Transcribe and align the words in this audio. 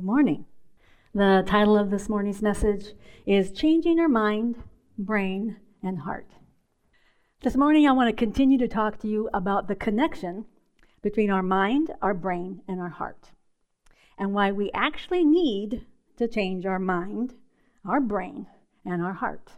Good 0.00 0.06
morning. 0.06 0.46
The 1.14 1.44
title 1.46 1.76
of 1.76 1.90
this 1.90 2.08
morning's 2.08 2.40
message 2.40 2.94
is 3.26 3.52
Changing 3.52 4.00
Our 4.00 4.08
Mind, 4.08 4.56
Brain, 4.96 5.58
and 5.82 5.98
Heart. 5.98 6.26
This 7.42 7.54
morning, 7.54 7.86
I 7.86 7.92
want 7.92 8.08
to 8.08 8.16
continue 8.16 8.56
to 8.56 8.66
talk 8.66 8.98
to 9.00 9.08
you 9.08 9.28
about 9.34 9.68
the 9.68 9.74
connection 9.74 10.46
between 11.02 11.30
our 11.30 11.42
mind, 11.42 11.90
our 12.00 12.14
brain, 12.14 12.62
and 12.66 12.80
our 12.80 12.88
heart, 12.88 13.32
and 14.16 14.32
why 14.32 14.50
we 14.52 14.70
actually 14.72 15.22
need 15.22 15.84
to 16.16 16.26
change 16.26 16.64
our 16.64 16.78
mind, 16.78 17.34
our 17.84 18.00
brain, 18.00 18.46
and 18.86 19.02
our 19.02 19.12
heart. 19.12 19.52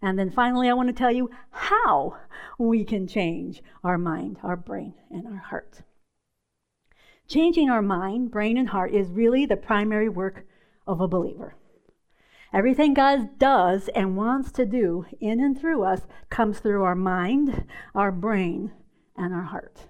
And 0.00 0.16
then 0.16 0.30
finally, 0.30 0.68
I 0.68 0.74
want 0.74 0.86
to 0.86 0.94
tell 0.94 1.10
you 1.10 1.30
how 1.50 2.16
we 2.58 2.84
can 2.84 3.08
change 3.08 3.60
our 3.82 3.98
mind, 3.98 4.38
our 4.44 4.56
brain, 4.56 4.94
and 5.10 5.26
our 5.26 5.42
heart. 5.48 5.80
Changing 7.26 7.70
our 7.70 7.82
mind, 7.82 8.30
brain, 8.30 8.56
and 8.56 8.68
heart 8.68 8.92
is 8.92 9.08
really 9.08 9.46
the 9.46 9.56
primary 9.56 10.08
work 10.08 10.46
of 10.86 11.00
a 11.00 11.08
believer. 11.08 11.56
Everything 12.52 12.94
God 12.94 13.38
does 13.38 13.88
and 13.88 14.16
wants 14.16 14.52
to 14.52 14.64
do 14.64 15.06
in 15.20 15.40
and 15.40 15.58
through 15.58 15.82
us 15.82 16.02
comes 16.30 16.60
through 16.60 16.84
our 16.84 16.94
mind, 16.94 17.64
our 17.94 18.12
brain, 18.12 18.72
and 19.16 19.34
our 19.34 19.42
heart. 19.42 19.86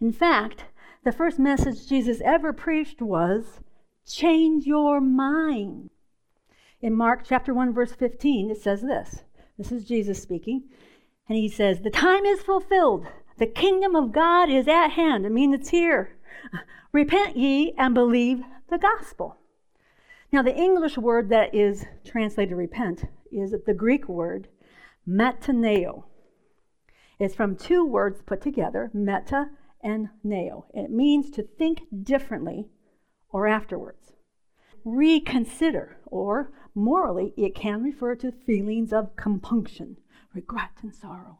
In 0.00 0.12
fact, 0.12 0.64
the 1.04 1.12
first 1.12 1.38
message 1.38 1.86
Jesus 1.86 2.20
ever 2.24 2.52
preached 2.52 3.00
was 3.00 3.60
change 4.06 4.66
your 4.66 5.00
mind. 5.00 5.90
In 6.80 6.94
Mark 6.94 7.22
chapter 7.24 7.54
1 7.54 7.72
verse 7.72 7.92
15 7.92 8.50
it 8.50 8.60
says 8.60 8.82
this. 8.82 9.22
This 9.56 9.70
is 9.70 9.84
Jesus 9.84 10.20
speaking, 10.20 10.64
and 11.28 11.36
he 11.36 11.48
says, 11.48 11.82
"The 11.82 11.90
time 11.90 12.24
is 12.24 12.42
fulfilled. 12.42 13.06
The 13.36 13.46
kingdom 13.46 13.94
of 13.94 14.10
God 14.10 14.48
is 14.48 14.66
at 14.66 14.92
hand." 14.92 15.26
I 15.26 15.28
mean, 15.28 15.52
it's 15.52 15.68
here. 15.68 16.16
Repent 16.92 17.36
ye 17.36 17.72
and 17.78 17.94
believe 17.94 18.42
the 18.68 18.78
gospel. 18.78 19.36
Now, 20.32 20.42
the 20.42 20.56
English 20.56 20.96
word 20.96 21.28
that 21.30 21.54
is 21.54 21.86
translated 22.04 22.56
repent 22.56 23.04
is 23.32 23.54
the 23.66 23.74
Greek 23.74 24.08
word 24.08 24.48
metanoeo. 25.08 26.04
It's 27.18 27.34
from 27.34 27.56
two 27.56 27.84
words 27.84 28.22
put 28.22 28.40
together, 28.40 28.90
meta 28.94 29.50
and 29.82 30.08
neo. 30.22 30.66
It 30.72 30.90
means 30.90 31.30
to 31.30 31.42
think 31.42 31.82
differently 32.02 32.68
or 33.30 33.46
afterwards. 33.46 34.12
Reconsider, 34.84 35.98
or 36.06 36.52
morally, 36.74 37.34
it 37.36 37.54
can 37.54 37.82
refer 37.82 38.14
to 38.16 38.32
feelings 38.32 38.92
of 38.92 39.16
compunction, 39.16 39.98
regret, 40.34 40.70
and 40.82 40.94
sorrow. 40.94 41.38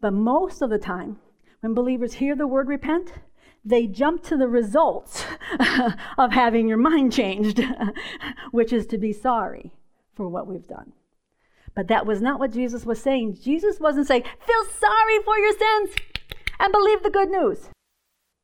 But 0.00 0.12
most 0.12 0.62
of 0.62 0.70
the 0.70 0.78
time, 0.78 1.18
when 1.60 1.74
believers 1.74 2.14
hear 2.14 2.36
the 2.36 2.46
word 2.46 2.68
repent, 2.68 3.14
they 3.64 3.86
jump 3.86 4.22
to 4.24 4.36
the 4.36 4.48
results 4.48 5.24
of 6.18 6.32
having 6.32 6.68
your 6.68 6.76
mind 6.78 7.12
changed, 7.12 7.60
which 8.50 8.72
is 8.72 8.86
to 8.86 8.98
be 8.98 9.12
sorry 9.12 9.72
for 10.14 10.28
what 10.28 10.46
we've 10.46 10.66
done. 10.66 10.92
But 11.74 11.88
that 11.88 12.06
was 12.06 12.20
not 12.20 12.38
what 12.38 12.52
Jesus 12.52 12.86
was 12.86 13.00
saying. 13.00 13.38
Jesus 13.42 13.80
wasn't 13.80 14.06
saying, 14.06 14.22
feel 14.22 14.64
sorry 14.78 15.22
for 15.24 15.36
your 15.38 15.52
sins 15.52 15.96
and 16.60 16.72
believe 16.72 17.02
the 17.02 17.10
good 17.10 17.30
news. 17.30 17.70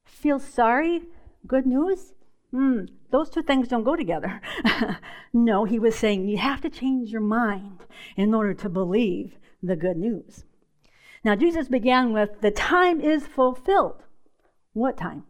Feel 0.04 0.38
sorry, 0.38 1.02
good 1.46 1.66
news? 1.66 2.12
Hmm, 2.50 2.86
those 3.10 3.30
two 3.30 3.42
things 3.42 3.68
don't 3.68 3.84
go 3.84 3.94
together. 3.94 4.40
no, 5.32 5.64
he 5.64 5.78
was 5.78 5.94
saying 5.94 6.26
you 6.26 6.38
have 6.38 6.60
to 6.62 6.70
change 6.70 7.10
your 7.10 7.20
mind 7.20 7.84
in 8.16 8.34
order 8.34 8.54
to 8.54 8.68
believe 8.68 9.38
the 9.62 9.76
good 9.76 9.96
news. 9.96 10.44
Now, 11.22 11.36
Jesus 11.36 11.68
began 11.68 12.12
with, 12.12 12.40
the 12.40 12.50
time 12.50 13.00
is 13.00 13.26
fulfilled. 13.26 14.02
What 14.72 14.96
time? 14.96 15.24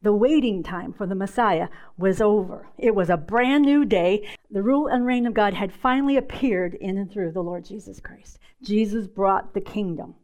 The 0.00 0.12
waiting 0.12 0.62
time 0.62 0.92
for 0.92 1.06
the 1.06 1.14
Messiah 1.14 1.68
was 1.96 2.20
over. 2.20 2.68
It 2.78 2.94
was 2.94 3.10
a 3.10 3.16
brand 3.16 3.64
new 3.64 3.84
day. 3.84 4.28
The 4.50 4.62
rule 4.62 4.86
and 4.86 5.04
reign 5.04 5.26
of 5.26 5.34
God 5.34 5.54
had 5.54 5.72
finally 5.72 6.16
appeared 6.16 6.74
in 6.74 6.96
and 6.96 7.10
through 7.10 7.32
the 7.32 7.42
Lord 7.42 7.64
Jesus 7.64 7.98
Christ. 7.98 8.38
Jesus 8.62 9.08
brought 9.08 9.54
the 9.54 9.60
kingdom, 9.60 10.14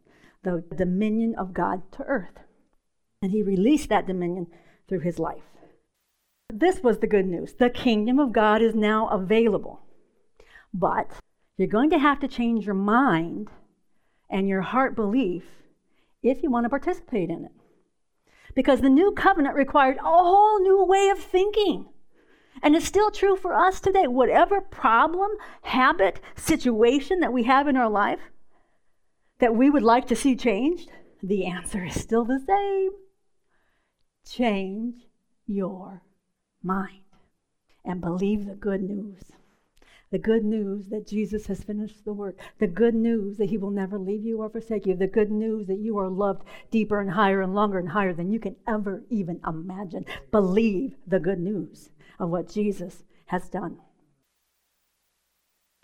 the 0.43 0.63
dominion 0.75 1.35
of 1.35 1.53
God 1.53 1.91
to 1.93 2.03
earth. 2.03 2.39
And 3.21 3.31
he 3.31 3.41
released 3.41 3.89
that 3.89 4.07
dominion 4.07 4.47
through 4.87 4.99
his 4.99 5.19
life. 5.19 5.43
This 6.53 6.81
was 6.81 6.99
the 6.99 7.07
good 7.07 7.25
news. 7.25 7.53
The 7.53 7.69
kingdom 7.69 8.19
of 8.19 8.31
God 8.31 8.61
is 8.61 8.75
now 8.75 9.09
available. 9.09 9.81
But 10.73 11.11
you're 11.57 11.67
going 11.67 11.89
to 11.89 11.99
have 11.99 12.19
to 12.19 12.27
change 12.27 12.65
your 12.65 12.75
mind 12.75 13.49
and 14.29 14.47
your 14.47 14.61
heart 14.61 14.95
belief 14.95 15.43
if 16.29 16.43
you 16.43 16.51
want 16.51 16.65
to 16.65 16.69
participate 16.69 17.29
in 17.29 17.45
it. 17.45 17.51
Because 18.53 18.81
the 18.81 18.89
new 18.89 19.11
covenant 19.11 19.55
required 19.55 19.97
a 19.97 20.03
whole 20.03 20.61
new 20.61 20.83
way 20.83 21.09
of 21.09 21.19
thinking. 21.19 21.87
And 22.61 22.75
it's 22.75 22.85
still 22.85 23.11
true 23.11 23.35
for 23.35 23.53
us 23.53 23.79
today. 23.81 24.07
Whatever 24.07 24.61
problem, 24.61 25.31
habit, 25.63 26.21
situation 26.35 27.19
that 27.19 27.33
we 27.33 27.43
have 27.43 27.67
in 27.67 27.75
our 27.75 27.89
life 27.89 28.19
that 29.39 29.55
we 29.55 29.69
would 29.69 29.83
like 29.83 30.07
to 30.07 30.15
see 30.15 30.35
changed, 30.35 30.89
the 31.21 31.45
answer 31.45 31.83
is 31.83 31.99
still 31.99 32.23
the 32.23 32.39
same. 32.47 32.91
Change 34.27 34.95
your 35.45 36.01
mind 36.63 37.01
and 37.83 38.01
believe 38.01 38.45
the 38.45 38.55
good 38.55 38.81
news 38.81 39.21
the 40.11 40.17
good 40.19 40.43
news 40.43 40.87
that 40.87 41.07
Jesus 41.07 41.47
has 41.47 41.63
finished 41.63 42.05
the 42.05 42.13
work, 42.13 42.39
the 42.59 42.67
good 42.67 42.95
news 42.95 43.37
that 43.37 43.49
He 43.49 43.57
will 43.57 43.71
never 43.71 43.97
leave 43.97 44.23
you 44.23 44.41
or 44.41 44.49
forsake 44.49 44.85
you, 44.85 44.95
the 44.95 45.07
good 45.07 45.31
news 45.31 45.67
that 45.67 45.79
you 45.79 45.97
are 45.97 46.09
loved 46.09 46.43
deeper 46.71 46.99
and 46.99 47.11
higher 47.11 47.41
and 47.41 47.55
longer 47.55 47.79
and 47.79 47.89
higher 47.89 48.13
than 48.13 48.31
you 48.31 48.39
can 48.39 48.55
ever 48.67 49.03
even 49.09 49.39
imagine. 49.47 50.05
Believe 50.31 50.95
the 51.07 51.19
good 51.19 51.39
news 51.39 51.89
of 52.19 52.29
what 52.29 52.49
Jesus 52.49 53.03
has 53.27 53.49
done. 53.49 53.77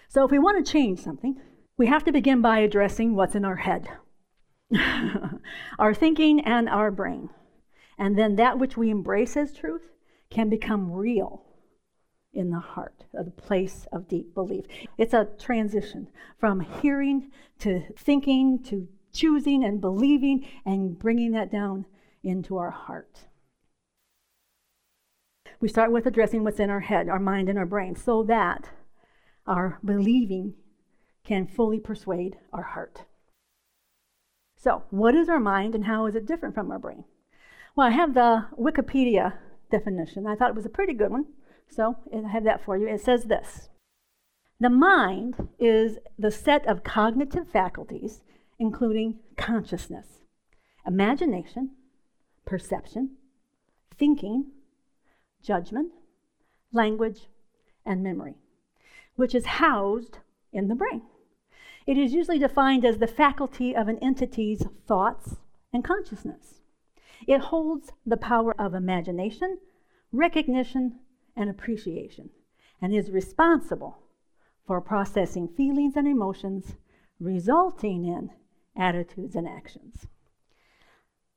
So, 0.08 0.26
if 0.26 0.32
we 0.32 0.40
want 0.40 0.64
to 0.64 0.72
change 0.72 1.00
something, 1.00 1.40
we 1.78 1.88
have 1.88 2.04
to 2.04 2.12
begin 2.12 2.42
by 2.42 2.60
addressing 2.60 3.16
what's 3.16 3.36
in 3.36 3.46
our 3.46 3.56
head, 3.56 3.88
our 5.80 5.94
thinking, 5.94 6.42
and 6.42 6.70
our 6.70 6.92
brain. 6.92 7.30
And 7.98 8.18
then 8.18 8.36
that 8.36 8.60
which 8.60 8.78
we 8.78 8.90
embrace 8.90 9.38
as 9.38 9.54
truth 9.54 9.90
can 10.30 10.50
become 10.50 10.92
real 10.92 11.44
in 12.34 12.50
the 12.50 12.60
heart, 12.60 13.06
a 13.18 13.24
place 13.24 13.88
of 13.92 14.08
deep 14.08 14.34
belief. 14.34 14.66
It's 14.98 15.14
a 15.14 15.28
transition 15.40 16.08
from 16.38 16.62
hearing 16.62 17.32
to 17.60 17.84
thinking 17.98 18.64
to 18.64 18.88
choosing 19.14 19.64
and 19.64 19.82
believing 19.82 20.48
and 20.66 20.98
bringing 20.98 21.32
that 21.32 21.52
down 21.52 21.86
into 22.24 22.58
our 22.58 22.72
heart. 22.72 23.26
We 25.60 25.68
start 25.68 25.92
with 25.92 26.06
addressing 26.06 26.44
what's 26.44 26.60
in 26.60 26.70
our 26.70 26.80
head, 26.80 27.10
our 27.10 27.20
mind, 27.20 27.50
and 27.50 27.60
our 27.60 27.66
brain 27.66 27.96
so 27.96 28.24
that 28.24 28.70
our 29.46 29.80
believing 29.84 30.56
can 31.24 31.46
fully 31.46 31.80
persuade 31.80 32.38
our 32.52 32.64
heart. 32.64 33.06
So, 34.56 34.84
what 34.90 35.16
is 35.16 35.30
our 35.30 35.40
mind 35.40 35.76
and 35.76 35.86
how 35.86 36.06
is 36.06 36.16
it 36.16 36.26
different 36.26 36.56
from 36.56 36.72
our 36.72 36.80
brain? 36.80 37.04
Well, 37.76 37.88
I 37.88 37.92
have 37.92 38.14
the 38.14 38.48
Wikipedia 38.60 39.34
definition. 39.70 40.28
I 40.28 40.36
thought 40.36 40.50
it 40.50 40.56
was 40.56 40.66
a 40.66 40.70
pretty 40.70 40.94
good 40.94 41.12
one. 41.12 41.26
So 41.72 41.96
I 42.14 42.28
have 42.28 42.44
that 42.44 42.64
for 42.64 42.78
you. 42.78 42.88
It 42.88 43.02
says 43.02 43.26
this 43.26 43.70
The 44.60 44.70
mind 44.70 45.50
is 45.58 45.98
the 46.20 46.32
set 46.32 46.68
of 46.68 46.84
cognitive 46.84 47.48
faculties, 47.48 48.22
including 48.60 49.20
consciousness, 49.38 50.20
imagination, 50.86 51.72
perception, 52.46 53.12
thinking, 53.98 54.48
judgment, 55.42 55.92
language, 56.74 57.28
and 57.86 58.04
memory, 58.04 58.36
which 59.16 59.34
is 59.34 59.46
housed 59.46 60.18
in 60.52 60.68
the 60.68 60.76
brain. 60.76 61.04
It 61.88 61.98
is 61.98 62.14
usually 62.14 62.38
defined 62.38 62.86
as 62.86 62.98
the 62.98 63.08
faculty 63.08 63.76
of 63.76 63.88
an 63.88 63.98
entity's 64.00 64.66
thoughts 64.88 65.38
and 65.74 65.84
consciousness. 65.84 66.62
It 67.28 67.40
holds 67.40 67.92
the 68.06 68.18
power 68.18 68.54
of 68.60 68.74
imagination, 68.74 69.60
recognition, 70.12 71.00
and 71.36 71.50
appreciation, 71.50 72.30
and 72.82 72.94
is 72.94 73.12
responsible 73.12 73.98
for 74.66 74.82
processing 74.82 75.48
feelings 75.48 75.96
and 75.96 76.08
emotions, 76.08 76.76
resulting 77.20 78.06
in 78.06 78.30
attitudes 78.76 79.36
and 79.36 79.48
actions. 79.48 80.08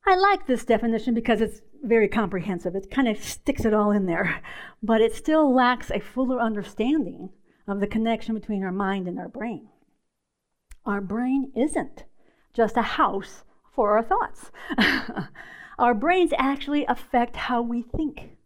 I 0.07 0.17
like 0.17 0.47
this 0.47 0.65
definition 0.65 1.15
because 1.15 1.41
it's 1.41 1.63
very 1.83 2.09
comprehensive. 2.09 2.75
It 2.75 2.91
kind 2.91 3.09
of 3.09 3.23
sticks 3.23 3.65
it 3.65 3.75
all 3.75 3.91
in 3.91 4.07
there, 4.07 4.43
but 4.83 5.01
it 5.01 5.15
still 5.15 5.53
lacks 5.53 5.91
a 5.91 6.01
fuller 6.01 6.41
understanding 6.41 7.31
of 7.67 7.81
the 7.81 7.87
connection 7.87 8.35
between 8.35 8.63
our 8.63 8.73
mind 8.73 9.09
and 9.09 9.19
our 9.19 9.29
brain. 9.29 9.69
Our 10.85 11.01
brain 11.01 11.51
isn't 11.57 12.05
just 12.53 12.77
a 12.77 12.83
house 12.83 13.45
for 13.75 13.97
our 13.97 14.03
thoughts. 14.03 14.51
our 15.79 15.95
brains 15.95 16.33
actually 16.39 16.85
affect 16.87 17.37
how 17.37 17.63
we 17.63 17.83
think. 17.83 18.37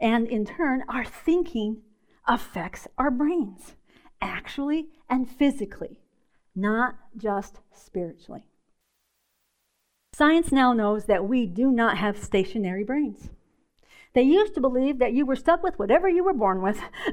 And 0.00 0.28
in 0.28 0.44
turn, 0.44 0.84
our 0.88 1.04
thinking 1.04 1.82
affects 2.26 2.86
our 2.98 3.10
brains, 3.10 3.74
actually 4.20 4.88
and 5.08 5.28
physically, 5.28 6.00
not 6.54 6.96
just 7.16 7.60
spiritually. 7.72 8.44
Science 10.12 10.50
now 10.50 10.72
knows 10.72 11.04
that 11.04 11.28
we 11.28 11.46
do 11.46 11.70
not 11.70 11.98
have 11.98 12.22
stationary 12.22 12.84
brains. 12.84 13.28
They 14.14 14.22
used 14.22 14.54
to 14.54 14.62
believe 14.62 14.98
that 14.98 15.12
you 15.12 15.26
were 15.26 15.36
stuck 15.36 15.62
with 15.62 15.78
whatever 15.78 16.08
you 16.08 16.24
were 16.24 16.32
born 16.32 16.62
with, 16.62 16.80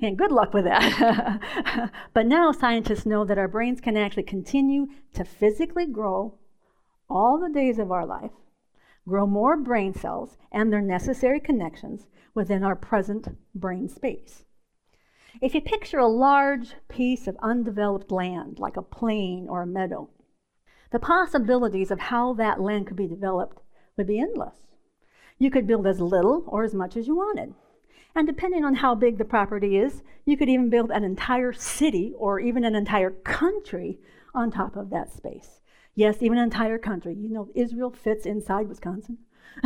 and 0.00 0.16
good 0.16 0.30
luck 0.30 0.54
with 0.54 0.62
that. 0.64 1.90
but 2.14 2.26
now 2.26 2.52
scientists 2.52 3.04
know 3.04 3.24
that 3.24 3.38
our 3.38 3.48
brains 3.48 3.80
can 3.80 3.96
actually 3.96 4.22
continue 4.22 4.86
to 5.14 5.24
physically 5.24 5.84
grow 5.84 6.38
all 7.10 7.38
the 7.40 7.52
days 7.52 7.80
of 7.80 7.90
our 7.90 8.06
life, 8.06 8.30
grow 9.06 9.26
more 9.26 9.56
brain 9.56 9.92
cells 9.94 10.36
and 10.50 10.72
their 10.72 10.80
necessary 10.80 11.40
connections 11.40 12.06
within 12.34 12.62
our 12.62 12.76
present 12.76 13.28
brain 13.54 13.88
space. 13.88 14.44
If 15.40 15.54
you 15.54 15.60
picture 15.60 15.98
a 15.98 16.06
large 16.06 16.74
piece 16.88 17.26
of 17.26 17.36
undeveloped 17.42 18.12
land, 18.12 18.58
like 18.58 18.76
a 18.76 18.82
plain 18.82 19.46
or 19.48 19.62
a 19.62 19.66
meadow, 19.66 20.10
the 20.90 20.98
possibilities 20.98 21.90
of 21.90 21.98
how 21.98 22.34
that 22.34 22.60
land 22.60 22.86
could 22.86 22.96
be 22.96 23.08
developed 23.08 23.62
would 23.96 24.06
be 24.06 24.20
endless. 24.20 24.56
You 25.38 25.50
could 25.50 25.66
build 25.66 25.86
as 25.86 26.00
little 26.00 26.44
or 26.46 26.64
as 26.64 26.74
much 26.74 26.96
as 26.96 27.06
you 27.06 27.16
wanted. 27.16 27.54
And 28.14 28.26
depending 28.26 28.62
on 28.64 28.74
how 28.74 28.94
big 28.94 29.16
the 29.16 29.24
property 29.24 29.78
is, 29.78 30.02
you 30.26 30.36
could 30.36 30.50
even 30.50 30.68
build 30.68 30.90
an 30.90 31.02
entire 31.02 31.52
city 31.52 32.12
or 32.18 32.38
even 32.38 32.62
an 32.64 32.74
entire 32.74 33.10
country 33.10 33.98
on 34.34 34.50
top 34.50 34.76
of 34.76 34.90
that 34.90 35.10
space. 35.10 35.61
Yes, 35.94 36.16
even 36.20 36.38
an 36.38 36.44
entire 36.44 36.78
country. 36.78 37.14
You 37.14 37.28
know, 37.28 37.48
Israel 37.54 37.90
fits 37.90 38.24
inside 38.24 38.68
Wisconsin. 38.68 39.18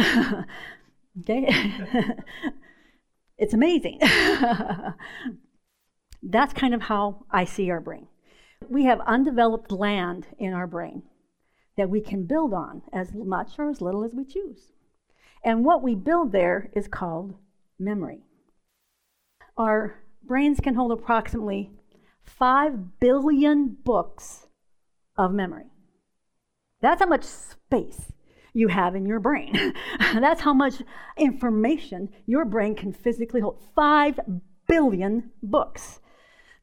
okay? 1.21 1.49
it's 3.39 3.55
amazing. 3.55 4.01
That's 6.23 6.53
kind 6.53 6.75
of 6.75 6.83
how 6.83 7.25
I 7.31 7.45
see 7.45 7.71
our 7.71 7.81
brain. 7.81 8.09
We 8.69 8.85
have 8.85 9.01
undeveloped 9.01 9.71
land 9.71 10.27
in 10.39 10.53
our 10.53 10.67
brain 10.67 11.05
that 11.77 11.91
we 11.91 12.01
can 12.01 12.25
build 12.25 12.53
on 12.53 12.83
as 12.93 13.15
much 13.15 13.59
or 13.59 13.71
as 13.71 13.81
little 13.81 14.03
as 14.03 14.15
we 14.15 14.25
choose. 14.25 14.73
And 15.45 15.65
what 15.65 15.83
we 15.83 15.95
build 15.95 16.33
there 16.33 16.71
is 16.75 16.89
called 16.89 17.35
memory. 17.79 18.23
Our 19.57 20.03
brains 20.25 20.59
can 20.61 20.75
hold 20.75 20.91
approximately 20.91 21.71
5 22.25 22.99
billion 22.99 23.77
books 23.85 24.47
of 25.17 25.33
memory. 25.33 25.67
That's 26.87 27.03
how 27.03 27.09
much 27.09 27.25
space 27.25 28.13
you 28.53 28.69
have 28.69 28.95
in 28.95 29.07
your 29.07 29.19
brain. 29.19 29.75
That's 30.15 30.41
how 30.41 30.55
much 30.55 30.75
information 31.17 32.11
your 32.27 32.45
brain 32.45 32.77
can 32.77 32.93
physically 32.93 33.41
hold. 33.41 33.61
5 33.75 34.21
billion 34.69 35.33
books. 35.43 35.99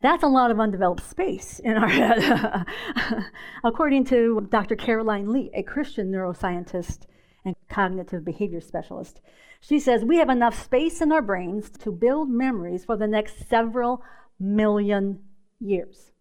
That's 0.02 0.24
a 0.24 0.28
lot 0.28 0.50
of 0.50 0.62
undeveloped 0.62 1.04
space 1.04 1.60
in 1.60 1.76
our 1.76 1.90
head. 1.90 2.66
According 3.66 4.06
to 4.06 4.48
Dr. 4.50 4.78
Caroline 4.78 5.30
Leaf, 5.30 5.52
a 5.54 5.62
Christian 5.62 6.10
neuroscientist 6.10 7.00
and 7.44 7.58
cognitive 7.70 8.24
behavior 8.24 8.62
specialist, 8.62 9.20
she 9.60 9.78
says 9.78 10.06
we 10.06 10.20
have 10.20 10.30
enough 10.30 10.58
space 10.58 11.02
in 11.02 11.12
our 11.12 11.22
brains 11.22 11.70
to 11.80 11.92
build 11.92 12.30
memories 12.30 12.86
for 12.86 12.96
the 12.96 13.08
next 13.08 13.50
several 13.50 14.02
million 14.40 15.20
years 15.60 16.13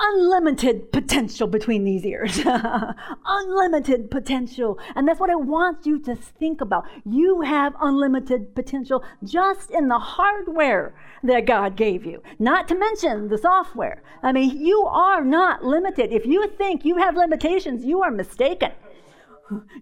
unlimited 0.00 0.92
potential 0.92 1.46
between 1.46 1.84
these 1.84 2.04
ears. 2.04 2.40
unlimited 3.26 4.10
potential. 4.10 4.78
And 4.94 5.06
that's 5.06 5.20
what 5.20 5.30
I 5.30 5.36
want 5.36 5.86
you 5.86 5.98
to 6.00 6.14
think 6.14 6.60
about. 6.60 6.84
You 7.04 7.42
have 7.42 7.74
unlimited 7.80 8.54
potential 8.54 9.04
just 9.24 9.70
in 9.70 9.88
the 9.88 9.98
hardware 9.98 10.94
that 11.22 11.46
God 11.46 11.76
gave 11.76 12.06
you, 12.06 12.22
not 12.38 12.66
to 12.68 12.74
mention 12.74 13.28
the 13.28 13.38
software. 13.38 14.02
I 14.22 14.32
mean, 14.32 14.58
you 14.58 14.82
are 14.82 15.24
not 15.24 15.64
limited. 15.64 16.12
If 16.12 16.24
you 16.24 16.48
think 16.56 16.84
you 16.84 16.96
have 16.96 17.16
limitations, 17.16 17.84
you 17.84 18.02
are 18.02 18.10
mistaken. 18.10 18.72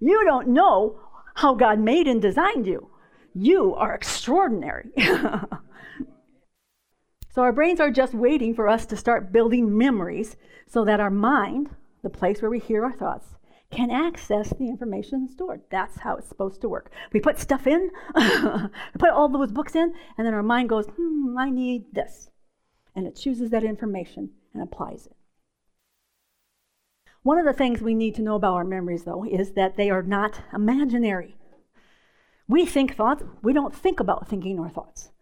You 0.01 0.25
don't 0.25 0.49
know 0.49 0.99
how 1.35 1.55
God 1.55 1.79
made 1.79 2.09
and 2.09 2.21
designed 2.21 2.67
you. 2.67 2.91
You 3.35 3.75
are 3.75 3.95
extraordinary. 3.95 4.91
So 7.39 7.45
our 7.45 7.53
brains 7.53 7.79
are 7.79 7.93
just 7.93 8.15
waiting 8.15 8.53
for 8.53 8.69
us 8.69 8.85
to 8.87 8.97
start 8.97 9.31
building 9.31 9.79
memories 9.79 10.35
so 10.67 10.85
that 10.85 10.99
our 10.99 11.09
mind, 11.09 11.71
the 12.03 12.11
place 12.11 12.43
where 12.43 12.51
we 12.51 12.59
hear 12.59 12.85
our 12.85 12.93
thoughts, 12.93 13.29
can 13.71 13.93
access 13.93 14.53
the 14.59 14.67
information 14.67 15.29
stored. 15.29 15.61
That's 15.71 16.01
how 16.01 16.17
it's 16.17 16.27
supposed 16.27 16.61
to 16.63 16.69
work. 16.69 16.91
We 17.13 17.21
put 17.21 17.39
stuff 17.39 17.69
in, 17.69 17.93
put 18.99 19.11
all 19.11 19.29
those 19.29 19.53
books 19.53 19.77
in, 19.77 19.95
and 20.17 20.27
then 20.27 20.35
our 20.35 20.43
mind 20.43 20.69
goes, 20.69 20.87
hmm, 20.87 21.39
I 21.39 21.49
need 21.49 21.95
this. 21.95 22.29
And 22.97 23.07
it 23.07 23.15
chooses 23.15 23.51
that 23.51 23.63
information 23.63 24.31
and 24.53 24.61
applies 24.61 25.07
it. 25.07 25.15
One 27.23 27.39
of 27.39 27.45
the 27.47 27.53
things 27.53 27.81
we 27.81 27.95
need 27.95 28.17
to 28.17 28.23
know 28.23 28.35
about 28.35 28.55
our 28.55 28.65
memories, 28.65 29.05
though, 29.05 29.25
is 29.25 29.53
that 29.53 29.77
they 29.77 29.91
are 29.91 30.03
not 30.03 30.41
imaginary. 30.53 31.37
We 32.49 32.67
think 32.67 32.97
thoughts, 32.97 33.23
we 33.45 33.53
don't 33.53 33.73
think 33.73 34.01
about 34.01 34.27
thinking 34.27 34.59
our 34.59 34.71
thoughts. 34.71 35.13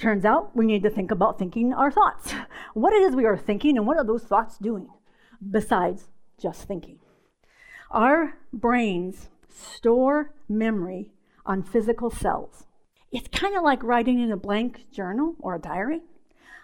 Turns 0.00 0.24
out 0.24 0.56
we 0.56 0.66
need 0.66 0.82
to 0.82 0.90
think 0.90 1.10
about 1.10 1.38
thinking 1.38 1.72
our 1.72 1.90
thoughts. 1.90 2.34
What 2.74 2.94
it 2.94 3.02
is 3.02 3.14
we 3.14 3.26
are 3.26 3.36
thinking 3.36 3.76
and 3.76 3.86
what 3.86 3.98
are 3.98 4.04
those 4.04 4.24
thoughts 4.24 4.56
doing 4.56 4.88
besides 5.50 6.08
just 6.40 6.64
thinking? 6.64 6.98
Our 7.90 8.38
brains 8.50 9.28
store 9.48 10.32
memory 10.48 11.10
on 11.44 11.62
physical 11.62 12.10
cells. 12.10 12.64
It's 13.10 13.28
kind 13.28 13.54
of 13.54 13.62
like 13.62 13.82
writing 13.82 14.20
in 14.20 14.32
a 14.32 14.38
blank 14.38 14.90
journal 14.90 15.36
or 15.38 15.54
a 15.54 15.60
diary. 15.60 16.00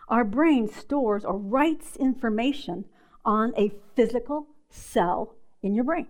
Our 0.08 0.24
brain 0.24 0.66
stores 0.66 1.24
or 1.24 1.36
writes 1.36 1.94
information 1.96 2.86
on 3.22 3.52
a 3.58 3.72
physical 3.94 4.46
cell 4.70 5.34
in 5.62 5.74
your 5.74 5.84
brain. 5.84 6.06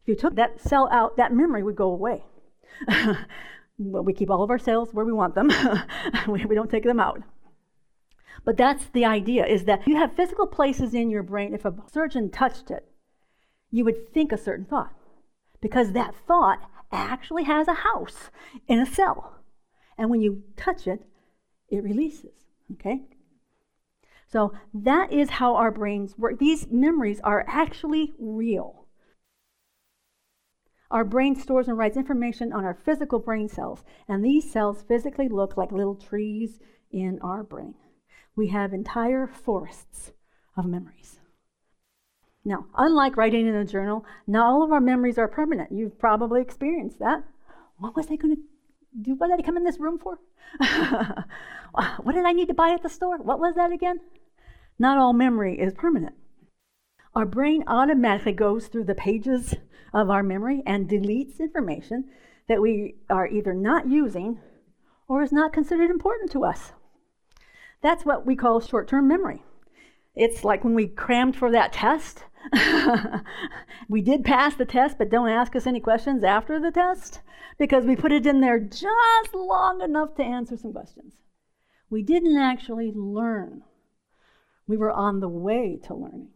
If 0.00 0.08
you 0.08 0.16
took 0.16 0.36
that 0.36 0.60
cell 0.60 0.88
out, 0.90 1.18
that 1.18 1.34
memory 1.34 1.62
would 1.62 1.76
go 1.76 1.90
away. 1.90 2.24
We 3.78 4.12
keep 4.12 4.30
all 4.30 4.42
of 4.42 4.50
our 4.50 4.58
cells 4.58 4.92
where 4.92 5.04
we 5.04 5.12
want 5.12 5.34
them. 5.34 5.50
we, 6.28 6.44
we 6.44 6.54
don't 6.54 6.70
take 6.70 6.84
them 6.84 7.00
out. 7.00 7.22
But 8.44 8.56
that's 8.56 8.86
the 8.86 9.04
idea 9.04 9.44
is 9.44 9.64
that 9.64 9.86
you 9.86 9.96
have 9.96 10.14
physical 10.14 10.46
places 10.46 10.94
in 10.94 11.10
your 11.10 11.22
brain. 11.22 11.52
If 11.52 11.64
a 11.64 11.74
surgeon 11.92 12.30
touched 12.30 12.70
it, 12.70 12.88
you 13.70 13.84
would 13.84 14.12
think 14.12 14.32
a 14.32 14.38
certain 14.38 14.64
thought 14.64 14.92
because 15.60 15.92
that 15.92 16.14
thought 16.26 16.60
actually 16.92 17.44
has 17.44 17.68
a 17.68 17.74
house 17.74 18.30
in 18.68 18.78
a 18.78 18.86
cell. 18.86 19.36
And 19.98 20.10
when 20.10 20.20
you 20.20 20.44
touch 20.56 20.86
it, 20.86 21.02
it 21.68 21.82
releases. 21.82 22.46
Okay? 22.74 23.02
So 24.28 24.52
that 24.74 25.12
is 25.12 25.30
how 25.30 25.54
our 25.56 25.70
brains 25.70 26.18
work. 26.18 26.38
These 26.38 26.68
memories 26.70 27.20
are 27.24 27.44
actually 27.48 28.12
real. 28.18 28.75
Our 30.90 31.04
brain 31.04 31.34
stores 31.34 31.68
and 31.68 31.76
writes 31.76 31.96
information 31.96 32.52
on 32.52 32.64
our 32.64 32.74
physical 32.74 33.18
brain 33.18 33.48
cells, 33.48 33.84
and 34.08 34.24
these 34.24 34.50
cells 34.50 34.84
physically 34.86 35.28
look 35.28 35.56
like 35.56 35.72
little 35.72 35.96
trees 35.96 36.60
in 36.90 37.18
our 37.22 37.42
brain. 37.42 37.74
We 38.36 38.48
have 38.48 38.72
entire 38.72 39.26
forests 39.26 40.12
of 40.56 40.66
memories. 40.66 41.18
Now, 42.44 42.66
unlike 42.76 43.16
writing 43.16 43.48
in 43.48 43.56
a 43.56 43.64
journal, 43.64 44.04
not 44.26 44.46
all 44.46 44.62
of 44.62 44.70
our 44.70 44.80
memories 44.80 45.18
are 45.18 45.26
permanent. 45.26 45.72
You've 45.72 45.98
probably 45.98 46.40
experienced 46.40 47.00
that. 47.00 47.24
What 47.78 47.96
was 47.96 48.06
I 48.06 48.16
going 48.16 48.36
to 48.36 48.42
do? 49.02 49.14
What 49.16 49.28
did 49.28 49.40
I 49.40 49.42
come 49.42 49.56
in 49.56 49.64
this 49.64 49.80
room 49.80 49.98
for? 49.98 50.20
what 52.02 52.14
did 52.14 52.24
I 52.24 52.32
need 52.32 52.46
to 52.46 52.54
buy 52.54 52.70
at 52.70 52.84
the 52.84 52.88
store? 52.88 53.18
What 53.18 53.40
was 53.40 53.56
that 53.56 53.72
again? 53.72 53.98
Not 54.78 54.96
all 54.96 55.12
memory 55.12 55.58
is 55.58 55.74
permanent. 55.74 56.14
Our 57.14 57.26
brain 57.26 57.64
automatically 57.66 58.32
goes 58.32 58.68
through 58.68 58.84
the 58.84 58.94
pages 58.94 59.54
of 59.96 60.10
our 60.10 60.22
memory 60.22 60.62
and 60.66 60.90
deletes 60.90 61.40
information 61.40 62.04
that 62.48 62.60
we 62.60 62.96
are 63.08 63.26
either 63.26 63.54
not 63.54 63.88
using 63.88 64.38
or 65.08 65.22
is 65.22 65.32
not 65.32 65.54
considered 65.54 65.90
important 65.90 66.30
to 66.30 66.44
us. 66.44 66.72
That's 67.80 68.04
what 68.04 68.26
we 68.26 68.36
call 68.36 68.60
short 68.60 68.88
term 68.88 69.08
memory. 69.08 69.42
It's 70.14 70.44
like 70.44 70.64
when 70.64 70.74
we 70.74 70.86
crammed 70.86 71.34
for 71.34 71.50
that 71.50 71.72
test. 71.72 72.24
we 73.88 74.02
did 74.02 74.22
pass 74.22 74.54
the 74.54 74.66
test, 74.66 74.98
but 74.98 75.10
don't 75.10 75.30
ask 75.30 75.56
us 75.56 75.66
any 75.66 75.80
questions 75.80 76.22
after 76.22 76.60
the 76.60 76.70
test 76.70 77.20
because 77.58 77.84
we 77.86 77.96
put 77.96 78.12
it 78.12 78.26
in 78.26 78.40
there 78.42 78.60
just 78.60 79.34
long 79.34 79.80
enough 79.80 80.14
to 80.16 80.22
answer 80.22 80.58
some 80.58 80.72
questions. 80.74 81.14
We 81.88 82.02
didn't 82.02 82.36
actually 82.36 82.92
learn. 82.94 83.62
We 84.66 84.76
were 84.76 84.92
on 84.92 85.20
the 85.20 85.28
way 85.28 85.80
to 85.84 85.94
learning. 85.94 86.28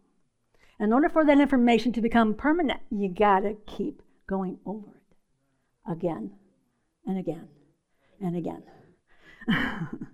In 0.80 0.94
order 0.94 1.10
for 1.10 1.26
that 1.26 1.38
information 1.38 1.92
to 1.92 2.00
become 2.00 2.32
permanent, 2.32 2.80
you 2.90 3.10
got 3.10 3.40
to 3.40 3.56
keep 3.66 4.02
going 4.26 4.58
over 4.64 4.88
it 4.88 5.92
again 5.92 6.30
and 7.06 7.18
again 7.18 7.48
and 8.18 8.34
again. 8.34 8.62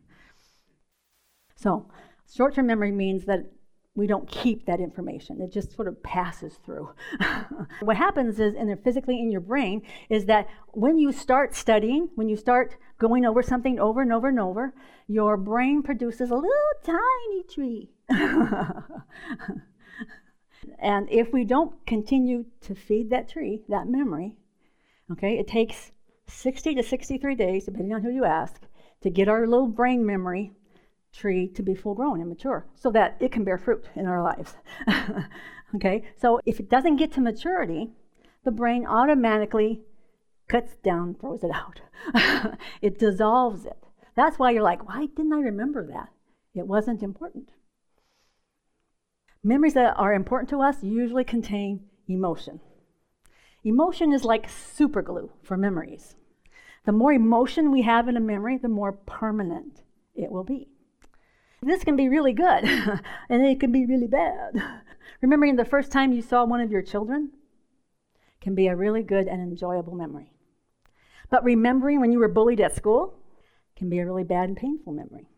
so, 1.54 1.88
short 2.34 2.54
term 2.54 2.66
memory 2.66 2.90
means 2.90 3.26
that 3.26 3.46
we 3.94 4.08
don't 4.08 4.28
keep 4.28 4.66
that 4.66 4.80
information. 4.80 5.40
It 5.40 5.52
just 5.52 5.72
sort 5.74 5.86
of 5.86 6.02
passes 6.02 6.58
through. 6.64 6.90
what 7.80 7.96
happens 7.96 8.40
is, 8.40 8.54
in 8.54 8.76
physically 8.82 9.20
in 9.20 9.30
your 9.30 9.40
brain, 9.40 9.82
is 10.10 10.26
that 10.26 10.48
when 10.72 10.98
you 10.98 11.12
start 11.12 11.54
studying, 11.54 12.08
when 12.16 12.28
you 12.28 12.36
start 12.36 12.76
going 12.98 13.24
over 13.24 13.40
something 13.40 13.78
over 13.78 14.02
and 14.02 14.12
over 14.12 14.28
and 14.28 14.40
over, 14.40 14.74
your 15.06 15.36
brain 15.36 15.82
produces 15.82 16.30
a 16.30 16.34
little 16.34 16.50
tiny 16.84 17.44
tree. 17.48 17.90
And 20.78 21.08
if 21.10 21.32
we 21.32 21.44
don't 21.44 21.74
continue 21.86 22.46
to 22.62 22.74
feed 22.74 23.10
that 23.10 23.28
tree, 23.28 23.62
that 23.68 23.88
memory, 23.88 24.34
okay, 25.12 25.38
it 25.38 25.46
takes 25.46 25.92
60 26.26 26.74
to 26.74 26.82
63 26.82 27.34
days, 27.34 27.64
depending 27.64 27.94
on 27.94 28.02
who 28.02 28.10
you 28.10 28.24
ask, 28.24 28.60
to 29.02 29.10
get 29.10 29.28
our 29.28 29.46
little 29.46 29.68
brain 29.68 30.04
memory 30.04 30.52
tree 31.12 31.48
to 31.48 31.62
be 31.62 31.74
full 31.74 31.94
grown 31.94 32.20
and 32.20 32.28
mature 32.28 32.66
so 32.74 32.90
that 32.90 33.16
it 33.20 33.32
can 33.32 33.44
bear 33.44 33.58
fruit 33.58 33.84
in 33.94 34.06
our 34.06 34.22
lives. 34.22 34.54
okay, 35.74 36.04
so 36.16 36.40
if 36.44 36.60
it 36.60 36.68
doesn't 36.68 36.96
get 36.96 37.12
to 37.12 37.20
maturity, 37.20 37.90
the 38.44 38.50
brain 38.50 38.86
automatically 38.86 39.82
cuts 40.48 40.76
down, 40.76 41.14
throws 41.14 41.42
it 41.42 41.50
out. 41.50 41.80
it 42.82 42.98
dissolves 42.98 43.64
it. 43.64 43.78
That's 44.14 44.38
why 44.38 44.50
you're 44.50 44.62
like, 44.62 44.86
why 44.86 45.06
didn't 45.06 45.32
I 45.32 45.40
remember 45.40 45.86
that? 45.88 46.08
It 46.54 46.66
wasn't 46.66 47.02
important. 47.02 47.50
Memories 49.46 49.74
that 49.74 49.94
are 49.96 50.12
important 50.12 50.50
to 50.50 50.60
us 50.60 50.82
usually 50.82 51.22
contain 51.22 51.84
emotion. 52.08 52.58
Emotion 53.62 54.12
is 54.12 54.24
like 54.24 54.48
superglue 54.48 55.30
for 55.40 55.56
memories. 55.56 56.16
The 56.84 56.90
more 56.90 57.12
emotion 57.12 57.70
we 57.70 57.82
have 57.82 58.08
in 58.08 58.16
a 58.16 58.20
memory, 58.20 58.58
the 58.58 58.66
more 58.66 58.90
permanent 58.90 59.82
it 60.16 60.32
will 60.32 60.42
be. 60.42 60.66
This 61.62 61.84
can 61.84 61.94
be 61.94 62.08
really 62.08 62.32
good, 62.32 62.64
and 63.28 63.46
it 63.46 63.60
can 63.60 63.70
be 63.70 63.86
really 63.86 64.08
bad. 64.08 64.60
Remembering 65.22 65.54
the 65.54 65.64
first 65.64 65.92
time 65.92 66.10
you 66.10 66.22
saw 66.22 66.44
one 66.44 66.60
of 66.60 66.72
your 66.72 66.82
children 66.82 67.30
can 68.40 68.56
be 68.56 68.66
a 68.66 68.74
really 68.74 69.04
good 69.04 69.28
and 69.28 69.40
enjoyable 69.40 69.94
memory. 69.94 70.32
But 71.30 71.44
remembering 71.44 72.00
when 72.00 72.10
you 72.10 72.18
were 72.18 72.26
bullied 72.26 72.60
at 72.60 72.74
school 72.74 73.14
can 73.76 73.88
be 73.88 74.00
a 74.00 74.06
really 74.06 74.24
bad 74.24 74.48
and 74.48 74.56
painful 74.56 74.92
memory. 74.92 75.28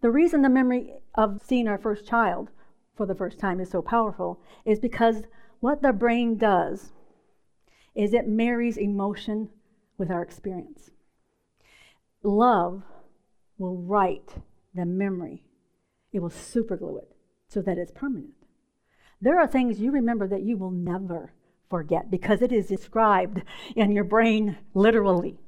The 0.00 0.10
reason 0.10 0.40
the 0.40 0.48
memory 0.48 0.94
of 1.14 1.42
seeing 1.46 1.68
our 1.68 1.76
first 1.76 2.06
child 2.06 2.48
for 3.00 3.06
the 3.06 3.14
first 3.14 3.38
time 3.38 3.60
is 3.60 3.70
so 3.70 3.80
powerful 3.80 4.38
is 4.66 4.78
because 4.78 5.22
what 5.60 5.80
the 5.80 5.90
brain 5.90 6.36
does 6.36 6.92
is 7.94 8.12
it 8.12 8.28
marries 8.28 8.76
emotion 8.76 9.48
with 9.96 10.10
our 10.10 10.20
experience. 10.20 10.90
Love 12.22 12.82
will 13.56 13.78
write 13.78 14.34
the 14.74 14.84
memory, 14.84 15.42
it 16.12 16.18
will 16.18 16.28
superglue 16.28 16.98
it 16.98 17.16
so 17.48 17.62
that 17.62 17.78
it's 17.78 17.90
permanent. 17.90 18.34
There 19.18 19.40
are 19.40 19.46
things 19.46 19.80
you 19.80 19.92
remember 19.92 20.28
that 20.28 20.42
you 20.42 20.58
will 20.58 20.70
never 20.70 21.32
forget 21.70 22.10
because 22.10 22.42
it 22.42 22.52
is 22.52 22.66
described 22.66 23.40
in 23.74 23.92
your 23.92 24.04
brain 24.04 24.58
literally. 24.74 25.38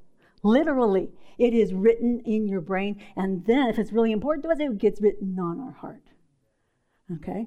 Literally. 0.43 1.11
It 1.37 1.53
is 1.53 1.75
written 1.75 2.21
in 2.25 2.49
your 2.49 2.63
brain, 2.63 2.99
and 3.15 3.45
then 3.45 3.69
if 3.69 3.79
it's 3.79 3.93
really 3.93 4.13
important 4.13 4.45
to 4.45 4.51
us, 4.51 4.59
it 4.59 4.79
gets 4.79 5.03
written 5.03 5.39
on 5.39 5.61
our 5.61 5.73
heart. 5.73 6.12
Okay? 7.15 7.47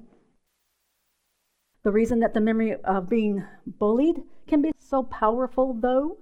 The 1.82 1.92
reason 1.92 2.20
that 2.20 2.34
the 2.34 2.40
memory 2.40 2.74
of 2.74 3.08
being 3.08 3.44
bullied 3.64 4.22
can 4.46 4.62
be 4.62 4.72
so 4.78 5.02
powerful, 5.02 5.72
though, 5.72 6.18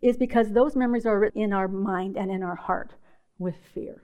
is 0.00 0.16
because 0.16 0.52
those 0.52 0.76
memories 0.76 1.06
are 1.06 1.24
in 1.24 1.52
our 1.52 1.68
mind 1.68 2.16
and 2.16 2.30
in 2.30 2.42
our 2.42 2.56
heart 2.56 2.94
with 3.38 3.56
fear. 3.74 4.02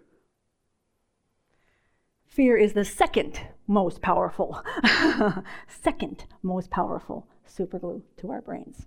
Fear 2.27 2.57
is 2.57 2.73
the 2.73 2.85
second 2.85 3.41
most 3.67 4.01
powerful, 4.01 4.63
second 5.69 6.25
most 6.43 6.71
powerful 6.71 7.27
superglue 7.47 8.03
to 8.19 8.31
our 8.31 8.41
brains. 8.41 8.87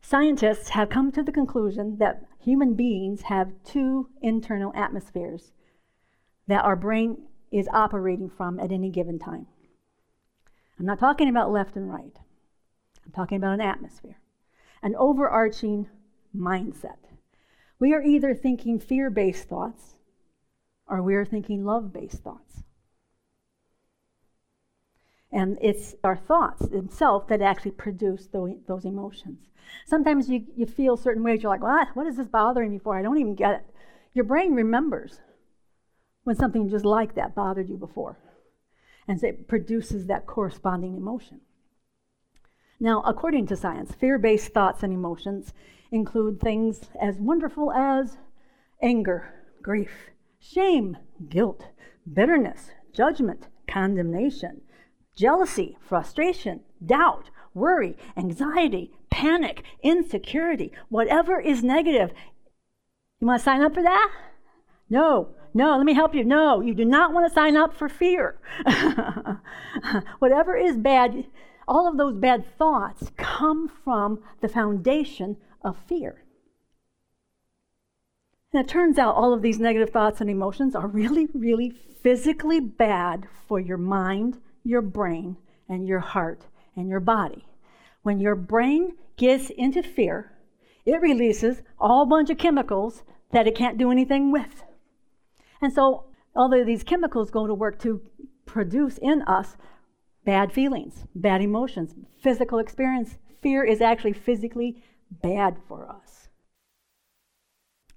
Scientists 0.00 0.70
have 0.70 0.88
come 0.88 1.12
to 1.12 1.22
the 1.22 1.32
conclusion 1.32 1.98
that 1.98 2.24
human 2.40 2.74
beings 2.74 3.22
have 3.22 3.52
two 3.64 4.08
internal 4.22 4.72
atmospheres 4.74 5.52
that 6.46 6.64
our 6.64 6.76
brain 6.76 7.26
is 7.50 7.68
operating 7.72 8.30
from 8.30 8.58
at 8.60 8.72
any 8.72 8.90
given 8.90 9.18
time. 9.18 9.46
I'm 10.78 10.86
not 10.86 10.98
talking 10.98 11.28
about 11.28 11.50
left 11.50 11.76
and 11.76 11.90
right, 11.90 12.16
I'm 13.04 13.12
talking 13.12 13.36
about 13.36 13.54
an 13.54 13.60
atmosphere, 13.60 14.18
an 14.82 14.94
overarching 14.96 15.88
mindset. 16.36 16.98
We 17.78 17.94
are 17.94 18.02
either 18.02 18.34
thinking 18.34 18.78
fear 18.78 19.10
based 19.10 19.48
thoughts 19.48 19.94
or 20.86 21.02
we 21.02 21.14
are 21.14 21.24
thinking 21.24 21.64
love 21.64 21.92
based 21.92 22.22
thoughts. 22.22 22.62
And 25.30 25.58
it's 25.60 25.94
our 26.02 26.16
thoughts 26.16 26.66
themselves 26.68 27.26
that 27.28 27.42
actually 27.42 27.72
produce 27.72 28.26
those 28.26 28.84
emotions. 28.84 29.48
Sometimes 29.84 30.30
you, 30.30 30.46
you 30.56 30.64
feel 30.64 30.96
certain 30.96 31.22
ways, 31.22 31.42
you're 31.42 31.52
like, 31.52 31.62
what? 31.62 31.88
What 31.94 32.06
is 32.06 32.16
this 32.16 32.26
bothering 32.26 32.70
me 32.70 32.78
for? 32.78 32.96
I 32.96 33.02
don't 33.02 33.18
even 33.18 33.34
get 33.34 33.56
it. 33.56 33.66
Your 34.14 34.24
brain 34.24 34.54
remembers 34.54 35.20
when 36.28 36.36
something 36.36 36.68
just 36.68 36.84
like 36.84 37.14
that 37.14 37.34
bothered 37.34 37.70
you 37.70 37.78
before. 37.78 38.18
And 39.08 39.24
it 39.24 39.48
produces 39.48 40.08
that 40.08 40.26
corresponding 40.26 40.94
emotion. 40.94 41.40
Now, 42.78 43.00
according 43.06 43.46
to 43.46 43.56
science, 43.56 43.94
fear 43.94 44.18
based 44.18 44.52
thoughts 44.52 44.82
and 44.82 44.92
emotions 44.92 45.54
include 45.90 46.38
things 46.38 46.82
as 47.00 47.16
wonderful 47.16 47.72
as 47.72 48.18
anger, 48.82 49.32
grief, 49.62 50.10
shame, 50.38 50.98
guilt, 51.30 51.68
bitterness, 52.12 52.72
judgment, 52.92 53.46
condemnation, 53.66 54.60
jealousy, 55.16 55.78
frustration, 55.80 56.60
doubt, 56.84 57.30
worry, 57.54 57.96
anxiety, 58.18 58.92
panic, 59.08 59.62
insecurity, 59.82 60.72
whatever 60.90 61.40
is 61.40 61.64
negative. 61.64 62.10
You 63.18 63.28
want 63.28 63.40
to 63.40 63.44
sign 63.44 63.62
up 63.62 63.72
for 63.72 63.82
that? 63.82 64.12
No, 64.90 65.30
no, 65.58 65.76
let 65.76 65.84
me 65.84 65.92
help 65.92 66.14
you. 66.14 66.24
No, 66.24 66.60
you 66.60 66.72
do 66.72 66.84
not 66.84 67.12
want 67.12 67.28
to 67.28 67.34
sign 67.34 67.56
up 67.56 67.74
for 67.74 67.88
fear. 67.88 68.38
whatever 70.20 70.56
is 70.56 70.76
bad, 70.76 71.26
all 71.66 71.88
of 71.88 71.96
those 71.96 72.14
bad 72.14 72.44
thoughts 72.56 73.10
come 73.16 73.68
from 73.84 74.20
the 74.40 74.48
foundation 74.48 75.36
of 75.62 75.76
fear. 75.76 76.22
And 78.52 78.64
it 78.64 78.68
turns 78.68 78.98
out 78.98 79.16
all 79.16 79.34
of 79.34 79.42
these 79.42 79.58
negative 79.58 79.90
thoughts 79.90 80.20
and 80.20 80.30
emotions 80.30 80.76
are 80.76 80.86
really, 80.86 81.26
really 81.34 81.70
physically 81.70 82.60
bad 82.60 83.26
for 83.48 83.58
your 83.58 83.78
mind 83.78 84.38
your 84.62 84.82
brain 84.82 85.36
and 85.68 85.88
your 85.88 86.00
heart 86.00 86.46
and 86.76 86.88
your 86.88 87.00
body. 87.00 87.46
When 88.02 88.20
your 88.20 88.36
brain 88.36 88.94
gets 89.16 89.50
into 89.50 89.82
fear, 89.82 90.32
it 90.84 91.00
releases 91.00 91.62
a 91.80 91.88
whole 91.88 92.06
bunch 92.06 92.30
of 92.30 92.38
chemicals 92.38 93.02
that 93.32 93.48
it 93.48 93.56
can't 93.56 93.78
do 93.78 93.90
anything 93.90 94.30
with. 94.30 94.62
And 95.60 95.72
so, 95.72 96.04
although 96.34 96.64
these 96.64 96.82
chemicals 96.82 97.30
go 97.30 97.46
to 97.46 97.54
work 97.54 97.78
to 97.80 98.00
produce 98.46 98.98
in 98.98 99.22
us 99.22 99.56
bad 100.24 100.52
feelings, 100.52 101.04
bad 101.14 101.42
emotions, 101.42 101.94
physical 102.20 102.58
experience, 102.58 103.16
fear 103.42 103.64
is 103.64 103.80
actually 103.80 104.12
physically 104.12 104.82
bad 105.10 105.56
for 105.66 105.88
us. 105.88 106.28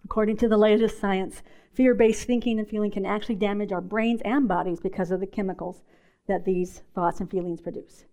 According 0.03 0.38
to 0.38 0.48
the 0.48 0.58
latest 0.58 1.00
science, 1.00 1.41
fear 1.74 1.94
based 1.94 2.25
thinking 2.25 2.60
and 2.60 2.68
feeling 2.68 2.91
can 2.91 3.06
actually 3.06 3.36
damage 3.36 3.72
our 3.72 3.82
brains 3.82 4.22
and 4.25 4.48
bodies 4.48 4.80
because 4.80 5.12
of 5.12 5.20
the 5.20 5.27
chemicals 5.27 5.82
that 6.27 6.46
these 6.46 6.82
thoughts 6.94 7.20
and 7.20 7.30
feelings 7.30 7.62
produce. 7.62 8.06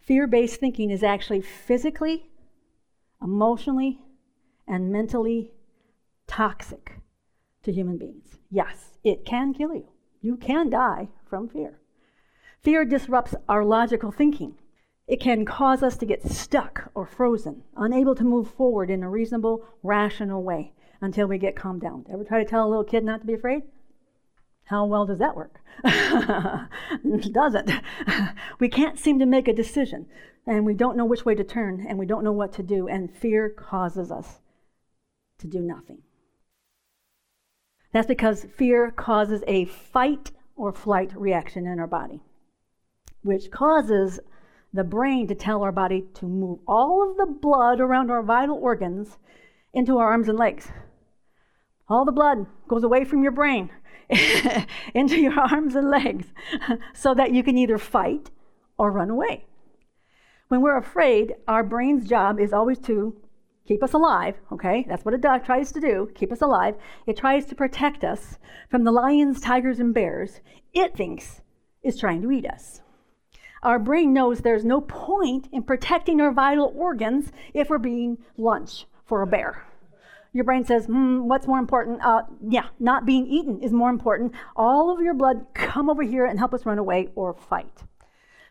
Fear 0.00 0.26
based 0.26 0.60
thinking 0.60 0.90
is 0.90 1.02
actually 1.02 1.40
physically, 1.40 2.30
emotionally, 3.22 4.00
and 4.66 4.90
mentally 4.90 5.52
toxic 6.26 7.00
to 7.68 7.72
human 7.72 7.98
beings. 7.98 8.38
Yes, 8.50 8.94
it 9.04 9.26
can 9.26 9.52
kill 9.52 9.74
you. 9.74 9.88
You 10.22 10.36
can 10.38 10.70
die 10.70 11.08
from 11.28 11.50
fear. 11.50 11.78
Fear 12.62 12.86
disrupts 12.86 13.34
our 13.46 13.62
logical 13.62 14.10
thinking. 14.10 14.54
It 15.06 15.20
can 15.20 15.44
cause 15.44 15.82
us 15.82 15.98
to 15.98 16.06
get 16.06 16.26
stuck 16.26 16.90
or 16.94 17.04
frozen, 17.06 17.64
unable 17.76 18.14
to 18.14 18.24
move 18.24 18.50
forward 18.50 18.90
in 18.90 19.02
a 19.02 19.10
reasonable, 19.10 19.66
rational 19.82 20.42
way 20.42 20.72
until 21.02 21.26
we 21.26 21.36
get 21.36 21.56
calmed 21.56 21.82
down. 21.82 22.06
Ever 22.10 22.24
try 22.24 22.42
to 22.42 22.48
tell 22.48 22.66
a 22.66 22.68
little 22.68 22.84
kid 22.84 23.04
not 23.04 23.20
to 23.20 23.26
be 23.26 23.34
afraid? 23.34 23.64
How 24.64 24.86
well 24.86 25.04
does 25.04 25.18
that 25.18 25.36
work? 25.36 25.60
doesn't. 27.32 27.70
we 28.60 28.68
can't 28.70 28.98
seem 28.98 29.18
to 29.18 29.26
make 29.26 29.46
a 29.46 29.52
decision, 29.52 30.06
and 30.46 30.64
we 30.64 30.72
don't 30.72 30.96
know 30.96 31.04
which 31.04 31.26
way 31.26 31.34
to 31.34 31.44
turn, 31.44 31.84
and 31.86 31.98
we 31.98 32.06
don't 32.06 32.24
know 32.24 32.32
what 32.32 32.52
to 32.54 32.62
do, 32.62 32.88
and 32.88 33.14
fear 33.14 33.50
causes 33.50 34.10
us 34.10 34.40
to 35.38 35.46
do 35.46 35.60
nothing. 35.60 35.98
That's 37.92 38.06
because 38.06 38.44
fear 38.56 38.90
causes 38.90 39.42
a 39.46 39.64
fight 39.64 40.32
or 40.56 40.72
flight 40.72 41.12
reaction 41.16 41.66
in 41.66 41.78
our 41.78 41.86
body, 41.86 42.20
which 43.22 43.50
causes 43.50 44.20
the 44.72 44.84
brain 44.84 45.26
to 45.28 45.34
tell 45.34 45.62
our 45.62 45.72
body 45.72 46.04
to 46.14 46.26
move 46.26 46.58
all 46.66 47.08
of 47.08 47.16
the 47.16 47.26
blood 47.26 47.80
around 47.80 48.10
our 48.10 48.22
vital 48.22 48.58
organs 48.58 49.16
into 49.72 49.98
our 49.98 50.08
arms 50.08 50.28
and 50.28 50.38
legs. 50.38 50.68
All 51.88 52.04
the 52.04 52.12
blood 52.12 52.46
goes 52.68 52.84
away 52.84 53.04
from 53.04 53.22
your 53.22 53.32
brain 53.32 53.70
into 54.94 55.20
your 55.20 55.38
arms 55.38 55.74
and 55.74 55.88
legs 55.88 56.26
so 56.94 57.14
that 57.14 57.32
you 57.32 57.42
can 57.42 57.56
either 57.56 57.78
fight 57.78 58.30
or 58.76 58.90
run 58.90 59.10
away. 59.10 59.46
When 60.48 60.60
we're 60.60 60.76
afraid, 60.76 61.34
our 61.46 61.62
brain's 61.62 62.08
job 62.08 62.40
is 62.40 62.52
always 62.52 62.78
to 62.80 63.16
keep 63.68 63.82
us 63.82 63.92
alive, 63.92 64.34
okay? 64.50 64.86
That's 64.88 65.04
what 65.04 65.14
it 65.14 65.20
does, 65.20 65.42
tries 65.44 65.70
to 65.72 65.80
do, 65.80 66.10
keep 66.14 66.32
us 66.32 66.40
alive. 66.40 66.74
It 67.06 67.18
tries 67.18 67.44
to 67.46 67.54
protect 67.54 68.02
us 68.02 68.38
from 68.70 68.84
the 68.84 68.90
lions, 68.90 69.40
tigers, 69.40 69.78
and 69.78 69.92
bears 69.92 70.40
it 70.72 70.96
thinks 70.96 71.42
is 71.82 71.98
trying 71.98 72.22
to 72.22 72.30
eat 72.30 72.46
us. 72.46 72.80
Our 73.62 73.78
brain 73.78 74.12
knows 74.12 74.40
there's 74.40 74.64
no 74.64 74.80
point 74.80 75.48
in 75.52 75.62
protecting 75.64 76.20
our 76.20 76.32
vital 76.32 76.72
organs 76.76 77.32
if 77.54 77.68
we're 77.68 77.78
being 77.78 78.18
lunch 78.36 78.86
for 79.04 79.22
a 79.22 79.26
bear. 79.26 79.64
Your 80.32 80.44
brain 80.44 80.64
says, 80.64 80.86
hmm, 80.86 81.26
what's 81.26 81.46
more 81.46 81.58
important? 81.58 82.00
Uh, 82.04 82.22
yeah, 82.46 82.66
not 82.78 83.06
being 83.06 83.26
eaten 83.26 83.60
is 83.60 83.72
more 83.72 83.90
important. 83.90 84.32
All 84.54 84.94
of 84.94 85.02
your 85.02 85.14
blood 85.14 85.46
come 85.54 85.90
over 85.90 86.02
here 86.02 86.26
and 86.26 86.38
help 86.38 86.54
us 86.54 86.66
run 86.66 86.78
away 86.78 87.08
or 87.14 87.34
fight. 87.34 87.82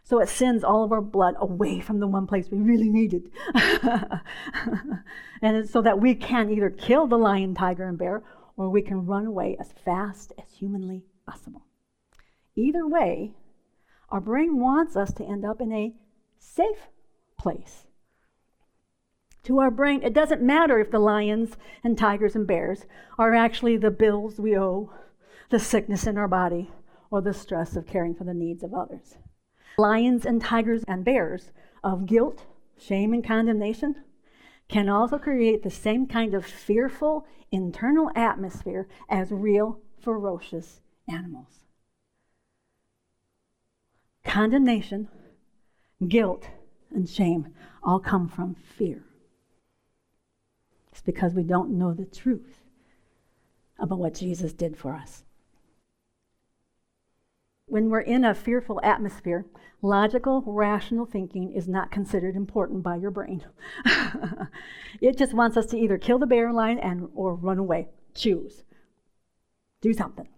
So 0.08 0.22
it 0.22 0.30
sends 0.30 0.64
all 0.64 0.86
of 0.86 0.94
our 0.94 1.02
blood 1.02 1.36
away 1.38 1.82
from 1.82 2.00
the 2.00 2.08
one 2.08 2.28
place 2.28 2.50
we 2.50 2.60
really 2.60 2.88
need 2.88 3.14
it. 3.14 3.24
and 5.42 5.70
so 5.70 5.82
that 5.82 6.00
we 6.00 6.16
can 6.16 6.50
either 6.50 6.70
kill 6.70 7.08
the 7.08 7.18
lion, 7.18 7.54
tiger, 7.54 7.84
and 7.84 7.98
bear, 7.98 8.24
or 8.56 8.70
we 8.70 8.82
can 8.82 9.06
run 9.06 9.26
away 9.26 9.58
as 9.60 9.74
fast 9.84 10.32
as 10.38 10.50
humanly 10.54 11.04
possible. 11.26 11.66
Either 12.56 12.88
way, 12.88 13.34
our 14.08 14.22
brain 14.22 14.62
wants 14.62 14.96
us 14.96 15.12
to 15.12 15.26
end 15.26 15.44
up 15.44 15.60
in 15.60 15.74
a 15.74 15.94
safe 16.40 16.88
place. 17.38 17.84
To 19.44 19.60
our 19.60 19.70
brain, 19.70 20.02
it 20.04 20.14
doesn't 20.14 20.42
matter 20.42 20.80
if 20.80 20.90
the 20.90 21.00
lions 21.00 21.58
and 21.84 21.98
tigers 21.98 22.34
and 22.34 22.48
bears 22.48 22.86
are 23.20 23.36
actually 23.36 23.76
the 23.76 23.92
bills 23.92 24.40
we 24.40 24.58
owe, 24.58 24.90
the 25.50 25.60
sickness 25.60 26.08
in 26.08 26.18
our 26.18 26.30
body, 26.30 26.72
or 27.12 27.22
the 27.22 27.34
stress 27.34 27.76
of 27.76 27.86
caring 27.86 28.16
for 28.16 28.24
the 28.24 28.34
needs 28.34 28.64
of 28.64 28.74
others 28.74 29.18
lions 29.78 30.26
and 30.26 30.42
tigers 30.42 30.84
and 30.88 31.06
bears 31.06 31.52
of 31.84 32.08
guilt, 32.08 32.46
shame, 32.78 33.14
and 33.14 33.24
condemnation 33.24 33.96
can 34.68 34.90
also 34.90 35.18
create 35.18 35.64
the 35.64 35.70
same 35.70 36.08
kind 36.08 36.34
of 36.34 36.46
fearful 36.46 37.26
internal 37.52 38.12
atmosphere 38.16 38.88
as 39.08 39.32
real 39.32 39.80
ferocious 40.02 40.82
animals. 41.08 41.66
Condemnation, 44.26 45.08
guilt, 46.08 46.50
and 46.94 47.08
shame 47.08 47.54
all 47.84 48.00
come 48.00 48.28
from 48.28 48.56
fear. 48.56 49.04
It's 50.92 51.02
because 51.02 51.34
we 51.34 51.44
don't 51.44 51.78
know 51.78 51.94
the 51.94 52.06
truth 52.06 52.62
about 53.80 54.00
what 54.00 54.16
Jesus 54.16 54.54
did 54.54 54.76
for 54.76 54.94
us. 54.94 55.24
When 57.70 57.90
we're 57.90 58.00
in 58.00 58.24
a 58.24 58.34
fearful 58.34 58.80
atmosphere, 58.82 59.46
logical, 59.82 60.42
rational 60.46 61.06
thinking 61.06 61.52
is 61.52 61.68
not 61.68 61.92
considered 61.92 62.38
important 62.38 62.82
by 62.82 62.96
your 62.96 63.12
brain. 63.12 63.44
it 65.02 65.18
just 65.18 65.34
wants 65.34 65.58
us 65.58 65.66
to 65.68 65.78
either 65.78 65.98
kill 65.98 66.18
the 66.18 66.26
bear 66.26 66.54
lion 66.54 66.80
and 66.80 67.10
or 67.14 67.36
run 67.36 67.58
away. 67.58 67.90
Choose. 68.16 68.64
Do 69.82 69.94
something. 69.94 70.30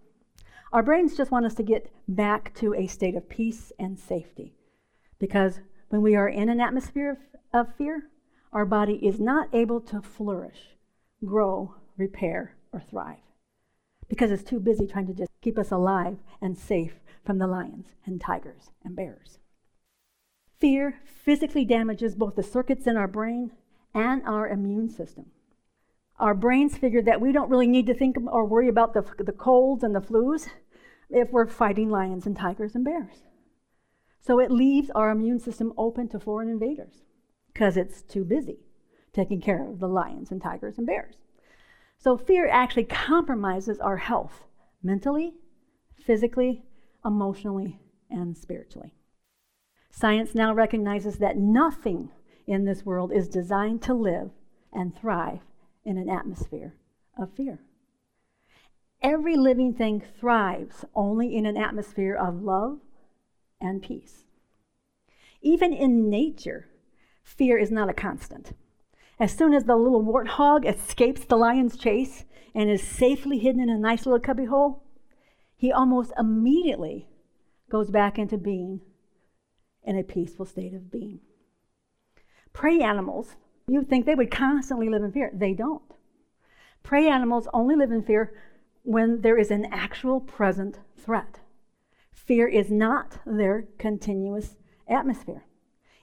Our 0.74 0.82
brains 0.82 1.16
just 1.16 1.30
want 1.30 1.46
us 1.46 1.54
to 1.56 1.64
get 1.64 1.94
back 2.08 2.52
to 2.56 2.74
a 2.74 2.88
state 2.88 3.16
of 3.16 3.30
peace 3.30 3.72
and 3.78 4.00
safety. 4.00 4.56
Because 5.20 5.60
when 5.90 6.02
we 6.02 6.16
are 6.16 6.28
in 6.28 6.50
an 6.50 6.60
atmosphere 6.60 7.20
of, 7.54 7.68
of 7.68 7.76
fear, 7.76 8.10
our 8.52 8.66
body 8.66 8.96
is 9.06 9.20
not 9.20 9.54
able 9.54 9.82
to 9.82 10.02
flourish, 10.02 10.76
grow, 11.24 11.76
repair, 11.96 12.56
or 12.74 12.82
thrive. 12.90 13.18
Because 14.10 14.32
it's 14.32 14.44
too 14.44 14.60
busy 14.60 14.88
trying 14.88 15.08
to 15.08 15.14
just 15.14 15.32
keep 15.42 15.58
us 15.58 15.72
alive 15.72 16.18
and 16.42 16.58
safe 16.58 17.00
from 17.24 17.38
the 17.38 17.48
lions 17.48 17.88
and 18.06 18.20
tigers 18.20 18.72
and 18.84 18.96
bears. 18.96 19.38
Fear 20.60 21.00
physically 21.06 21.64
damages 21.64 22.16
both 22.16 22.36
the 22.36 22.44
circuits 22.44 22.88
in 22.88 22.98
our 22.98 23.08
brain 23.08 23.52
and 23.94 24.22
our 24.26 24.48
immune 24.48 24.90
system. 24.90 25.28
Our 26.20 26.34
brains 26.34 26.78
figure 26.78 27.02
that 27.04 27.22
we 27.22 27.32
don't 27.32 27.50
really 27.50 27.68
need 27.68 27.86
to 27.88 27.94
think 27.94 28.18
or 28.28 28.46
worry 28.46 28.68
about 28.68 28.94
the, 28.94 29.06
the 29.24 29.32
colds 29.32 29.84
and 29.84 29.96
the 29.96 30.02
flus 30.02 30.50
if 31.10 31.32
we're 31.32 31.48
fighting 31.48 31.90
lions 31.90 32.26
and 32.26 32.36
tigers 32.36 32.76
and 32.76 32.84
bears. 32.84 33.24
So 34.20 34.40
it 34.40 34.52
leaves 34.52 34.90
our 34.94 35.12
immune 35.12 35.40
system 35.40 35.74
open 35.78 36.10
to 36.10 36.20
foreign 36.20 36.50
invaders 36.50 37.04
because 37.54 37.78
it's 37.78 38.02
too 38.02 38.26
busy 38.26 38.60
taking 39.14 39.42
care 39.42 39.68
of 39.68 39.80
the 39.80 39.88
lions 39.88 40.30
and 40.30 40.42
tigers 40.42 40.78
and 40.78 40.86
bears. 40.86 41.16
So 42.02 42.18
fear 42.18 42.48
actually 42.48 42.86
compromises 42.86 43.80
our 43.80 43.98
health 43.98 44.46
mentally, 44.82 45.34
physically, 45.98 46.64
emotionally, 47.04 47.82
and 48.10 48.38
spiritually. 48.38 48.94
Science 49.92 50.34
now 50.34 50.54
recognizes 50.54 51.18
that 51.18 51.38
nothing 51.38 52.10
in 52.48 52.64
this 52.64 52.86
world 52.86 53.12
is 53.12 53.28
designed 53.28 53.82
to 53.82 53.94
live 53.94 54.32
and 54.72 54.96
thrive 54.96 55.42
in 55.84 55.98
an 55.98 56.10
atmosphere 56.10 56.74
of 57.18 57.34
fear. 57.34 57.60
Every 59.02 59.36
living 59.36 59.74
thing 59.74 60.02
thrives 60.20 60.86
only 60.96 61.36
in 61.36 61.46
an 61.46 61.58
atmosphere 61.58 62.16
of 62.16 62.42
love 62.42 62.80
and 63.60 63.82
peace. 63.82 64.24
Even 65.42 65.74
in 65.74 66.10
nature, 66.10 66.70
fear 67.24 67.58
is 67.58 67.72
not 67.72 67.90
a 67.90 67.94
constant. 67.94 68.54
As 69.20 69.36
soon 69.36 69.54
as 69.54 69.66
the 69.66 69.76
little 69.76 70.04
warthog 70.04 70.66
escapes 70.66 71.26
the 71.26 71.36
lion's 71.36 71.76
chase 71.76 72.26
and 72.56 72.70
is 72.70 72.82
safely 72.82 73.38
hidden 73.38 73.62
in 73.62 73.70
a 73.70 73.78
nice 73.78 74.06
little 74.06 74.20
cubbyhole, 74.20 74.84
he 75.58 75.72
almost 75.72 76.14
immediately 76.18 77.10
goes 77.70 77.92
back 77.92 78.18
into 78.18 78.38
being 78.38 78.80
in 79.84 79.98
a 79.98 80.04
peaceful 80.04 80.46
state 80.46 80.74
of 80.74 80.90
being. 80.90 81.20
Prey 82.54 82.80
animals, 82.80 83.36
you'd 83.68 83.90
think 83.90 84.06
they 84.06 84.16
would 84.16 84.32
constantly 84.32 84.90
live 84.90 85.04
in 85.04 85.12
fear. 85.12 85.32
They 85.34 85.54
don't. 85.54 85.84
Prey 86.82 87.08
animals 87.08 87.48
only 87.54 87.76
live 87.76 87.92
in 87.92 88.04
fear 88.04 88.34
when 88.84 89.22
there 89.22 89.38
is 89.38 89.52
an 89.52 89.66
actual 89.66 90.22
present 90.22 90.80
threat. 90.98 91.42
Fear 92.12 92.48
is 92.48 92.72
not 92.72 93.20
their 93.26 93.68
continuous 93.78 94.56
atmosphere, 94.88 95.44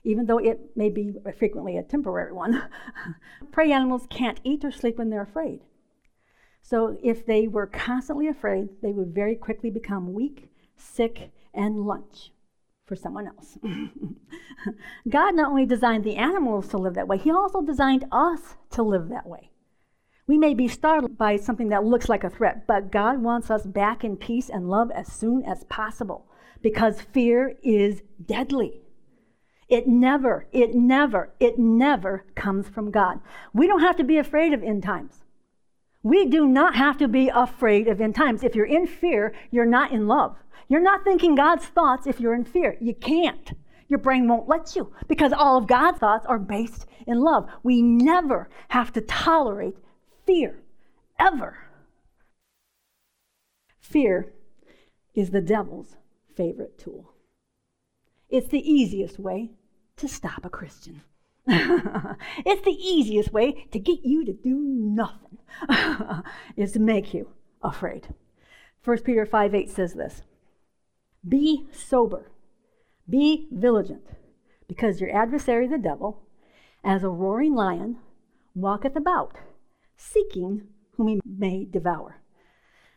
even 0.06 0.26
though 0.26 0.38
it 0.38 0.76
may 0.76 0.88
be 0.88 1.12
frequently 1.36 1.76
a 1.76 1.82
temporary 1.82 2.32
one. 2.32 2.68
Prey 3.52 3.72
animals 3.72 4.06
can't 4.08 4.40
eat 4.44 4.64
or 4.64 4.70
sleep 4.70 4.98
when 4.98 5.10
they're 5.10 5.22
afraid. 5.22 5.60
So 6.62 6.96
if 7.02 7.26
they 7.26 7.48
were 7.48 7.66
constantly 7.66 8.28
afraid, 8.28 8.68
they 8.82 8.92
would 8.92 9.14
very 9.14 9.34
quickly 9.34 9.68
become 9.68 10.14
weak, 10.14 10.48
sick, 10.76 11.30
and 11.52 11.86
lunch 11.86 12.32
for 12.86 12.94
someone 12.94 13.26
else. 13.26 13.58
God 15.08 15.34
not 15.34 15.50
only 15.50 15.66
designed 15.66 16.04
the 16.04 16.16
animals 16.16 16.68
to 16.68 16.78
live 16.78 16.94
that 16.94 17.08
way, 17.08 17.18
He 17.18 17.30
also 17.30 17.60
designed 17.60 18.04
us 18.12 18.56
to 18.70 18.82
live 18.82 19.08
that 19.08 19.26
way. 19.26 19.50
We 20.28 20.38
may 20.38 20.54
be 20.54 20.68
startled 20.68 21.18
by 21.18 21.36
something 21.36 21.68
that 21.68 21.84
looks 21.84 22.08
like 22.08 22.24
a 22.24 22.30
threat, 22.30 22.66
but 22.66 22.90
God 22.90 23.22
wants 23.22 23.50
us 23.50 23.64
back 23.64 24.04
in 24.04 24.16
peace 24.16 24.48
and 24.48 24.68
love 24.68 24.90
as 24.92 25.12
soon 25.12 25.44
as 25.44 25.64
possible 25.64 26.26
because 26.62 27.00
fear 27.00 27.56
is 27.62 28.02
deadly. 28.24 28.85
It 29.68 29.88
never, 29.88 30.46
it 30.52 30.74
never, 30.74 31.32
it 31.40 31.58
never 31.58 32.24
comes 32.34 32.68
from 32.68 32.90
God. 32.90 33.20
We 33.52 33.66
don't 33.66 33.80
have 33.80 33.96
to 33.96 34.04
be 34.04 34.18
afraid 34.18 34.52
of 34.52 34.62
end 34.62 34.84
times. 34.84 35.24
We 36.02 36.26
do 36.26 36.46
not 36.46 36.76
have 36.76 36.98
to 36.98 37.08
be 37.08 37.28
afraid 37.28 37.88
of 37.88 38.00
end 38.00 38.14
times. 38.14 38.44
If 38.44 38.54
you're 38.54 38.64
in 38.64 38.86
fear, 38.86 39.34
you're 39.50 39.66
not 39.66 39.90
in 39.90 40.06
love. 40.06 40.36
You're 40.68 40.80
not 40.80 41.02
thinking 41.02 41.34
God's 41.34 41.64
thoughts 41.64 42.06
if 42.06 42.20
you're 42.20 42.34
in 42.34 42.44
fear. 42.44 42.76
You 42.80 42.94
can't. 42.94 43.52
Your 43.88 43.98
brain 43.98 44.28
won't 44.28 44.48
let 44.48 44.76
you 44.76 44.92
because 45.08 45.32
all 45.32 45.56
of 45.56 45.66
God's 45.66 45.98
thoughts 45.98 46.26
are 46.26 46.38
based 46.38 46.86
in 47.06 47.20
love. 47.20 47.48
We 47.62 47.82
never 47.82 48.48
have 48.68 48.92
to 48.92 49.00
tolerate 49.00 49.76
fear, 50.26 50.60
ever. 51.18 51.58
Fear 53.80 54.32
is 55.14 55.30
the 55.30 55.40
devil's 55.40 55.96
favorite 56.36 56.78
tool. 56.78 57.14
It's 58.28 58.48
the 58.48 58.70
easiest 58.70 59.18
way 59.18 59.50
to 59.96 60.08
stop 60.08 60.44
a 60.44 60.50
Christian. 60.50 61.02
it's 61.46 62.64
the 62.64 62.76
easiest 62.78 63.32
way 63.32 63.66
to 63.70 63.78
get 63.78 64.00
you 64.04 64.24
to 64.24 64.32
do 64.32 64.56
nothing, 64.56 65.38
is 66.56 66.72
to 66.72 66.80
make 66.80 67.14
you 67.14 67.28
afraid. 67.62 68.08
1 68.84 68.98
Peter 69.02 69.24
5 69.24 69.54
8 69.54 69.70
says 69.70 69.94
this 69.94 70.22
Be 71.26 71.66
sober, 71.72 72.30
be 73.08 73.48
vigilant, 73.52 74.06
because 74.68 75.00
your 75.00 75.14
adversary, 75.14 75.66
the 75.66 75.78
devil, 75.78 76.22
as 76.84 77.02
a 77.02 77.08
roaring 77.08 77.54
lion, 77.54 77.98
walketh 78.54 78.96
about, 78.96 79.36
seeking 79.96 80.68
whom 80.92 81.08
he 81.08 81.20
may 81.24 81.64
devour. 81.64 82.20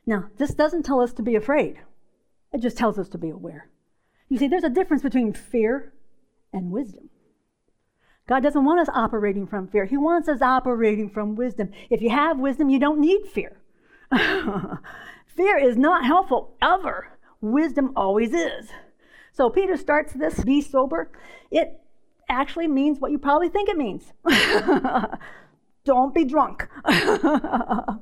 Now, 0.06 0.30
this 0.38 0.56
doesn't 0.56 0.84
tell 0.84 1.02
us 1.02 1.14
to 1.14 1.22
be 1.22 1.36
afraid, 1.36 1.80
it 2.52 2.62
just 2.62 2.78
tells 2.78 2.98
us 2.98 3.10
to 3.10 3.18
be 3.20 3.30
aware. 3.30 3.70
You 4.28 4.38
see, 4.38 4.48
there's 4.48 4.64
a 4.64 4.70
difference 4.70 5.04
between 5.04 5.34
fear 5.34 5.94
and 6.54 6.72
wisdom. 6.72 7.10
God 8.28 8.44
doesn't 8.44 8.64
want 8.64 8.80
us 8.80 8.90
operating 8.94 9.48
from 9.48 9.68
fear. 9.68 9.86
He 9.86 9.98
wants 9.98 10.30
us 10.30 10.42
operating 10.42 11.10
from 11.10 11.36
wisdom. 11.36 11.72
If 11.90 12.02
you 12.02 12.12
have 12.12 12.38
wisdom, 12.40 12.70
you 12.70 12.80
don't 12.80 13.00
need 13.00 13.26
fear. 13.26 13.58
fear 15.26 15.58
is 15.58 15.78
not 15.78 16.06
helpful 16.06 16.56
ever. 16.62 17.18
Wisdom 17.42 17.92
always 17.96 18.34
is. 18.34 18.70
So 19.32 19.50
Peter 19.50 19.78
starts 19.78 20.14
this 20.14 20.44
be 20.44 20.62
sober. 20.62 21.12
It 21.50 21.80
actually 22.30 22.68
means 22.68 23.00
what 23.00 23.12
you 23.12 23.18
probably 23.18 23.50
think 23.50 23.68
it 23.68 23.78
means. 23.78 24.14
don't 25.86 26.14
be 26.14 26.24
drunk. 26.26 26.68
but 26.84 28.00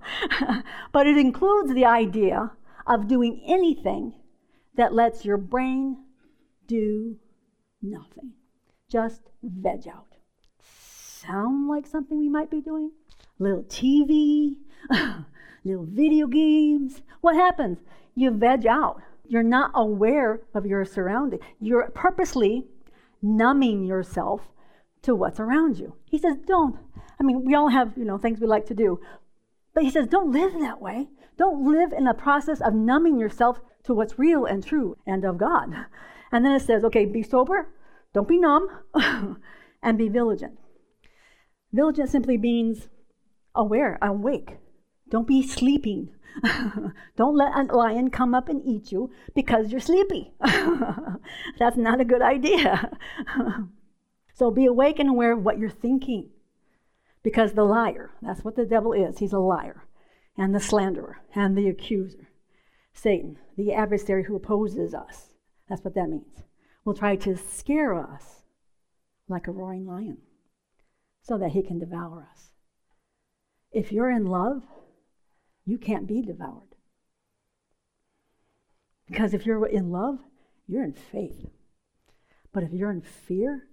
it 1.07 1.17
includes 1.17 1.73
the 1.73 1.85
idea 1.85 2.51
of 2.85 3.07
doing 3.07 3.41
anything 3.45 4.13
that 4.75 4.93
lets 4.93 5.23
your 5.23 5.37
brain 5.37 5.97
do 6.67 7.17
nothing. 7.81 8.33
Just 8.89 9.21
veg 9.43 9.87
out 9.87 10.05
sound 11.27 11.67
like 11.67 11.85
something 11.85 12.17
we 12.17 12.29
might 12.29 12.49
be 12.49 12.61
doing? 12.61 12.91
little 13.39 13.63
TV, 13.63 14.55
little 15.63 15.85
video 15.85 16.27
games, 16.27 17.01
what 17.21 17.35
happens? 17.35 17.79
You 18.15 18.31
veg 18.31 18.65
out. 18.65 19.01
You're 19.27 19.43
not 19.43 19.71
aware 19.75 20.41
of 20.53 20.65
your 20.65 20.85
surroundings. 20.85 21.43
You're 21.59 21.89
purposely 21.91 22.65
numbing 23.21 23.83
yourself 23.83 24.49
to 25.03 25.13
what's 25.13 25.39
around 25.39 25.77
you. 25.77 25.93
He 26.05 26.17
says, 26.17 26.37
don't. 26.47 26.77
I 27.19 27.23
mean, 27.23 27.45
we 27.45 27.53
all 27.53 27.69
have, 27.69 27.93
you 27.95 28.05
know, 28.05 28.17
things 28.17 28.39
we 28.39 28.47
like 28.47 28.65
to 28.67 28.73
do. 28.73 28.99
But 29.73 29.83
he 29.83 29.91
says, 29.91 30.07
don't 30.07 30.31
live 30.31 30.53
that 30.59 30.81
way. 30.81 31.09
Don't 31.37 31.71
live 31.71 31.93
in 31.93 32.05
the 32.05 32.13
process 32.13 32.61
of 32.61 32.73
numbing 32.73 33.19
yourself 33.19 33.59
to 33.83 33.93
what's 33.93 34.17
real 34.17 34.45
and 34.45 34.65
true 34.65 34.97
and 35.05 35.23
of 35.23 35.37
God. 35.37 35.85
And 36.31 36.45
then 36.45 36.53
it 36.53 36.61
says, 36.61 36.83
okay, 36.85 37.05
be 37.05 37.23
sober, 37.23 37.69
don't 38.13 38.27
be 38.27 38.37
numb, 38.37 38.67
and 39.83 39.97
be 39.97 40.09
vigilant. 40.09 40.59
Vigilant 41.71 42.09
simply 42.09 42.37
means 42.37 42.87
aware, 43.55 43.97
awake. 44.01 44.57
Don't 45.09 45.27
be 45.27 45.41
sleeping. 45.41 46.09
Don't 47.15 47.35
let 47.35 47.55
a 47.55 47.63
lion 47.75 48.09
come 48.09 48.35
up 48.35 48.49
and 48.49 48.61
eat 48.63 48.91
you 48.91 49.09
because 49.33 49.71
you're 49.71 49.79
sleepy. 49.79 50.33
That's 51.59 51.77
not 51.77 52.01
a 52.01 52.05
good 52.05 52.21
idea. 52.21 52.91
so 54.33 54.51
be 54.51 54.65
awake 54.65 54.99
and 54.99 55.09
aware 55.09 55.31
of 55.31 55.43
what 55.43 55.57
you're 55.57 55.69
thinking. 55.69 56.29
Because 57.23 57.53
the 57.53 57.63
liar, 57.63 58.11
that's 58.21 58.45
what 58.45 58.55
the 58.55 58.65
devil 58.65 58.93
is, 58.93 59.17
he's 59.17 59.33
a 59.33 59.39
liar, 59.39 59.83
and 60.37 60.55
the 60.55 60.61
slanderer, 60.61 61.17
and 61.35 61.57
the 61.57 61.67
accuser. 61.67 62.29
Satan, 62.93 63.37
the 63.57 63.73
adversary 63.73 64.23
who 64.23 64.35
opposes 64.35 64.93
us, 64.93 65.33
that's 65.69 65.83
what 65.83 65.95
that 65.95 66.09
means, 66.09 66.43
will 66.85 66.93
try 66.93 67.15
to 67.17 67.35
scare 67.35 67.93
us 67.93 68.43
like 69.27 69.47
a 69.47 69.51
roaring 69.51 69.85
lion 69.85 70.17
so 71.21 71.37
that 71.37 71.51
he 71.51 71.61
can 71.61 71.79
devour 71.79 72.27
us. 72.31 72.51
If 73.71 73.91
you're 73.91 74.09
in 74.09 74.25
love, 74.25 74.63
you 75.65 75.77
can't 75.77 76.07
be 76.07 76.21
devoured. 76.21 76.75
Because 79.07 79.33
if 79.33 79.45
you're 79.45 79.65
in 79.65 79.91
love, 79.91 80.19
you're 80.67 80.83
in 80.83 80.93
faith. 80.93 81.49
But 82.53 82.63
if 82.63 82.71
you're 82.71 82.91
in 82.91 83.01
fear, 83.01 83.67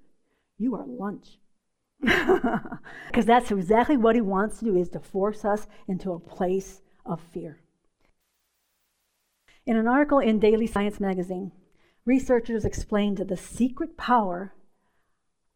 you 0.58 0.74
are 0.74 0.86
lunch. 0.86 1.38
Because 3.06 3.26
that's 3.26 3.50
exactly 3.52 3.96
what 3.96 4.16
he 4.16 4.20
wants 4.20 4.58
to 4.58 4.64
do 4.64 4.76
is 4.76 4.88
to 4.90 4.98
force 4.98 5.44
us 5.44 5.68
into 5.86 6.12
a 6.12 6.18
place 6.18 6.82
of 7.06 7.20
fear. 7.20 7.60
In 9.66 9.76
an 9.76 9.86
article 9.86 10.18
in 10.18 10.40
Daily 10.40 10.66
Science 10.66 10.98
magazine, 10.98 11.52
researchers 12.04 12.64
explained 12.64 13.18
the 13.18 13.36
secret 13.36 13.96
power 13.96 14.54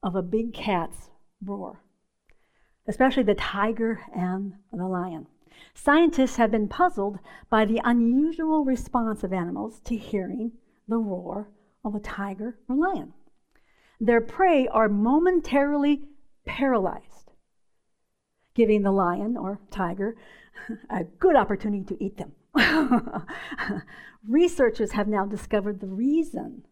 of 0.03 0.15
a 0.15 0.23
big 0.23 0.55
cat's 0.55 1.11
roar, 1.45 1.83
especially 2.87 3.23
the 3.23 3.35
tiger 3.35 4.01
and 4.15 4.55
the 4.73 4.87
lion. 4.87 5.27
Scientists 5.75 6.37
have 6.37 6.51
been 6.51 6.69
puzzled 6.69 7.19
by 7.51 7.65
the 7.65 7.81
unusual 7.85 8.65
response 8.65 9.25
of 9.25 9.33
animals 9.33 9.81
to 9.81 9.97
hearing 9.97 10.53
the 10.87 10.99
roar 10.99 11.49
of 11.85 11.95
a 11.95 12.01
tiger 12.01 12.59
or 12.69 12.77
lion. 12.77 13.13
Their 14.01 14.21
prey 14.21 14.69
are 14.69 14.89
momentarily 14.89 16.09
paralyzed, 16.47 17.33
giving 18.55 18.83
the 18.83 18.93
lion 18.93 19.37
or 19.37 19.61
tiger 19.71 20.17
a 20.91 21.05
good 21.05 21.37
opportunity 21.37 21.85
to 21.85 22.05
eat 22.05 22.17
them. 22.17 22.33
Researchers 24.29 24.93
have 24.93 25.09
now 25.09 25.25
discovered 25.25 25.81
the 25.81 25.87
reason 25.87 26.65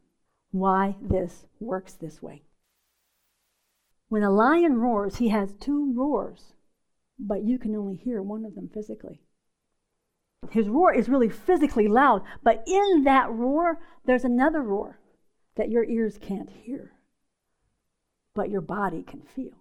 why 0.50 0.96
this 1.00 1.46
works 1.60 1.94
this 1.94 2.22
way. 2.22 2.42
When 4.08 4.22
a 4.22 4.30
lion 4.30 4.78
roars, 4.78 5.16
he 5.16 5.28
has 5.30 5.54
two 5.54 5.92
roars 5.94 6.54
but 7.18 7.44
you 7.44 7.58
can 7.58 7.74
only 7.74 7.96
hear 7.96 8.22
one 8.22 8.44
of 8.44 8.54
them 8.54 8.68
physically. 8.72 9.20
His 10.50 10.68
roar 10.68 10.94
is 10.94 11.08
really 11.08 11.28
physically 11.28 11.88
loud, 11.88 12.22
but 12.42 12.62
in 12.66 13.04
that 13.04 13.30
roar, 13.30 13.80
there's 14.04 14.24
another 14.24 14.62
roar 14.62 15.00
that 15.56 15.70
your 15.70 15.84
ears 15.84 16.18
can't 16.18 16.50
hear, 16.50 16.92
but 18.34 18.50
your 18.50 18.60
body 18.60 19.02
can 19.02 19.22
feel. 19.22 19.54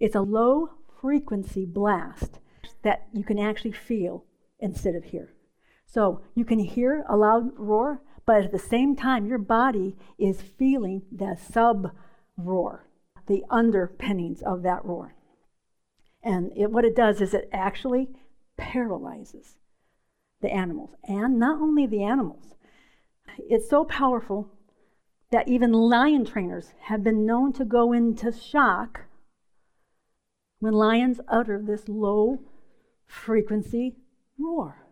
It's 0.00 0.16
a 0.16 0.20
low 0.20 0.70
frequency 1.00 1.64
blast 1.64 2.40
that 2.84 3.08
you 3.12 3.24
can 3.24 3.38
actually 3.38 3.72
feel 3.72 4.24
instead 4.60 4.94
of 4.94 5.04
hear. 5.04 5.34
So 5.86 6.22
you 6.34 6.44
can 6.44 6.60
hear 6.60 7.04
a 7.08 7.16
loud 7.16 7.50
roar, 7.58 8.00
but 8.24 8.44
at 8.44 8.52
the 8.52 8.58
same 8.58 8.96
time, 8.96 9.26
your 9.26 9.38
body 9.38 9.96
is 10.18 10.40
feeling 10.40 11.02
the 11.10 11.36
sub 11.36 11.90
roar 12.36 12.86
the 13.26 13.44
underpinnings 13.50 14.42
of 14.42 14.62
that 14.62 14.84
roar. 14.84 15.14
And 16.22 16.50
it, 16.56 16.70
what 16.70 16.84
it 16.84 16.96
does 16.96 17.20
is 17.20 17.34
it 17.34 17.48
actually 17.52 18.08
paralyzes 18.56 19.56
the 20.40 20.52
animals, 20.52 20.90
and 21.04 21.38
not 21.38 21.60
only 21.60 21.86
the 21.86 22.02
animals. 22.02 22.54
It's 23.38 23.68
so 23.68 23.84
powerful 23.84 24.50
that 25.30 25.48
even 25.48 25.72
lion 25.72 26.24
trainers 26.24 26.74
have 26.82 27.02
been 27.02 27.24
known 27.24 27.52
to 27.54 27.64
go 27.64 27.92
into 27.92 28.30
shock 28.30 29.02
when 30.60 30.74
lions 30.74 31.20
utter 31.28 31.60
this 31.62 31.88
low 31.88 32.40
frequency 33.06 33.96
roar. 34.38 34.86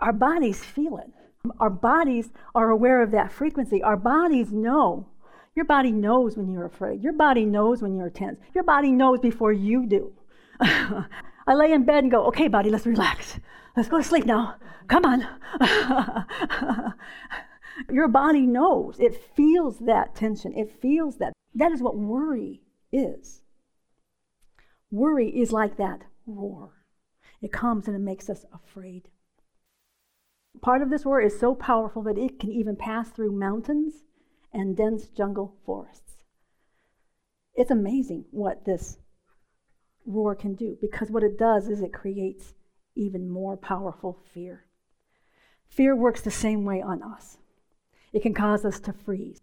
Our 0.00 0.12
bodies 0.12 0.64
feel 0.64 0.98
it. 0.98 1.10
Our 1.58 1.70
bodies 1.70 2.30
are 2.54 2.70
aware 2.70 3.02
of 3.02 3.10
that 3.12 3.32
frequency. 3.32 3.82
Our 3.82 3.96
bodies 3.96 4.52
know 4.52 5.08
your 5.54 5.64
body 5.64 5.90
knows 5.90 6.36
when 6.36 6.48
you're 6.50 6.64
afraid. 6.66 7.02
Your 7.02 7.12
body 7.12 7.44
knows 7.44 7.82
when 7.82 7.96
you're 7.96 8.10
tense. 8.10 8.38
Your 8.54 8.64
body 8.64 8.92
knows 8.92 9.18
before 9.20 9.52
you 9.52 9.86
do. 9.86 10.12
I 10.60 11.54
lay 11.54 11.72
in 11.72 11.84
bed 11.84 12.04
and 12.04 12.10
go, 12.10 12.26
okay, 12.26 12.48
body, 12.48 12.70
let's 12.70 12.86
relax. 12.86 13.38
Let's 13.76 13.88
go 13.88 13.98
to 13.98 14.04
sleep 14.04 14.26
now. 14.26 14.56
Come 14.88 15.04
on. 15.04 15.26
Your 17.90 18.08
body 18.08 18.46
knows. 18.46 19.00
It 19.00 19.20
feels 19.36 19.78
that 19.80 20.14
tension. 20.14 20.56
It 20.56 20.80
feels 20.80 21.18
that. 21.18 21.32
That 21.54 21.72
is 21.72 21.82
what 21.82 21.96
worry 21.96 22.62
is. 22.92 23.42
Worry 24.90 25.28
is 25.28 25.52
like 25.52 25.76
that 25.78 26.02
roar. 26.26 26.79
It 27.40 27.52
comes 27.52 27.86
and 27.86 27.96
it 27.96 28.00
makes 28.00 28.28
us 28.28 28.44
afraid. 28.52 29.08
Part 30.60 30.82
of 30.82 30.90
this 30.90 31.04
roar 31.04 31.20
is 31.20 31.38
so 31.38 31.54
powerful 31.54 32.02
that 32.02 32.18
it 32.18 32.38
can 32.38 32.50
even 32.50 32.76
pass 32.76 33.08
through 33.10 33.32
mountains 33.32 34.02
and 34.52 34.76
dense 34.76 35.08
jungle 35.08 35.56
forests. 35.64 36.24
It's 37.54 37.70
amazing 37.70 38.26
what 38.30 38.64
this 38.64 38.98
roar 40.06 40.34
can 40.34 40.54
do 40.54 40.76
because 40.80 41.10
what 41.10 41.22
it 41.22 41.38
does 41.38 41.68
is 41.68 41.80
it 41.80 41.92
creates 41.92 42.54
even 42.94 43.28
more 43.28 43.56
powerful 43.56 44.18
fear. 44.34 44.66
Fear 45.68 45.96
works 45.96 46.20
the 46.20 46.30
same 46.30 46.64
way 46.64 46.82
on 46.82 47.02
us. 47.02 47.38
It 48.12 48.22
can 48.22 48.34
cause 48.34 48.64
us 48.64 48.80
to 48.80 48.92
freeze 48.92 49.40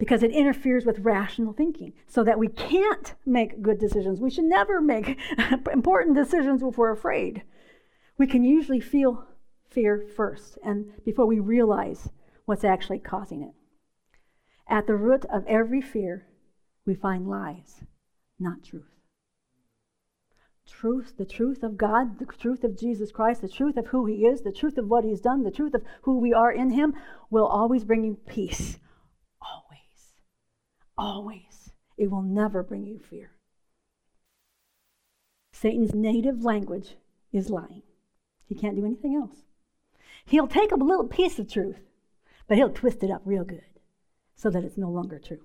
because 0.00 0.22
it 0.22 0.30
interferes 0.30 0.86
with 0.86 0.98
rational 1.00 1.52
thinking 1.52 1.92
so 2.08 2.24
that 2.24 2.38
we 2.38 2.48
can't 2.48 3.14
make 3.26 3.60
good 3.60 3.78
decisions. 3.78 4.18
We 4.18 4.30
should 4.30 4.46
never 4.46 4.80
make 4.80 5.20
important 5.72 6.16
decisions 6.16 6.62
if 6.62 6.78
we're 6.78 6.90
afraid. 6.90 7.42
We 8.16 8.26
can 8.26 8.42
usually 8.42 8.80
feel 8.80 9.26
fear 9.68 10.06
first 10.16 10.58
and 10.64 10.86
before 11.04 11.26
we 11.26 11.38
realize 11.38 12.08
what's 12.46 12.64
actually 12.64 12.98
causing 12.98 13.42
it. 13.42 13.52
At 14.66 14.86
the 14.86 14.96
root 14.96 15.26
of 15.26 15.44
every 15.46 15.82
fear, 15.82 16.26
we 16.86 16.94
find 16.94 17.28
lies, 17.28 17.84
not 18.38 18.64
truth. 18.64 18.88
Truth, 20.66 21.18
the 21.18 21.26
truth 21.26 21.62
of 21.62 21.76
God, 21.76 22.18
the 22.18 22.24
truth 22.24 22.64
of 22.64 22.78
Jesus 22.78 23.12
Christ, 23.12 23.42
the 23.42 23.48
truth 23.50 23.76
of 23.76 23.88
who 23.88 24.06
He 24.06 24.24
is, 24.24 24.40
the 24.40 24.52
truth 24.52 24.78
of 24.78 24.88
what 24.88 25.04
He's 25.04 25.20
done, 25.20 25.42
the 25.42 25.50
truth 25.50 25.74
of 25.74 25.82
who 26.02 26.18
we 26.18 26.32
are 26.32 26.50
in 26.50 26.70
Him 26.70 26.94
will 27.28 27.46
always 27.46 27.84
bring 27.84 28.02
you 28.02 28.16
peace. 28.26 28.78
Always. 31.00 31.70
It 31.96 32.10
will 32.10 32.20
never 32.20 32.62
bring 32.62 32.86
you 32.86 32.98
fear. 32.98 33.30
Satan's 35.50 35.94
native 35.94 36.44
language 36.44 36.96
is 37.32 37.48
lying. 37.48 37.82
He 38.44 38.54
can't 38.54 38.76
do 38.76 38.84
anything 38.84 39.14
else. 39.14 39.38
He'll 40.26 40.46
take 40.46 40.72
a 40.72 40.76
little 40.76 41.08
piece 41.08 41.38
of 41.38 41.50
truth, 41.50 41.80
but 42.46 42.58
he'll 42.58 42.68
twist 42.68 43.02
it 43.02 43.10
up 43.10 43.22
real 43.24 43.44
good 43.44 43.64
so 44.34 44.50
that 44.50 44.62
it's 44.62 44.76
no 44.76 44.90
longer 44.90 45.18
true. 45.18 45.40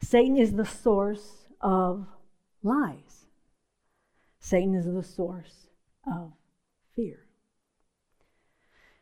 Satan 0.00 0.36
is 0.36 0.52
the 0.52 0.64
source 0.64 1.48
of 1.60 2.06
lies. 2.62 3.26
Satan 4.38 4.76
is 4.76 4.86
the 4.86 5.02
source 5.02 5.66
of 6.06 6.34
fear. 6.94 7.26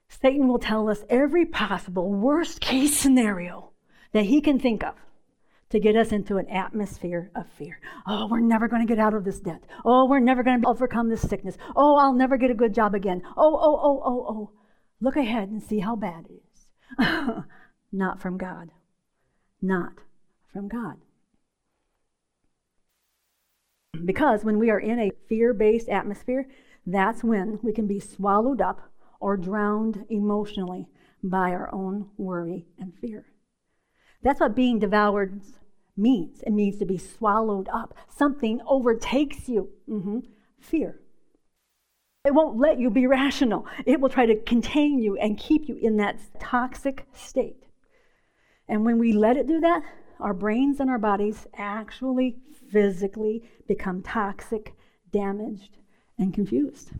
Satan 0.09 0.49
will 0.49 0.59
tell 0.59 0.88
us 0.88 1.05
every 1.11 1.44
possible 1.44 2.11
worst 2.11 2.62
case 2.62 2.96
scenario 2.96 3.73
that 4.12 4.25
he 4.25 4.40
can 4.40 4.59
think 4.59 4.83
of 4.83 4.94
to 5.70 5.80
get 5.80 5.96
us 5.96 6.12
into 6.12 6.37
an 6.37 6.48
atmosphere 6.48 7.30
of 7.35 7.46
fear. 7.48 7.80
Oh, 8.06 8.26
we're 8.28 8.40
never 8.40 8.68
going 8.68 8.87
to 8.87 8.92
get 8.92 9.02
out 9.02 9.14
of 9.14 9.24
this 9.24 9.40
debt. 9.40 9.62
Oh, 9.85 10.06
we're 10.09 10.20
never 10.20 10.42
going 10.42 10.61
to 10.61 10.68
overcome 10.68 11.09
this 11.09 11.22
sickness. 11.22 11.56
Oh, 11.76 11.96
I'll 11.96 12.14
never 12.14 12.37
get 12.37 12.50
a 12.50 12.54
good 12.54 12.74
job 12.74 12.94
again. 12.94 13.22
Oh, 13.37 13.59
oh, 13.61 13.80
oh, 13.83 14.02
oh, 14.04 14.26
oh. 14.28 14.50
Look 15.00 15.16
ahead 15.16 15.48
and 15.48 15.62
see 15.62 15.78
how 15.78 15.96
bad 15.96 16.26
it 16.28 16.42
is. 16.52 17.04
Not 17.92 18.20
from 18.20 18.37
God 18.37 18.70
not 19.62 19.92
from 20.52 20.68
God. 20.68 20.96
Because 24.04 24.44
when 24.44 24.59
we 24.59 24.70
are 24.70 24.80
in 24.80 24.98
a 24.98 25.12
fear 25.28 25.52
based 25.52 25.88
atmosphere, 25.88 26.48
that's 26.87 27.22
when 27.22 27.59
we 27.62 27.72
can 27.72 27.87
be 27.87 28.00
swallowed 28.00 28.61
up 28.61 28.90
or 29.20 29.37
drowned 29.37 30.06
emotionally 30.09 30.88
by 31.22 31.50
our 31.50 31.72
own 31.74 32.09
worry 32.16 32.66
and 32.78 32.94
fear. 33.00 33.26
That's 34.22 34.40
what 34.40 34.56
being 34.56 34.78
devoured 34.78 35.42
means. 36.00 36.42
It 36.42 36.52
means 36.52 36.78
to 36.78 36.86
be 36.86 36.98
swallowed 36.98 37.68
up. 37.72 37.94
Something 38.08 38.60
overtakes 38.66 39.48
you. 39.48 39.70
Mm-hmm. 39.88 40.20
Fear. 40.58 41.00
It 42.24 42.34
won't 42.34 42.58
let 42.58 42.78
you 42.78 42.90
be 42.90 43.06
rational. 43.06 43.66
It 43.86 44.00
will 44.00 44.10
try 44.10 44.26
to 44.26 44.36
contain 44.36 44.98
you 44.98 45.16
and 45.16 45.38
keep 45.38 45.68
you 45.68 45.76
in 45.76 45.96
that 45.98 46.18
toxic 46.38 47.06
state. 47.14 47.64
And 48.68 48.84
when 48.84 48.98
we 48.98 49.12
let 49.12 49.36
it 49.36 49.46
do 49.46 49.60
that, 49.60 49.82
our 50.20 50.34
brains 50.34 50.80
and 50.80 50.90
our 50.90 50.98
bodies 50.98 51.46
actually 51.56 52.36
physically 52.70 53.48
become 53.66 54.02
toxic, 54.02 54.74
damaged, 55.10 55.78
and 56.18 56.34
confused. 56.34 56.90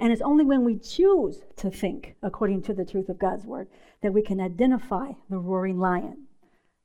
And 0.00 0.12
it's 0.12 0.20
only 0.20 0.44
when 0.44 0.64
we 0.64 0.78
choose 0.78 1.42
to 1.56 1.70
think 1.70 2.16
according 2.22 2.62
to 2.62 2.74
the 2.74 2.84
truth 2.84 3.08
of 3.08 3.20
God's 3.20 3.46
word 3.46 3.68
that 4.02 4.12
we 4.12 4.20
can 4.20 4.40
identify 4.40 5.12
the 5.30 5.38
roaring 5.38 5.78
lion 5.78 6.24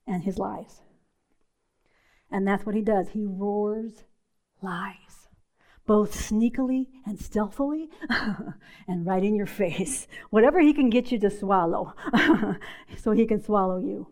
and 0.05 0.23
his 0.23 0.37
lies. 0.37 0.81
And 2.31 2.47
that's 2.47 2.65
what 2.65 2.75
he 2.75 2.81
does. 2.81 3.09
He 3.09 3.25
roars 3.25 4.03
lies, 4.61 5.29
both 5.85 6.13
sneakily 6.13 6.87
and 7.05 7.19
stealthily, 7.19 7.89
and 8.87 9.05
right 9.05 9.23
in 9.23 9.35
your 9.35 9.45
face. 9.45 10.07
Whatever 10.29 10.59
he 10.59 10.73
can 10.73 10.89
get 10.89 11.11
you 11.11 11.19
to 11.19 11.29
swallow, 11.29 11.93
so 12.97 13.11
he 13.11 13.25
can 13.25 13.41
swallow 13.41 13.77
you. 13.79 14.07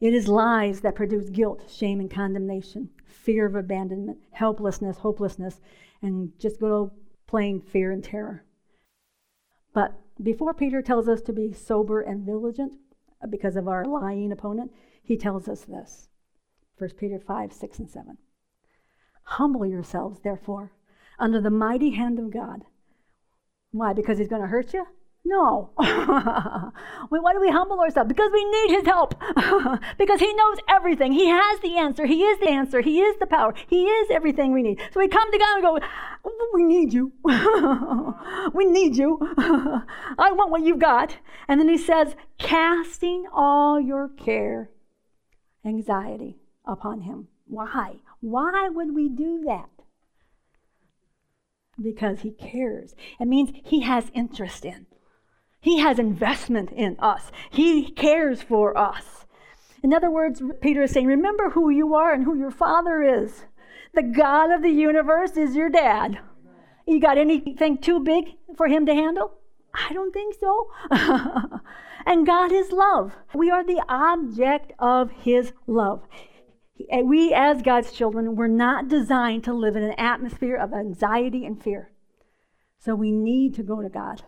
It 0.00 0.14
is 0.14 0.26
lies 0.26 0.80
that 0.80 0.96
produce 0.96 1.30
guilt, 1.30 1.70
shame, 1.70 2.00
and 2.00 2.10
condemnation, 2.10 2.90
fear 3.06 3.46
of 3.46 3.54
abandonment, 3.54 4.18
helplessness, 4.32 4.98
hopelessness, 4.98 5.60
and 6.02 6.32
just 6.40 6.60
go 6.60 6.92
playing 7.28 7.60
fear 7.60 7.92
and 7.92 8.02
terror. 8.02 8.44
But 9.72 9.94
before 10.20 10.54
Peter 10.54 10.82
tells 10.82 11.08
us 11.08 11.22
to 11.22 11.32
be 11.32 11.52
sober 11.52 12.00
and 12.00 12.26
vigilant 12.26 12.74
uh, 13.22 13.28
because 13.28 13.56
of 13.56 13.68
our 13.68 13.84
lying 13.84 14.32
opponent, 14.32 14.72
he 15.02 15.16
tells 15.16 15.48
us 15.48 15.64
this 15.64 16.08
1 16.82 16.90
Peter 16.98 17.20
5, 17.20 17.52
6, 17.52 17.78
and 17.78 17.88
7. 17.88 18.18
Humble 19.22 19.64
yourselves, 19.64 20.18
therefore, 20.24 20.72
under 21.16 21.40
the 21.40 21.48
mighty 21.48 21.90
hand 21.90 22.18
of 22.18 22.32
God. 22.32 22.64
Why? 23.70 23.92
Because 23.92 24.18
he's 24.18 24.26
going 24.26 24.42
to 24.42 24.48
hurt 24.48 24.74
you? 24.74 24.84
No. 25.24 25.70
Why 25.76 26.72
do 27.32 27.40
we 27.40 27.50
humble 27.50 27.78
ourselves? 27.78 28.08
Because 28.08 28.32
we 28.32 28.44
need 28.44 28.78
His 28.78 28.84
help. 28.84 29.14
because 29.96 30.18
He 30.18 30.34
knows 30.34 30.58
everything. 30.68 31.12
He 31.12 31.28
has 31.28 31.60
the 31.60 31.76
answer. 31.78 32.04
He 32.04 32.24
is 32.24 32.40
the 32.40 32.48
answer. 32.48 32.80
He 32.80 33.00
is 33.00 33.16
the 33.20 33.26
power. 33.26 33.54
He 33.68 33.84
is 33.84 34.10
everything 34.10 34.52
we 34.52 34.64
need. 34.64 34.80
So 34.92 34.98
we 34.98 35.06
come 35.06 35.30
to 35.30 35.38
God 35.38 35.54
and 35.54 35.62
go, 35.62 35.78
We 36.52 36.64
need 36.64 36.92
you. 36.92 37.12
we 38.54 38.64
need 38.64 38.96
you. 38.96 39.20
I 39.38 40.32
want 40.32 40.50
what 40.50 40.64
you've 40.64 40.80
got. 40.80 41.16
And 41.46 41.60
then 41.60 41.68
He 41.68 41.78
says, 41.78 42.16
Casting 42.38 43.26
all 43.32 43.80
your 43.80 44.08
care, 44.08 44.70
anxiety 45.64 46.41
upon 46.64 47.02
Him. 47.02 47.28
Why? 47.46 47.96
Why 48.20 48.68
would 48.68 48.94
we 48.94 49.08
do 49.08 49.42
that? 49.46 49.68
Because 51.80 52.20
He 52.20 52.30
cares. 52.30 52.94
It 53.20 53.26
means 53.26 53.50
He 53.64 53.80
has 53.80 54.10
interest 54.14 54.64
in. 54.64 54.86
He 55.60 55.78
has 55.78 55.98
investment 55.98 56.72
in 56.72 56.96
us. 56.98 57.30
He 57.50 57.90
cares 57.90 58.42
for 58.42 58.76
us. 58.76 59.26
In 59.82 59.92
other 59.92 60.10
words, 60.10 60.42
Peter 60.60 60.82
is 60.82 60.90
saying, 60.90 61.06
remember 61.06 61.50
who 61.50 61.70
you 61.70 61.94
are 61.94 62.12
and 62.12 62.24
who 62.24 62.36
your 62.36 62.50
father 62.50 63.02
is. 63.02 63.44
The 63.94 64.02
God 64.02 64.50
of 64.50 64.62
the 64.62 64.70
universe 64.70 65.36
is 65.36 65.54
your 65.56 65.68
dad. 65.68 66.18
You 66.86 67.00
got 67.00 67.18
anything 67.18 67.78
too 67.78 68.00
big 68.00 68.36
for 68.56 68.66
him 68.66 68.86
to 68.86 68.94
handle? 68.94 69.34
I 69.74 69.92
don't 69.92 70.12
think 70.12 70.34
so. 70.38 70.70
and 72.06 72.26
God 72.26 72.52
is 72.52 72.72
love. 72.72 73.12
We 73.34 73.50
are 73.50 73.64
the 73.64 73.82
object 73.88 74.72
of 74.78 75.10
his 75.10 75.52
love. 75.66 76.02
We, 77.04 77.32
as 77.32 77.62
God's 77.62 77.92
children, 77.92 78.36
were 78.36 78.48
not 78.48 78.88
designed 78.88 79.44
to 79.44 79.52
live 79.52 79.76
in 79.76 79.82
an 79.82 79.94
atmosphere 79.98 80.56
of 80.56 80.72
anxiety 80.72 81.44
and 81.44 81.62
fear. 81.62 81.90
So 82.78 82.94
we 82.94 83.12
need 83.12 83.54
to 83.54 83.62
go 83.62 83.80
to 83.80 83.88
God 83.88 84.22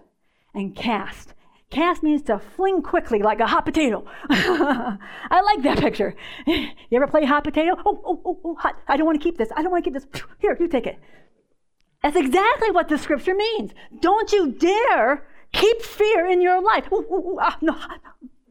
and 0.55 0.77
cast. 0.77 1.35
Cast 1.71 2.03
means 2.03 2.23
to 2.23 2.39
fling 2.39 2.83
quickly 2.83 3.21
like 3.21 3.41
a 3.41 3.47
hot 3.47 3.65
potato. 3.65 4.05
I 4.31 4.99
like 5.31 5.63
that 5.65 5.79
picture. 5.79 6.15
You 6.47 6.99
ever 7.01 7.09
play 7.09 7.25
hot 7.25 7.43
potato? 7.43 7.75
Oh, 7.85 8.01
oh, 8.05 8.23
oh, 8.25 8.41
oh, 8.45 8.55
hot. 8.55 8.77
I 8.87 8.97
don't 8.97 9.07
want 9.07 9.21
to 9.21 9.25
keep 9.25 9.39
this. 9.39 9.49
I 9.57 9.63
don't 9.63 9.73
want 9.73 9.85
to 9.85 9.91
keep 9.91 9.95
this. 9.95 10.23
Here, 10.39 10.57
you 10.61 10.69
take 10.69 10.87
it. 10.87 10.99
That's 12.03 12.17
exactly 12.17 12.71
what 12.71 12.89
the 12.89 12.99
scripture 12.99 13.35
means. 13.35 13.73
Don't 14.01 14.31
you 14.31 14.53
dare 14.53 15.27
keep 15.53 15.83
fear 15.83 16.27
in 16.27 16.43
your 16.43 16.63
life. 16.63 16.85
Ooh, 16.93 17.05
ooh, 17.11 17.31
ooh, 17.31 17.39
ah, 17.41 17.57
no, 17.61 17.77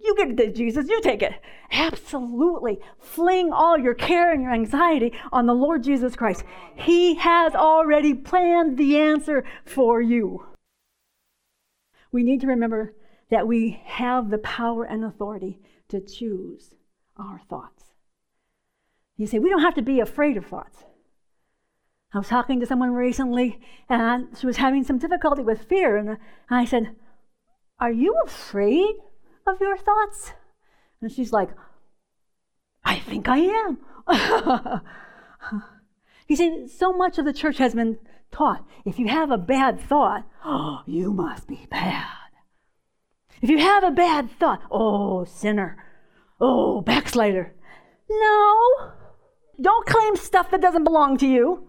you 0.04 0.16
get 0.16 0.40
it, 0.40 0.56
Jesus. 0.56 0.88
You 0.88 1.02
take 1.02 1.22
it. 1.22 1.34
Absolutely. 1.72 2.80
Fling 3.00 3.52
all 3.52 3.78
your 3.78 3.94
care 3.94 4.32
and 4.32 4.42
your 4.42 4.54
anxiety 4.54 5.14
on 5.32 5.46
the 5.46 5.54
Lord 5.54 5.84
Jesus 5.84 6.16
Christ. 6.16 6.44
He 6.76 7.16
has 7.16 7.56
already 7.56 8.14
planned 8.14 8.78
the 8.78 8.98
answer 8.98 9.44
for 9.66 10.02
you 10.02 10.46
we 12.14 12.24
need 12.24 12.40
to 12.42 12.48
remember 12.48 12.94
that 13.30 13.48
we 13.48 13.82
have 13.84 14.30
the 14.30 14.38
power 14.38 14.86
and 14.86 15.04
authority 15.04 15.60
to 15.90 16.00
choose 16.00 16.76
our 17.18 17.42
thoughts. 17.50 17.86
You 19.18 19.28
say, 19.28 19.40
we 19.40 19.50
don't 19.50 19.62
have 19.62 19.76
to 19.76 19.82
be 19.82 20.00
afraid 20.00 20.38
of 20.38 20.46
thoughts. 20.46 20.84
I 22.14 22.20
was 22.20 22.28
talking 22.28 22.60
to 22.60 22.68
someone 22.68 22.92
recently, 22.92 23.60
and 23.90 24.38
she 24.38 24.46
was 24.46 24.58
having 24.58 24.84
some 24.84 25.00
difficulty 25.00 25.42
with 25.42 25.64
fear, 25.64 25.98
and 25.98 26.18
I 26.50 26.66
said, 26.66 26.96
Are 27.80 27.92
you 27.92 28.16
afraid 28.24 28.94
of 29.48 29.62
your 29.62 29.78
thoughts? 29.78 30.34
And 31.02 31.12
she's 31.12 31.34
like, 31.34 31.50
I 32.84 33.00
think 33.00 33.28
I 33.28 33.40
am. 33.40 33.78
you 36.28 36.36
see, 36.36 36.68
so 36.68 36.94
much 36.94 37.18
of 37.18 37.26
the 37.26 37.34
church 37.34 37.58
has 37.58 37.74
been 37.74 37.98
taught 38.32 38.66
if 38.86 39.00
you 39.00 39.08
have 39.08 39.32
a 39.32 39.38
bad 39.38 39.80
thought, 39.80 40.28
oh, 40.44 40.82
you 40.86 41.14
must 41.14 41.48
be 41.48 41.66
bad. 41.70 42.08
If 43.42 43.50
you 43.50 43.60
have 43.60 43.84
a 43.84 43.92
bad 43.92 44.30
thought, 44.40 44.62
oh, 44.72 45.26
sinner, 45.26 45.78
oh, 46.40 46.82
backslider. 46.82 47.54
No, 48.10 48.92
don't 49.60 49.86
claim 49.86 50.16
stuff 50.16 50.52
that 50.52 50.62
doesn't 50.62 50.84
belong 50.84 51.18
to 51.18 51.28
you. 51.28 51.68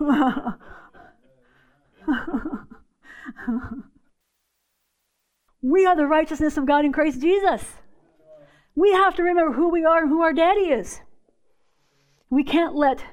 we 5.62 5.86
are 5.86 5.96
the 5.96 6.06
righteousness 6.06 6.56
of 6.56 6.66
God 6.66 6.84
in 6.84 6.92
Christ 6.92 7.20
Jesus. 7.20 7.62
We 8.74 8.92
have 8.92 9.14
to 9.16 9.22
remember 9.22 9.52
who 9.52 9.70
we 9.70 9.84
are 9.84 10.02
and 10.02 10.08
who 10.08 10.22
our 10.22 10.32
daddy 10.32 10.70
is. 10.70 11.00
We 12.30 12.44
can't 12.44 12.74
let 12.74 13.04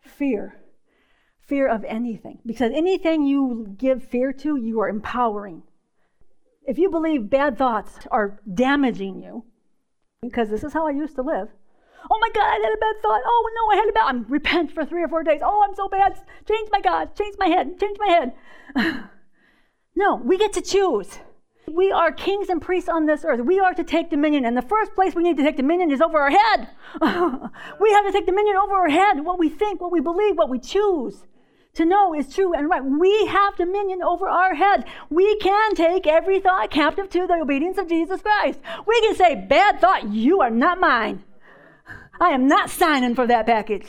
fear 0.00 0.64
fear 1.46 1.68
of 1.68 1.84
anything. 1.84 2.38
Because 2.46 2.72
anything 2.72 3.26
you 3.26 3.74
give 3.78 4.04
fear 4.04 4.32
to, 4.32 4.56
you 4.56 4.80
are 4.80 4.88
empowering. 4.88 5.62
If 6.66 6.78
you 6.78 6.90
believe 6.90 7.28
bad 7.28 7.58
thoughts 7.58 7.98
are 8.10 8.40
damaging 8.52 9.22
you, 9.22 9.44
because 10.22 10.48
this 10.48 10.64
is 10.64 10.72
how 10.72 10.86
I 10.86 10.92
used 10.92 11.16
to 11.16 11.22
live. 11.22 11.48
Oh 12.10 12.18
my 12.20 12.28
God, 12.34 12.44
I 12.44 12.54
had 12.54 12.74
a 12.74 12.80
bad 12.80 13.02
thought. 13.02 13.20
Oh 13.24 13.50
no, 13.54 13.76
I 13.76 13.80
had 13.80 13.88
a 13.88 13.92
bad. 13.92 14.06
I'm 14.06 14.24
repent 14.28 14.72
for 14.72 14.84
three 14.84 15.02
or 15.02 15.08
four 15.08 15.22
days. 15.22 15.40
Oh, 15.42 15.64
I'm 15.66 15.74
so 15.74 15.88
bad. 15.88 16.14
Change 16.48 16.68
my 16.70 16.80
God. 16.80 17.14
Change 17.16 17.36
my 17.38 17.48
head. 17.48 17.78
Change 17.78 17.98
my 17.98 18.30
head. 18.76 19.04
no, 19.94 20.16
we 20.16 20.38
get 20.38 20.52
to 20.54 20.62
choose. 20.62 21.18
We 21.74 21.90
are 21.90 22.12
kings 22.12 22.48
and 22.48 22.62
priests 22.62 22.88
on 22.88 23.06
this 23.06 23.24
earth. 23.24 23.40
We 23.40 23.58
are 23.58 23.74
to 23.74 23.82
take 23.82 24.08
dominion. 24.08 24.44
And 24.44 24.56
the 24.56 24.62
first 24.62 24.94
place 24.94 25.14
we 25.16 25.24
need 25.24 25.36
to 25.38 25.42
take 25.42 25.56
dominion 25.56 25.90
is 25.90 26.00
over 26.00 26.20
our 26.20 26.30
head. 26.30 26.68
we 27.80 27.90
have 27.90 28.06
to 28.06 28.12
take 28.12 28.26
dominion 28.26 28.56
over 28.56 28.74
our 28.74 28.88
head, 28.88 29.24
what 29.24 29.40
we 29.40 29.48
think, 29.48 29.80
what 29.80 29.90
we 29.90 30.00
believe, 30.00 30.36
what 30.36 30.48
we 30.48 30.60
choose 30.60 31.24
to 31.74 31.84
know 31.84 32.14
is 32.14 32.32
true 32.32 32.54
and 32.54 32.70
right. 32.70 32.84
We 32.84 33.26
have 33.26 33.56
dominion 33.56 34.02
over 34.02 34.28
our 34.28 34.54
head. 34.54 34.84
We 35.10 35.36
can 35.38 35.74
take 35.74 36.06
every 36.06 36.38
thought 36.38 36.70
captive 36.70 37.10
to 37.10 37.26
the 37.26 37.40
obedience 37.42 37.78
of 37.78 37.88
Jesus 37.88 38.22
Christ. 38.22 38.60
We 38.86 39.00
can 39.00 39.16
say, 39.16 39.34
Bad 39.34 39.80
thought, 39.80 40.08
you 40.08 40.40
are 40.40 40.50
not 40.50 40.78
mine. 40.78 41.24
I 42.20 42.28
am 42.28 42.46
not 42.46 42.70
signing 42.70 43.16
for 43.16 43.26
that 43.26 43.46
package. 43.46 43.88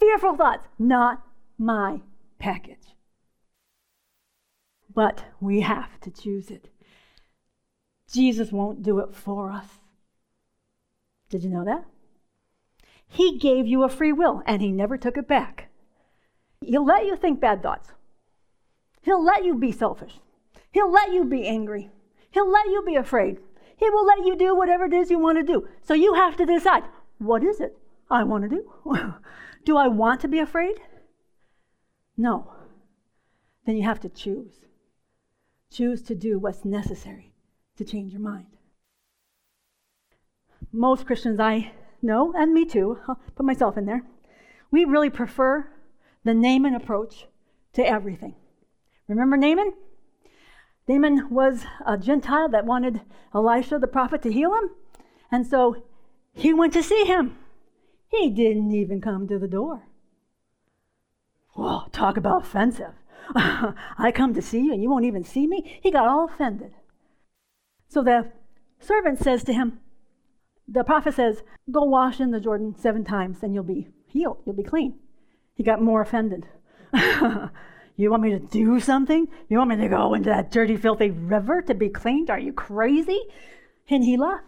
Fearful 0.00 0.36
thoughts, 0.36 0.66
not 0.78 1.22
my 1.56 2.00
package. 2.40 2.83
But 4.94 5.24
we 5.40 5.60
have 5.60 6.00
to 6.00 6.10
choose 6.10 6.50
it. 6.50 6.70
Jesus 8.10 8.52
won't 8.52 8.82
do 8.82 9.00
it 9.00 9.14
for 9.14 9.50
us. 9.50 9.66
Did 11.28 11.42
you 11.42 11.50
know 11.50 11.64
that? 11.64 11.84
He 13.06 13.38
gave 13.38 13.66
you 13.66 13.82
a 13.82 13.88
free 13.88 14.12
will 14.12 14.42
and 14.46 14.62
he 14.62 14.70
never 14.70 14.96
took 14.96 15.16
it 15.16 15.28
back. 15.28 15.68
He'll 16.60 16.84
let 16.84 17.06
you 17.06 17.16
think 17.16 17.40
bad 17.40 17.62
thoughts. 17.62 17.90
He'll 19.02 19.22
let 19.22 19.44
you 19.44 19.54
be 19.54 19.72
selfish. 19.72 20.20
He'll 20.70 20.90
let 20.90 21.12
you 21.12 21.24
be 21.24 21.46
angry. 21.46 21.90
He'll 22.30 22.50
let 22.50 22.66
you 22.66 22.82
be 22.86 22.96
afraid. 22.96 23.38
He 23.76 23.90
will 23.90 24.06
let 24.06 24.24
you 24.24 24.36
do 24.36 24.56
whatever 24.56 24.84
it 24.84 24.92
is 24.92 25.10
you 25.10 25.18
want 25.18 25.38
to 25.38 25.44
do. 25.44 25.68
So 25.82 25.94
you 25.94 26.14
have 26.14 26.36
to 26.36 26.46
decide 26.46 26.84
what 27.18 27.44
is 27.44 27.60
it? 27.60 27.76
I 28.10 28.24
want 28.24 28.44
to 28.44 28.48
do. 28.48 29.14
do 29.64 29.76
I 29.76 29.88
want 29.88 30.20
to 30.20 30.28
be 30.28 30.38
afraid? 30.38 30.80
No. 32.16 32.52
Then 33.66 33.76
you 33.76 33.84
have 33.84 34.00
to 34.00 34.08
choose. 34.08 34.63
Choose 35.74 36.02
to 36.02 36.14
do 36.14 36.38
what's 36.38 36.64
necessary 36.64 37.32
to 37.76 37.84
change 37.84 38.12
your 38.12 38.20
mind. 38.20 38.46
Most 40.70 41.04
Christians 41.04 41.40
I 41.40 41.72
know, 42.00 42.32
and 42.36 42.54
me 42.54 42.64
too, 42.64 43.00
I'll 43.08 43.18
put 43.34 43.44
myself 43.44 43.76
in 43.76 43.84
there, 43.84 44.04
we 44.70 44.84
really 44.84 45.10
prefer 45.10 45.68
the 46.22 46.32
Naaman 46.32 46.76
approach 46.76 47.26
to 47.72 47.84
everything. 47.84 48.36
Remember 49.08 49.36
Naaman? 49.36 49.72
Naaman 50.86 51.28
was 51.28 51.64
a 51.84 51.98
Gentile 51.98 52.48
that 52.50 52.66
wanted 52.66 53.00
Elisha 53.34 53.80
the 53.80 53.88
prophet 53.88 54.22
to 54.22 54.32
heal 54.32 54.54
him. 54.54 54.70
And 55.28 55.44
so 55.44 55.82
he 56.32 56.54
went 56.54 56.72
to 56.74 56.84
see 56.84 57.02
him. 57.04 57.36
He 58.06 58.30
didn't 58.30 58.70
even 58.70 59.00
come 59.00 59.26
to 59.26 59.40
the 59.40 59.48
door. 59.48 59.88
Whoa, 61.54 61.88
talk 61.90 62.16
about 62.16 62.42
offensive. 62.42 62.94
I 63.34 64.12
come 64.14 64.34
to 64.34 64.42
see 64.42 64.60
you 64.60 64.72
and 64.72 64.82
you 64.82 64.90
won't 64.90 65.04
even 65.04 65.24
see 65.24 65.46
me? 65.46 65.78
He 65.82 65.90
got 65.90 66.06
all 66.06 66.26
offended. 66.26 66.72
So 67.88 68.02
the 68.02 68.30
servant 68.80 69.18
says 69.18 69.44
to 69.44 69.52
him, 69.52 69.80
the 70.66 70.84
prophet 70.84 71.14
says, 71.14 71.42
Go 71.70 71.82
wash 71.82 72.20
in 72.20 72.30
the 72.30 72.40
Jordan 72.40 72.74
seven 72.78 73.04
times 73.04 73.42
and 73.42 73.54
you'll 73.54 73.64
be 73.64 73.88
healed, 74.06 74.38
you'll 74.44 74.56
be 74.56 74.62
clean. 74.62 74.94
He 75.54 75.62
got 75.62 75.82
more 75.82 76.00
offended. 76.00 76.46
You 77.96 78.10
want 78.10 78.22
me 78.22 78.30
to 78.30 78.40
do 78.40 78.80
something? 78.80 79.28
You 79.48 79.58
want 79.58 79.70
me 79.70 79.76
to 79.76 79.88
go 79.88 80.14
into 80.14 80.28
that 80.28 80.50
dirty, 80.50 80.76
filthy 80.76 81.10
river 81.10 81.62
to 81.62 81.74
be 81.74 81.88
cleaned? 81.88 82.28
Are 82.28 82.38
you 82.38 82.52
crazy? 82.52 83.20
And 83.88 84.02
he 84.02 84.16
left. 84.16 84.44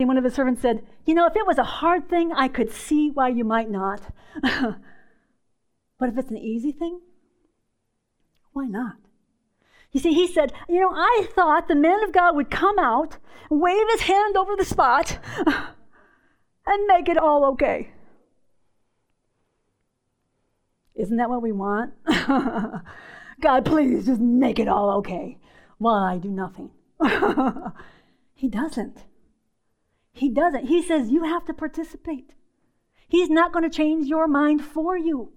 And 0.00 0.08
one 0.08 0.18
of 0.18 0.24
his 0.24 0.34
servants 0.34 0.62
said, 0.62 0.82
You 1.04 1.14
know, 1.14 1.26
if 1.26 1.36
it 1.36 1.46
was 1.46 1.58
a 1.58 1.64
hard 1.64 2.08
thing, 2.08 2.32
I 2.32 2.48
could 2.48 2.72
see 2.72 3.10
why 3.10 3.28
you 3.28 3.44
might 3.44 3.70
not. 3.70 4.00
but 4.42 6.08
if 6.08 6.18
it's 6.18 6.30
an 6.30 6.38
easy 6.38 6.72
thing, 6.72 7.00
why 8.52 8.66
not? 8.66 8.96
You 9.92 10.00
see, 10.00 10.12
he 10.12 10.26
said, 10.26 10.52
You 10.68 10.80
know, 10.80 10.90
I 10.92 11.26
thought 11.34 11.68
the 11.68 11.74
man 11.74 12.02
of 12.04 12.12
God 12.12 12.36
would 12.36 12.50
come 12.50 12.78
out, 12.78 13.16
wave 13.50 13.86
his 13.92 14.02
hand 14.02 14.36
over 14.36 14.54
the 14.56 14.64
spot, 14.64 15.18
and 16.66 16.86
make 16.86 17.08
it 17.08 17.16
all 17.16 17.44
okay. 17.52 17.92
Isn't 20.94 21.16
that 21.16 21.30
what 21.30 21.42
we 21.42 21.52
want? 21.52 21.94
God, 23.40 23.64
please 23.64 24.06
just 24.06 24.20
make 24.20 24.58
it 24.58 24.68
all 24.68 24.98
okay 24.98 25.38
while 25.78 26.02
I 26.02 26.18
do 26.18 26.28
nothing. 26.28 26.70
he 28.34 28.48
doesn't. 28.48 29.04
He 30.12 30.28
doesn't. 30.28 30.66
He 30.66 30.82
says 30.82 31.10
you 31.10 31.22
have 31.22 31.44
to 31.46 31.54
participate. 31.54 32.34
He's 33.08 33.30
not 33.30 33.52
going 33.52 33.62
to 33.62 33.74
change 33.74 34.06
your 34.06 34.26
mind 34.26 34.62
for 34.62 34.96
you. 34.96 35.32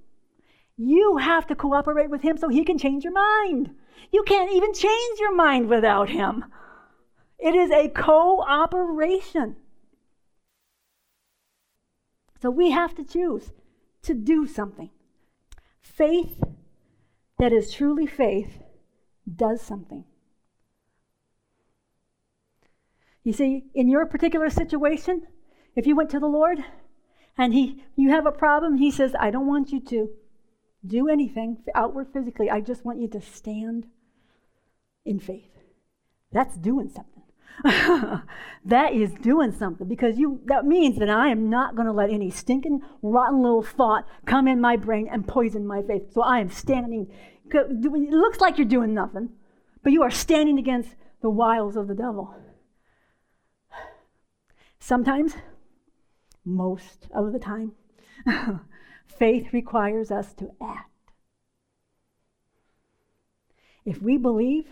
You 0.84 1.18
have 1.18 1.46
to 1.46 1.56
cooperate 1.56 2.10
with 2.10 2.24
him 2.24 2.38
so 2.38 2.50
he 2.50 2.66
can 2.66 2.80
change 2.80 3.04
your 3.04 3.14
mind. 3.14 3.70
You 4.12 4.24
can't 4.24 4.52
even 4.52 4.74
change 4.74 5.20
your 5.20 5.36
mind 5.36 5.70
without 5.70 6.10
him. 6.10 6.46
It 7.38 7.54
is 7.54 7.70
a 7.70 7.88
cooperation. 7.88 9.58
So 12.42 12.50
we 12.50 12.72
have 12.72 12.96
to 12.96 13.04
choose 13.04 13.52
to 14.02 14.16
do 14.16 14.48
something. 14.48 14.90
Faith 15.82 16.44
that 17.38 17.54
is 17.54 17.72
truly 17.72 18.08
faith 18.08 18.64
does 19.36 19.62
something. 19.62 20.04
You 23.24 23.34
see, 23.34 23.66
in 23.76 23.88
your 23.88 24.08
particular 24.08 24.50
situation, 24.50 25.28
if 25.76 25.86
you 25.86 25.96
went 25.96 26.10
to 26.10 26.20
the 26.20 26.26
Lord 26.26 26.58
and 27.38 27.54
he 27.54 27.84
you 27.96 28.10
have 28.10 28.26
a 28.26 28.32
problem, 28.32 28.78
he 28.78 28.90
says, 28.90 29.14
I 29.20 29.30
don't 29.30 29.46
want 29.46 29.72
you 29.72 29.80
to 29.82 30.10
do 30.86 31.08
anything 31.08 31.58
outward 31.76 32.08
physically. 32.12 32.50
I 32.50 32.62
just 32.62 32.86
want 32.86 33.00
you 33.00 33.08
to 33.10 33.22
stand 33.22 33.88
in 35.06 35.20
faith. 35.20 35.52
That's 36.32 36.58
doing 36.58 36.90
something. 36.90 37.24
that 38.66 38.94
is 38.94 39.14
doing 39.22 39.52
something 39.52 39.88
because 39.88 40.18
you 40.18 40.42
that 40.46 40.66
means 40.66 40.98
that 40.98 41.10
I 41.10 41.28
am 41.28 41.50
not 41.50 41.76
going 41.76 41.86
to 41.86 41.92
let 41.92 42.10
any 42.10 42.32
stinking 42.32 42.82
rotten 43.02 43.42
little 43.42 43.62
thought 43.62 44.08
come 44.26 44.48
in 44.48 44.60
my 44.60 44.78
brain 44.78 45.08
and 45.12 45.28
poison 45.28 45.68
my 45.68 45.84
faith. 45.84 46.14
So 46.14 46.22
I 46.22 46.40
am 46.40 46.50
standing 46.50 47.12
it 47.54 48.12
looks 48.12 48.40
like 48.40 48.58
you're 48.58 48.68
doing 48.68 48.94
nothing, 48.94 49.30
but 49.84 49.92
you 49.92 50.04
are 50.04 50.12
standing 50.12 50.58
against 50.58 50.96
the 51.22 51.30
wiles 51.30 51.76
of 51.76 51.88
the 51.88 51.96
devil. 51.96 52.34
Sometimes, 54.80 55.36
most 56.44 57.08
of 57.14 57.34
the 57.34 57.40
time, 57.40 57.74
faith 59.18 59.54
requires 59.54 60.12
us 60.12 60.34
to 60.36 60.52
act. 60.62 60.90
If 63.86 64.02
we 64.02 64.18
believe 64.18 64.66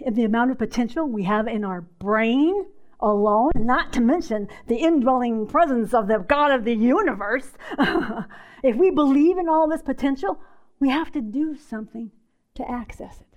in 0.00 0.14
the 0.14 0.24
amount 0.24 0.50
of 0.50 0.58
potential 0.58 1.06
we 1.06 1.24
have 1.24 1.46
in 1.46 1.64
our 1.64 1.80
brain 1.80 2.66
alone, 3.00 3.52
not 3.54 3.92
to 3.92 4.00
mention 4.00 4.48
the 4.66 4.76
indwelling 4.76 5.46
presence 5.46 5.94
of 5.94 6.08
the 6.08 6.18
God 6.18 6.50
of 6.50 6.64
the 6.64 6.74
universe, 6.74 7.52
if 8.62 8.76
we 8.76 8.90
believe 8.90 9.38
in 9.38 9.48
all 9.48 9.68
this 9.68 9.82
potential, 9.82 10.38
we 10.80 10.88
have 10.88 11.12
to 11.12 11.20
do 11.20 11.56
something 11.56 12.10
to 12.54 12.68
access 12.68 13.20
it. 13.20 13.36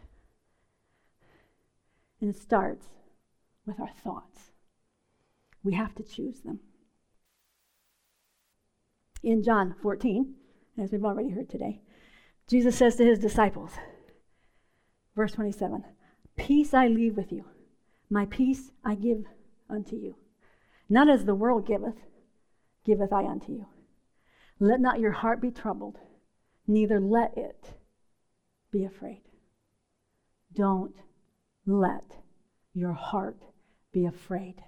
And 2.20 2.34
it 2.34 2.42
starts 2.42 2.88
with 3.66 3.80
our 3.80 3.92
thoughts. 4.04 4.52
We 5.64 5.74
have 5.74 5.94
to 5.96 6.04
choose 6.04 6.42
them. 6.42 6.62
In 9.24 9.44
John 9.44 9.76
14, 9.82 10.34
as 10.78 10.92
we've 10.92 11.04
already 11.04 11.30
heard 11.30 11.50
today, 11.50 11.82
Jesus 12.48 12.76
says 12.76 12.96
to 12.98 13.06
his 13.06 13.20
disciples, 13.20 13.72
verse 15.16 15.32
27, 15.34 15.84
Peace 16.36 16.74
I 16.74 16.88
leave 16.88 17.18
with 17.18 17.32
you, 17.32 17.46
my 18.10 18.26
peace 18.26 18.72
I 18.86 18.96
give 18.96 19.26
unto 19.70 19.96
you. 19.96 20.16
Not 20.88 21.10
as 21.10 21.26
the 21.26 21.36
world 21.36 21.66
giveth, 21.66 21.98
giveth 22.86 23.12
I 23.12 23.26
unto 23.26 23.52
you. 23.52 23.66
Let 24.60 24.80
not 24.80 25.00
your 25.00 25.12
heart 25.12 25.42
be 25.42 25.52
troubled, 25.52 25.98
neither 26.68 27.00
let 27.00 27.38
it 27.38 27.74
be 28.72 28.86
afraid. 28.86 29.24
Don't 30.54 30.96
let 31.66 32.06
your 32.74 32.94
heart 32.94 33.42
be 33.92 34.06
afraid. 34.06 34.64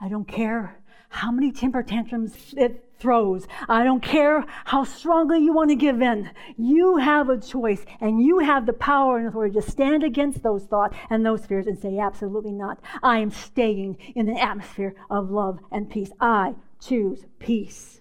I 0.00 0.08
don't 0.08 0.26
care 0.26 0.80
how 1.10 1.30
many 1.30 1.52
temper 1.52 1.82
tantrums 1.82 2.54
it 2.56 2.84
throws. 2.98 3.46
I 3.68 3.82
don't 3.82 4.02
care 4.02 4.44
how 4.64 4.84
strongly 4.84 5.40
you 5.40 5.52
want 5.52 5.70
to 5.70 5.76
give 5.76 6.00
in. 6.00 6.30
You 6.56 6.98
have 6.98 7.28
a 7.28 7.40
choice 7.40 7.84
and 8.00 8.22
you 8.22 8.38
have 8.38 8.66
the 8.66 8.72
power 8.72 9.18
and 9.18 9.26
authority 9.26 9.54
to 9.54 9.62
stand 9.62 10.04
against 10.04 10.42
those 10.42 10.64
thoughts 10.64 10.96
and 11.08 11.24
those 11.24 11.46
fears 11.46 11.66
and 11.66 11.78
say, 11.78 11.98
absolutely 11.98 12.52
not. 12.52 12.78
I 13.02 13.18
am 13.18 13.30
staying 13.30 13.96
in 14.14 14.28
an 14.28 14.36
atmosphere 14.36 14.94
of 15.10 15.30
love 15.30 15.58
and 15.72 15.90
peace. 15.90 16.12
I 16.20 16.54
choose 16.80 17.24
peace. 17.38 18.00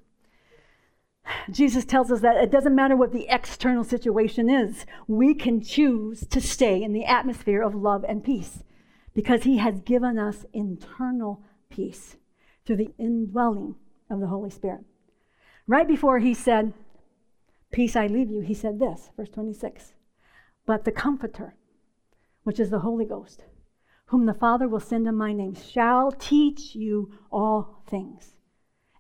Jesus 1.52 1.86
tells 1.86 2.12
us 2.12 2.22
that 2.22 2.38
it 2.38 2.52
doesn't 2.52 2.76
matter 2.76 2.96
what 2.96 3.12
the 3.12 3.28
external 3.30 3.84
situation 3.84 4.50
is, 4.50 4.86
we 5.08 5.34
can 5.34 5.62
choose 5.62 6.26
to 6.28 6.42
stay 6.42 6.82
in 6.82 6.94
the 6.94 7.06
atmosphere 7.06 7.62
of 7.62 7.76
love 7.76 8.04
and 8.08 8.24
peace 8.24 8.64
because 9.14 9.44
he 9.44 9.58
has 9.58 9.80
given 9.82 10.18
us 10.18 10.46
internal 10.54 11.44
peace 11.70 12.18
through 12.66 12.78
the 12.78 12.94
indwelling 12.98 13.76
of 14.10 14.20
the 14.20 14.28
Holy 14.28 14.50
Spirit. 14.50 14.82
Right 15.68 15.88
before 15.88 16.20
he 16.20 16.34
said, 16.34 16.74
Peace 17.72 17.96
I 17.96 18.08
leave 18.08 18.32
you, 18.32 18.42
he 18.42 18.54
said 18.54 18.80
this, 18.80 19.12
verse 19.16 19.30
26. 19.30 19.94
But 20.66 20.86
the 20.86 20.92
Comforter, 20.92 21.56
which 22.44 22.60
is 22.60 22.70
the 22.70 22.80
Holy 22.80 23.06
Ghost, 23.06 23.44
whom 24.08 24.26
the 24.26 24.34
Father 24.34 24.68
will 24.68 24.80
send 24.80 25.08
in 25.08 25.16
my 25.16 25.34
name, 25.34 25.54
shall 25.54 26.12
teach 26.12 26.76
you 26.76 27.12
all 27.32 27.84
things 27.88 28.36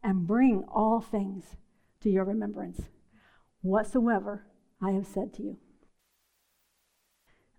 and 0.03 0.27
bring 0.27 0.63
all 0.67 1.01
things 1.01 1.55
to 2.01 2.09
your 2.09 2.23
remembrance, 2.23 2.81
whatsoever 3.61 4.45
I 4.81 4.91
have 4.91 5.07
said 5.07 5.33
to 5.33 5.43
you. 5.43 5.57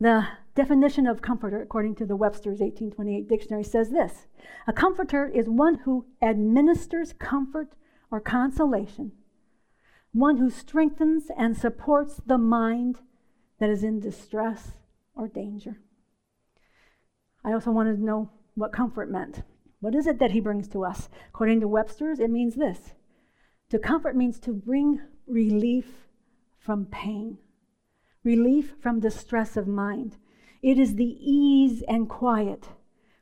The 0.01 0.27
definition 0.55 1.07
of 1.07 1.21
comforter, 1.21 1.61
according 1.61 1.97
to 1.97 2.07
the 2.07 2.17
Webster's 2.17 2.61
1828 2.61 3.29
dictionary, 3.29 3.65
says 3.65 3.91
this 3.91 4.27
A 4.67 4.73
comforter 4.73 5.29
is 5.29 5.47
one 5.47 5.81
who 5.85 6.07
administers 6.23 7.13
comfort 7.13 7.75
or 8.11 8.19
consolation, 8.19 9.13
one 10.13 10.39
who 10.39 10.49
strengthens 10.49 11.31
and 11.37 11.55
supports 11.55 12.21
the 12.25 12.39
mind 12.39 12.97
that 13.59 13.69
is 13.69 13.85
in 13.85 14.01
distress 14.01 14.73
or 15.15 15.29
danger. 15.29 15.81
I 17.45 17.53
also 17.53 17.71
wanted 17.71 17.97
to 17.97 18.05
know 18.05 18.31
what 18.55 18.73
comfort 18.73 19.11
meant. 19.11 19.43
What 19.81 19.95
is 19.95 20.07
it 20.07 20.19
that 20.19 20.31
he 20.31 20.41
brings 20.41 20.69
to 20.69 20.85
us? 20.85 21.11
According 21.29 21.61
to 21.61 21.69
Webster's, 21.69 22.21
it 22.21 22.31
means 22.31 22.57
this 22.57 22.95
To 23.69 23.79
comfort 23.79 24.17
means 24.17 24.41
to 24.41 24.53
bring 24.55 25.03
relief 25.27 26.09
from 26.59 26.87
pain 26.87 27.37
relief 28.25 28.75
from 28.81 29.01
distress 29.01 29.57
of 29.57 29.67
mind. 29.67 30.17
It 30.63 30.79
is 30.79 30.95
the 30.95 31.17
ease 31.21 31.83
and 31.89 32.09
quiet 32.09 32.69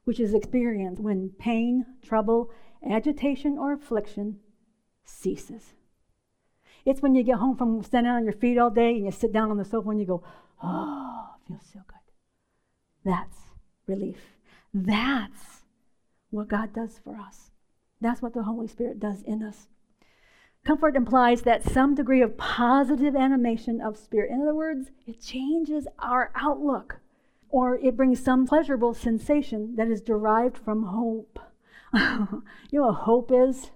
which 0.08 0.18
is 0.18 0.32
experienced 0.32 1.02
when 1.02 1.28
pain, 1.38 1.84
trouble, 2.00 2.50
agitation, 2.82 3.58
or 3.58 3.74
affliction 3.74 4.38
ceases. 5.04 5.74
It's 6.86 7.02
when 7.02 7.14
you 7.14 7.22
get 7.22 7.36
home 7.36 7.58
from 7.58 7.82
standing 7.82 8.10
on 8.10 8.24
your 8.24 8.32
feet 8.32 8.56
all 8.56 8.70
day 8.70 8.96
and 8.96 9.04
you 9.04 9.10
sit 9.10 9.34
down 9.34 9.50
on 9.50 9.58
the 9.58 9.66
sofa 9.66 9.90
and 9.90 10.00
you 10.00 10.06
go, 10.06 10.22
oh, 10.62 11.26
it 11.36 11.46
feels 11.46 11.60
so 11.70 11.80
good. 11.86 11.98
That's 13.04 13.36
relief. 13.86 14.38
That's 14.72 15.60
what 16.30 16.48
God 16.48 16.72
does 16.72 16.98
for 17.04 17.16
us. 17.16 17.50
That's 18.00 18.22
what 18.22 18.32
the 18.32 18.44
Holy 18.44 18.66
Spirit 18.66 18.98
does 18.98 19.20
in 19.20 19.42
us. 19.42 19.68
Comfort 20.64 20.96
implies 20.96 21.42
that 21.42 21.64
some 21.64 21.94
degree 21.94 22.20
of 22.20 22.36
positive 22.36 23.16
animation 23.16 23.80
of 23.80 23.96
spirit. 23.96 24.30
In 24.30 24.42
other 24.42 24.54
words, 24.54 24.90
it 25.06 25.20
changes 25.20 25.86
our 25.98 26.30
outlook 26.34 27.00
or 27.50 27.76
it 27.76 27.96
brings 27.96 28.22
some 28.22 28.46
pleasurable 28.46 28.94
sensation 28.94 29.74
that 29.76 29.88
is 29.88 30.00
derived 30.00 30.58
from 30.58 30.84
hope. 30.84 31.38
you 31.94 32.42
know 32.72 32.86
what 32.86 32.92
hope 32.92 33.30
is? 33.32 33.70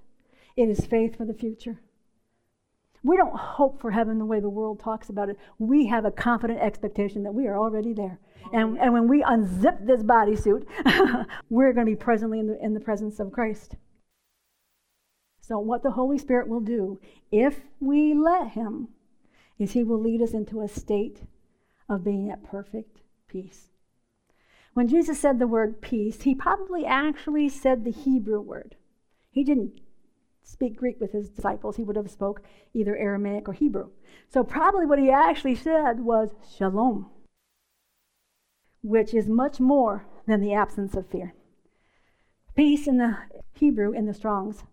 It 0.56 0.68
is 0.68 0.84
faith 0.84 1.16
for 1.16 1.24
the 1.24 1.32
future. 1.32 1.80
We 3.02 3.16
don't 3.16 3.36
hope 3.36 3.80
for 3.80 3.90
heaven 3.90 4.18
the 4.18 4.26
way 4.26 4.38
the 4.38 4.48
world 4.48 4.78
talks 4.78 5.08
about 5.08 5.28
it. 5.28 5.38
We 5.58 5.86
have 5.86 6.04
a 6.04 6.10
confident 6.10 6.60
expectation 6.60 7.24
that 7.24 7.34
we 7.34 7.48
are 7.48 7.58
already 7.58 7.92
there. 7.94 8.20
And, 8.52 8.78
and 8.78 8.92
when 8.92 9.08
we 9.08 9.22
unzip 9.22 9.86
this 9.86 10.02
bodysuit, 10.02 10.66
we're 11.50 11.72
going 11.72 11.86
to 11.86 11.92
be 11.92 11.96
presently 11.96 12.38
in 12.38 12.46
the, 12.46 12.62
in 12.62 12.74
the 12.74 12.80
presence 12.80 13.18
of 13.18 13.32
Christ. 13.32 13.76
So, 15.52 15.58
what 15.58 15.82
the 15.82 15.90
Holy 15.90 16.16
Spirit 16.16 16.48
will 16.48 16.60
do, 16.60 16.98
if 17.30 17.60
we 17.78 18.14
let 18.14 18.52
Him, 18.52 18.88
is 19.58 19.72
He 19.72 19.84
will 19.84 20.00
lead 20.00 20.22
us 20.22 20.32
into 20.32 20.62
a 20.62 20.66
state 20.66 21.24
of 21.90 22.02
being 22.02 22.30
at 22.30 22.42
perfect 22.42 23.02
peace. 23.28 23.68
When 24.72 24.88
Jesus 24.88 25.20
said 25.20 25.38
the 25.38 25.46
word 25.46 25.82
peace, 25.82 26.22
He 26.22 26.34
probably 26.34 26.86
actually 26.86 27.50
said 27.50 27.84
the 27.84 27.90
Hebrew 27.90 28.40
word. 28.40 28.76
He 29.30 29.44
didn't 29.44 29.82
speak 30.42 30.78
Greek 30.78 30.98
with 30.98 31.12
his 31.12 31.28
disciples, 31.28 31.76
he 31.76 31.84
would 31.84 31.96
have 31.96 32.10
spoke 32.10 32.40
either 32.72 32.96
Aramaic 32.96 33.46
or 33.46 33.52
Hebrew. 33.52 33.90
So 34.30 34.42
probably 34.42 34.86
what 34.86 34.98
he 34.98 35.10
actually 35.10 35.56
said 35.56 36.00
was 36.00 36.30
shalom, 36.56 37.10
which 38.80 39.12
is 39.12 39.28
much 39.28 39.60
more 39.60 40.06
than 40.26 40.40
the 40.40 40.54
absence 40.54 40.94
of 40.94 41.10
fear. 41.10 41.34
Peace 42.56 42.86
in 42.86 42.96
the 42.96 43.18
Hebrew 43.52 43.92
in 43.92 44.06
the 44.06 44.14
Strong's 44.14 44.64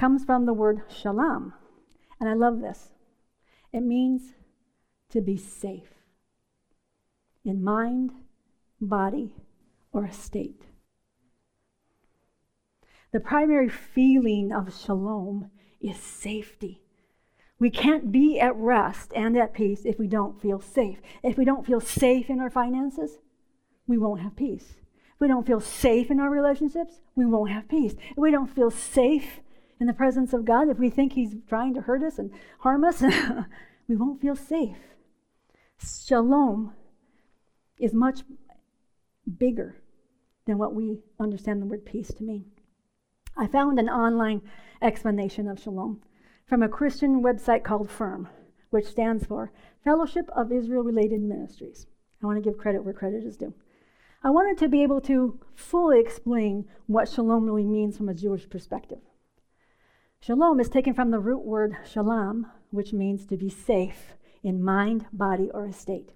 comes 0.00 0.24
from 0.24 0.46
the 0.46 0.54
word 0.54 0.80
shalom. 0.88 1.52
And 2.18 2.28
I 2.28 2.32
love 2.32 2.62
this. 2.62 2.88
It 3.70 3.82
means 3.82 4.32
to 5.10 5.20
be 5.20 5.36
safe 5.36 5.92
in 7.44 7.62
mind, 7.62 8.10
body, 8.80 9.34
or 9.92 10.06
estate. 10.06 10.62
The 13.12 13.20
primary 13.20 13.68
feeling 13.68 14.52
of 14.52 14.74
shalom 14.74 15.50
is 15.82 15.98
safety. 15.98 16.80
We 17.58 17.68
can't 17.68 18.10
be 18.10 18.40
at 18.40 18.56
rest 18.56 19.12
and 19.14 19.36
at 19.36 19.52
peace 19.52 19.82
if 19.84 19.98
we 19.98 20.06
don't 20.06 20.40
feel 20.40 20.60
safe. 20.60 20.98
If 21.22 21.36
we 21.36 21.44
don't 21.44 21.66
feel 21.66 21.80
safe 21.80 22.30
in 22.30 22.40
our 22.40 22.50
finances, 22.50 23.18
we 23.86 23.98
won't 23.98 24.22
have 24.22 24.34
peace. 24.34 24.76
If 25.14 25.20
we 25.20 25.28
don't 25.28 25.46
feel 25.46 25.60
safe 25.60 26.10
in 26.10 26.20
our 26.20 26.30
relationships, 26.30 27.00
we 27.14 27.26
won't 27.26 27.50
have 27.50 27.68
peace. 27.68 27.94
If 28.12 28.16
we 28.16 28.30
don't 28.30 28.54
feel 28.54 28.70
safe 28.70 29.40
in 29.80 29.86
the 29.86 29.94
presence 29.94 30.34
of 30.34 30.44
God, 30.44 30.68
if 30.68 30.78
we 30.78 30.90
think 30.90 31.14
He's 31.14 31.34
trying 31.48 31.72
to 31.74 31.80
hurt 31.80 32.02
us 32.02 32.18
and 32.18 32.30
harm 32.58 32.84
us, 32.84 33.02
we 33.88 33.96
won't 33.96 34.20
feel 34.20 34.36
safe. 34.36 34.76
Shalom 35.82 36.74
is 37.78 37.94
much 37.94 38.20
bigger 39.38 39.76
than 40.46 40.58
what 40.58 40.74
we 40.74 40.98
understand 41.18 41.62
the 41.62 41.66
word 41.66 41.86
peace 41.86 42.08
to 42.08 42.22
mean. 42.22 42.44
I 43.36 43.46
found 43.46 43.78
an 43.78 43.88
online 43.88 44.42
explanation 44.82 45.48
of 45.48 45.58
shalom 45.58 46.02
from 46.46 46.62
a 46.62 46.68
Christian 46.68 47.22
website 47.22 47.64
called 47.64 47.90
FIRM, 47.90 48.28
which 48.68 48.84
stands 48.84 49.24
for 49.24 49.50
Fellowship 49.82 50.28
of 50.36 50.52
Israel 50.52 50.82
Related 50.82 51.22
Ministries. 51.22 51.86
I 52.22 52.26
want 52.26 52.36
to 52.36 52.42
give 52.42 52.58
credit 52.58 52.84
where 52.84 52.92
credit 52.92 53.24
is 53.24 53.38
due. 53.38 53.54
I 54.22 54.28
wanted 54.28 54.58
to 54.58 54.68
be 54.68 54.82
able 54.82 55.00
to 55.02 55.40
fully 55.54 56.00
explain 56.00 56.66
what 56.86 57.08
shalom 57.08 57.46
really 57.46 57.64
means 57.64 57.96
from 57.96 58.10
a 58.10 58.14
Jewish 58.14 58.50
perspective. 58.50 58.98
Shalom 60.22 60.60
is 60.60 60.68
taken 60.68 60.92
from 60.92 61.10
the 61.10 61.18
root 61.18 61.46
word 61.46 61.78
shalom, 61.90 62.46
which 62.70 62.92
means 62.92 63.24
to 63.24 63.38
be 63.38 63.48
safe 63.48 64.12
in 64.42 64.62
mind, 64.62 65.06
body, 65.10 65.50
or 65.54 65.64
estate. 65.64 66.12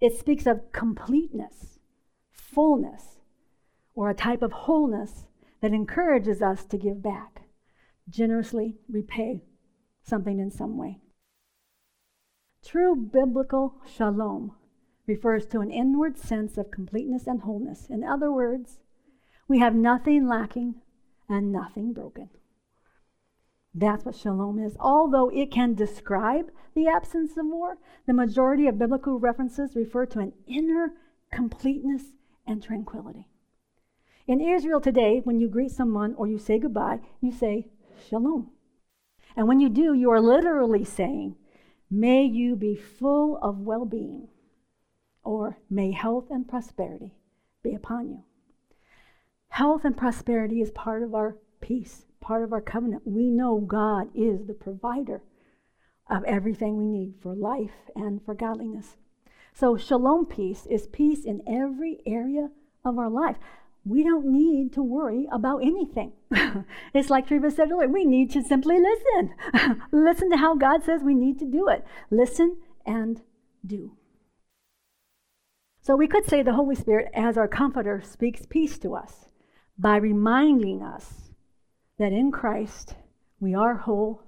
It 0.00 0.18
speaks 0.18 0.46
of 0.46 0.72
completeness, 0.72 1.78
fullness, 2.32 3.20
or 3.94 4.10
a 4.10 4.14
type 4.14 4.42
of 4.42 4.50
wholeness 4.50 5.26
that 5.60 5.72
encourages 5.72 6.42
us 6.42 6.64
to 6.64 6.76
give 6.76 7.04
back, 7.04 7.42
generously 8.08 8.78
repay 8.88 9.44
something 10.02 10.40
in 10.40 10.50
some 10.50 10.76
way. 10.76 10.98
True 12.64 12.96
biblical 12.96 13.76
shalom 13.86 14.56
refers 15.06 15.46
to 15.46 15.60
an 15.60 15.70
inward 15.70 16.18
sense 16.18 16.58
of 16.58 16.72
completeness 16.72 17.28
and 17.28 17.42
wholeness. 17.42 17.86
In 17.88 18.02
other 18.02 18.32
words, 18.32 18.80
we 19.46 19.60
have 19.60 19.74
nothing 19.76 20.26
lacking 20.26 20.82
and 21.28 21.52
nothing 21.52 21.92
broken. 21.92 22.30
That's 23.74 24.04
what 24.04 24.16
shalom 24.16 24.58
is. 24.58 24.76
Although 24.80 25.28
it 25.30 25.50
can 25.50 25.74
describe 25.74 26.50
the 26.74 26.88
absence 26.88 27.36
of 27.36 27.46
war, 27.46 27.78
the 28.06 28.12
majority 28.12 28.66
of 28.66 28.78
biblical 28.78 29.18
references 29.18 29.76
refer 29.76 30.06
to 30.06 30.18
an 30.18 30.32
inner 30.46 30.92
completeness 31.32 32.02
and 32.46 32.62
tranquility. 32.62 33.26
In 34.26 34.40
Israel 34.40 34.80
today, 34.80 35.20
when 35.22 35.40
you 35.40 35.48
greet 35.48 35.70
someone 35.70 36.14
or 36.14 36.26
you 36.26 36.38
say 36.38 36.58
goodbye, 36.58 37.00
you 37.20 37.32
say 37.32 37.68
shalom. 38.08 38.50
And 39.36 39.46
when 39.46 39.60
you 39.60 39.68
do, 39.68 39.94
you 39.94 40.10
are 40.10 40.20
literally 40.20 40.84
saying, 40.84 41.36
May 41.90 42.24
you 42.24 42.54
be 42.54 42.76
full 42.76 43.36
of 43.38 43.60
well 43.60 43.84
being, 43.84 44.28
or 45.24 45.58
may 45.68 45.90
health 45.90 46.26
and 46.30 46.46
prosperity 46.46 47.14
be 47.62 47.74
upon 47.74 48.08
you. 48.08 48.24
Health 49.48 49.84
and 49.84 49.96
prosperity 49.96 50.60
is 50.60 50.70
part 50.70 51.02
of 51.02 51.14
our 51.14 51.36
peace, 51.60 52.06
part 52.20 52.42
of 52.42 52.52
our 52.52 52.60
covenant. 52.60 53.02
We 53.04 53.30
know 53.30 53.58
God 53.58 54.08
is 54.14 54.46
the 54.46 54.54
provider 54.54 55.22
of 56.08 56.24
everything 56.24 56.76
we 56.76 56.86
need 56.86 57.14
for 57.22 57.34
life 57.34 57.90
and 57.94 58.24
for 58.24 58.34
godliness. 58.34 58.96
So, 59.52 59.76
shalom 59.76 60.26
peace 60.26 60.66
is 60.66 60.86
peace 60.86 61.24
in 61.24 61.42
every 61.46 62.00
area 62.06 62.50
of 62.84 62.98
our 62.98 63.10
life 63.10 63.36
we 63.84 64.02
don't 64.02 64.26
need 64.26 64.72
to 64.74 64.82
worry 64.82 65.26
about 65.32 65.58
anything. 65.58 66.12
it's 66.94 67.10
like 67.10 67.28
Treva 67.28 67.50
said 67.50 67.70
earlier, 67.70 67.88
we 67.88 68.04
need 68.04 68.30
to 68.32 68.42
simply 68.42 68.78
listen. 68.78 69.34
listen 69.92 70.30
to 70.30 70.36
how 70.36 70.54
God 70.54 70.84
says 70.84 71.02
we 71.02 71.14
need 71.14 71.38
to 71.38 71.46
do 71.46 71.68
it. 71.68 71.84
Listen 72.10 72.58
and 72.84 73.22
do. 73.66 73.92
So 75.82 75.96
we 75.96 76.06
could 76.06 76.26
say 76.26 76.42
the 76.42 76.52
Holy 76.52 76.74
Spirit, 76.74 77.10
as 77.14 77.38
our 77.38 77.48
comforter, 77.48 78.02
speaks 78.04 78.44
peace 78.44 78.78
to 78.80 78.94
us 78.94 79.30
by 79.78 79.96
reminding 79.96 80.82
us 80.82 81.19
that 82.00 82.12
in 82.14 82.32
Christ 82.32 82.94
we 83.40 83.54
are 83.54 83.74
whole, 83.74 84.22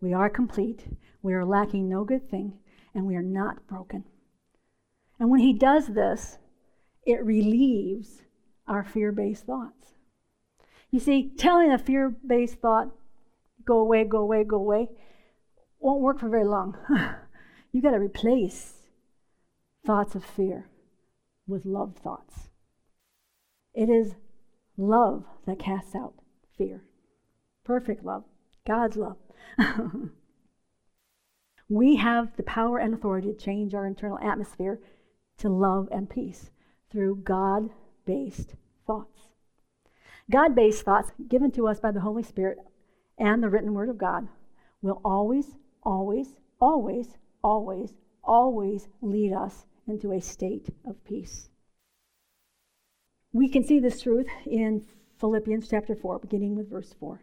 we 0.00 0.14
are 0.14 0.30
complete, 0.30 0.84
we 1.20 1.34
are 1.34 1.44
lacking 1.44 1.86
no 1.86 2.02
good 2.02 2.30
thing, 2.30 2.54
and 2.94 3.04
we 3.04 3.16
are 3.16 3.22
not 3.22 3.66
broken. 3.66 4.04
And 5.20 5.28
when 5.28 5.40
He 5.40 5.52
does 5.52 5.88
this, 5.88 6.38
it 7.04 7.22
relieves 7.22 8.22
our 8.66 8.82
fear 8.82 9.12
based 9.12 9.44
thoughts. 9.44 9.92
You 10.90 11.00
see, 11.00 11.30
telling 11.36 11.70
a 11.70 11.76
fear 11.76 12.08
based 12.26 12.60
thought, 12.60 12.88
go 13.66 13.78
away, 13.78 14.04
go 14.04 14.20
away, 14.20 14.42
go 14.42 14.56
away, 14.56 14.88
won't 15.80 16.00
work 16.00 16.20
for 16.20 16.30
very 16.30 16.46
long. 16.46 16.78
you 17.72 17.82
got 17.82 17.90
to 17.90 17.98
replace 17.98 18.72
thoughts 19.84 20.14
of 20.14 20.24
fear 20.24 20.70
with 21.46 21.66
love 21.66 21.94
thoughts. 22.02 22.48
It 23.74 23.90
is 23.90 24.14
love 24.78 25.24
that 25.44 25.58
casts 25.58 25.94
out 25.94 26.14
fear. 26.56 26.84
Perfect 27.68 28.02
love, 28.02 28.24
God's 28.66 28.96
love. 28.96 29.18
we 31.68 31.96
have 31.96 32.34
the 32.38 32.42
power 32.42 32.78
and 32.78 32.94
authority 32.94 33.30
to 33.30 33.38
change 33.38 33.74
our 33.74 33.86
internal 33.86 34.18
atmosphere 34.20 34.80
to 35.36 35.50
love 35.50 35.86
and 35.92 36.08
peace 36.08 36.50
through 36.90 37.16
God 37.16 37.68
based 38.06 38.54
thoughts. 38.86 39.20
God 40.30 40.54
based 40.54 40.82
thoughts 40.82 41.12
given 41.28 41.50
to 41.52 41.68
us 41.68 41.78
by 41.78 41.90
the 41.90 42.00
Holy 42.00 42.22
Spirit 42.22 42.56
and 43.18 43.42
the 43.42 43.50
written 43.50 43.74
Word 43.74 43.90
of 43.90 43.98
God 43.98 44.28
will 44.80 45.02
always, 45.04 45.58
always, 45.82 46.36
always, 46.58 47.18
always, 47.44 47.92
always 48.24 48.88
lead 49.02 49.34
us 49.34 49.66
into 49.86 50.10
a 50.12 50.22
state 50.22 50.70
of 50.86 51.04
peace. 51.04 51.50
We 53.34 53.46
can 53.46 53.62
see 53.62 53.78
this 53.78 54.00
truth 54.00 54.28
in 54.46 54.86
Philippians 55.20 55.68
chapter 55.68 55.94
4, 55.94 56.20
beginning 56.20 56.56
with 56.56 56.70
verse 56.70 56.94
4. 56.98 57.20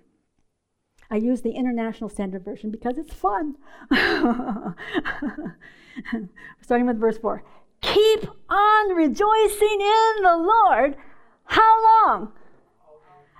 I 1.10 1.18
use 1.18 1.42
the 1.42 1.52
International 1.52 2.10
Standard 2.10 2.44
Version 2.44 2.72
because 2.72 2.98
it's 2.98 3.14
fun. 3.14 3.56
Starting 6.62 6.88
with 6.88 7.00
verse 7.00 7.18
4. 7.18 7.44
Keep 7.82 8.28
on 8.50 8.96
rejoicing 8.96 9.82
in 9.82 10.24
the 10.24 10.38
Lord. 10.38 10.96
How 11.46 12.08
long? 12.08 12.32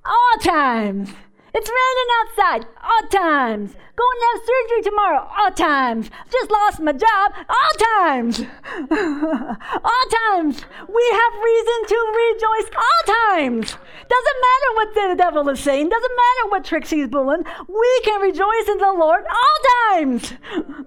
All 0.06 0.40
times. 0.42 1.10
It's 1.58 1.70
raining 1.70 2.12
outside. 2.20 2.68
All 2.84 3.08
times. 3.08 3.76
Going 3.96 4.20
to 4.20 4.28
have 4.34 4.42
surgery 4.44 4.82
tomorrow. 4.84 5.30
All 5.40 5.52
times. 5.52 6.10
Just 6.30 6.52
lost 6.52 6.82
my 6.82 6.92
job. 6.92 7.32
All 7.48 7.74
times. 8.04 8.42
all 8.42 10.06
times. 10.28 10.66
We 10.84 11.06
have 11.14 11.34
reason 11.50 11.80
to 11.88 11.98
rejoice. 12.28 12.70
All 12.76 13.32
times. 13.32 13.68
Doesn't 13.72 14.42
matter 14.48 14.70
what 14.74 14.94
the 14.96 15.16
devil 15.18 15.48
is 15.48 15.62
saying. 15.62 15.88
Doesn't 15.88 16.12
matter 16.12 16.50
what 16.50 16.66
tricks 16.66 16.90
he's 16.90 17.08
pulling. 17.08 17.46
We 17.70 18.02
can 18.04 18.20
rejoice 18.20 18.68
in 18.68 18.78
the 18.78 18.94
Lord 18.98 19.24
all 19.24 19.94
times. 19.94 20.34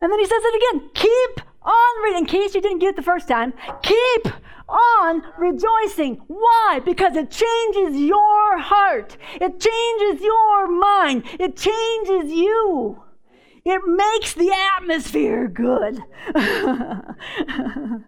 And 0.00 0.12
then 0.12 0.20
he 0.20 0.26
says 0.26 0.42
it 0.42 0.54
again. 0.54 0.90
Keep 0.94 1.47
on 1.62 2.04
reading. 2.04 2.22
In 2.22 2.26
case 2.26 2.54
you 2.54 2.60
didn't 2.60 2.80
get 2.80 2.90
it 2.90 2.96
the 2.96 3.02
first 3.02 3.28
time, 3.28 3.54
keep 3.82 4.26
on 4.68 5.22
rejoicing. 5.38 6.16
Why? 6.26 6.80
Because 6.84 7.16
it 7.16 7.30
changes 7.30 8.00
your 8.00 8.58
heart. 8.58 9.16
It 9.40 9.60
changes 9.60 10.22
your 10.22 10.68
mind. 10.68 11.24
It 11.38 11.56
changes 11.56 12.32
you. 12.32 13.02
It 13.64 13.82
makes 13.86 14.34
the 14.34 14.54
atmosphere 14.78 15.48
good. 15.48 16.00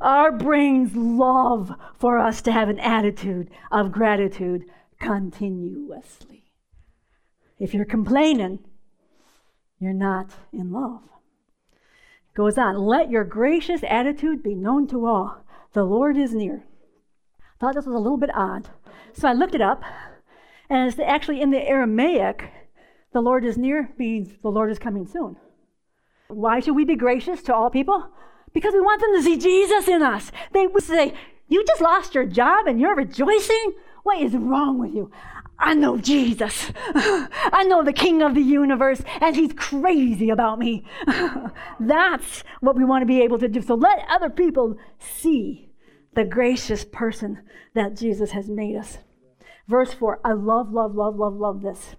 Our 0.00 0.32
brains 0.32 0.94
love 0.94 1.72
for 1.98 2.18
us 2.18 2.42
to 2.42 2.52
have 2.52 2.68
an 2.68 2.78
attitude 2.78 3.50
of 3.70 3.90
gratitude 3.90 4.64
continuously. 5.00 6.44
If 7.58 7.74
you're 7.74 7.84
complaining, 7.84 8.60
you're 9.78 9.92
not 9.92 10.30
in 10.52 10.70
love. 10.70 11.02
Goes 12.34 12.56
on, 12.56 12.78
let 12.78 13.10
your 13.10 13.24
gracious 13.24 13.82
attitude 13.86 14.42
be 14.42 14.54
known 14.54 14.86
to 14.88 15.06
all. 15.06 15.44
The 15.74 15.84
Lord 15.84 16.16
is 16.16 16.34
near. 16.34 16.64
I 17.38 17.60
Thought 17.60 17.74
this 17.74 17.86
was 17.86 17.94
a 17.94 17.98
little 17.98 18.16
bit 18.16 18.34
odd. 18.34 18.70
So 19.12 19.28
I 19.28 19.32
looked 19.34 19.54
it 19.54 19.60
up, 19.60 19.82
and 20.70 20.88
it's 20.88 20.98
actually 20.98 21.42
in 21.42 21.50
the 21.50 21.60
Aramaic, 21.60 22.50
the 23.12 23.20
Lord 23.20 23.44
is 23.44 23.58
near 23.58 23.90
means 23.98 24.30
the 24.42 24.48
Lord 24.50 24.70
is 24.70 24.78
coming 24.78 25.06
soon. 25.06 25.36
Why 26.28 26.60
should 26.60 26.74
we 26.74 26.86
be 26.86 26.96
gracious 26.96 27.42
to 27.42 27.54
all 27.54 27.68
people? 27.68 28.08
Because 28.54 28.72
we 28.72 28.80
want 28.80 29.02
them 29.02 29.14
to 29.14 29.22
see 29.22 29.36
Jesus 29.36 29.86
in 29.86 30.02
us. 30.02 30.32
They 30.52 30.66
would 30.66 30.82
say, 30.82 31.12
You 31.48 31.64
just 31.66 31.82
lost 31.82 32.14
your 32.14 32.24
job 32.24 32.66
and 32.66 32.80
you're 32.80 32.94
rejoicing? 32.94 33.74
What 34.02 34.20
is 34.22 34.34
wrong 34.34 34.78
with 34.78 34.94
you? 34.94 35.10
I 35.58 35.74
know 35.74 35.96
Jesus. 35.96 36.72
I 36.76 37.64
know 37.68 37.84
the 37.84 37.92
King 37.92 38.22
of 38.22 38.34
the 38.34 38.42
universe, 38.42 39.02
and 39.20 39.36
He's 39.36 39.52
crazy 39.52 40.30
about 40.30 40.58
me. 40.58 40.84
That's 41.80 42.42
what 42.60 42.76
we 42.76 42.84
want 42.84 43.02
to 43.02 43.06
be 43.06 43.22
able 43.22 43.38
to 43.38 43.48
do. 43.48 43.62
So 43.62 43.74
let 43.74 44.04
other 44.08 44.30
people 44.30 44.76
see 44.98 45.70
the 46.14 46.24
gracious 46.24 46.84
person 46.84 47.42
that 47.74 47.96
Jesus 47.96 48.32
has 48.32 48.48
made 48.48 48.76
us. 48.76 48.98
Verse 49.68 49.92
4 49.92 50.20
I 50.24 50.32
love, 50.32 50.72
love, 50.72 50.94
love, 50.94 51.16
love, 51.16 51.34
love 51.34 51.62
this. 51.62 51.96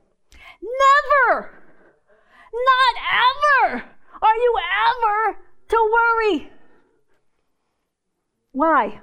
Never, 0.62 1.62
not 2.54 2.95
ever, 3.70 3.84
are 4.22 4.36
you 4.36 4.56
ever 4.88 5.38
to 5.70 5.91
worry. 5.93 6.49
Why? 8.51 9.01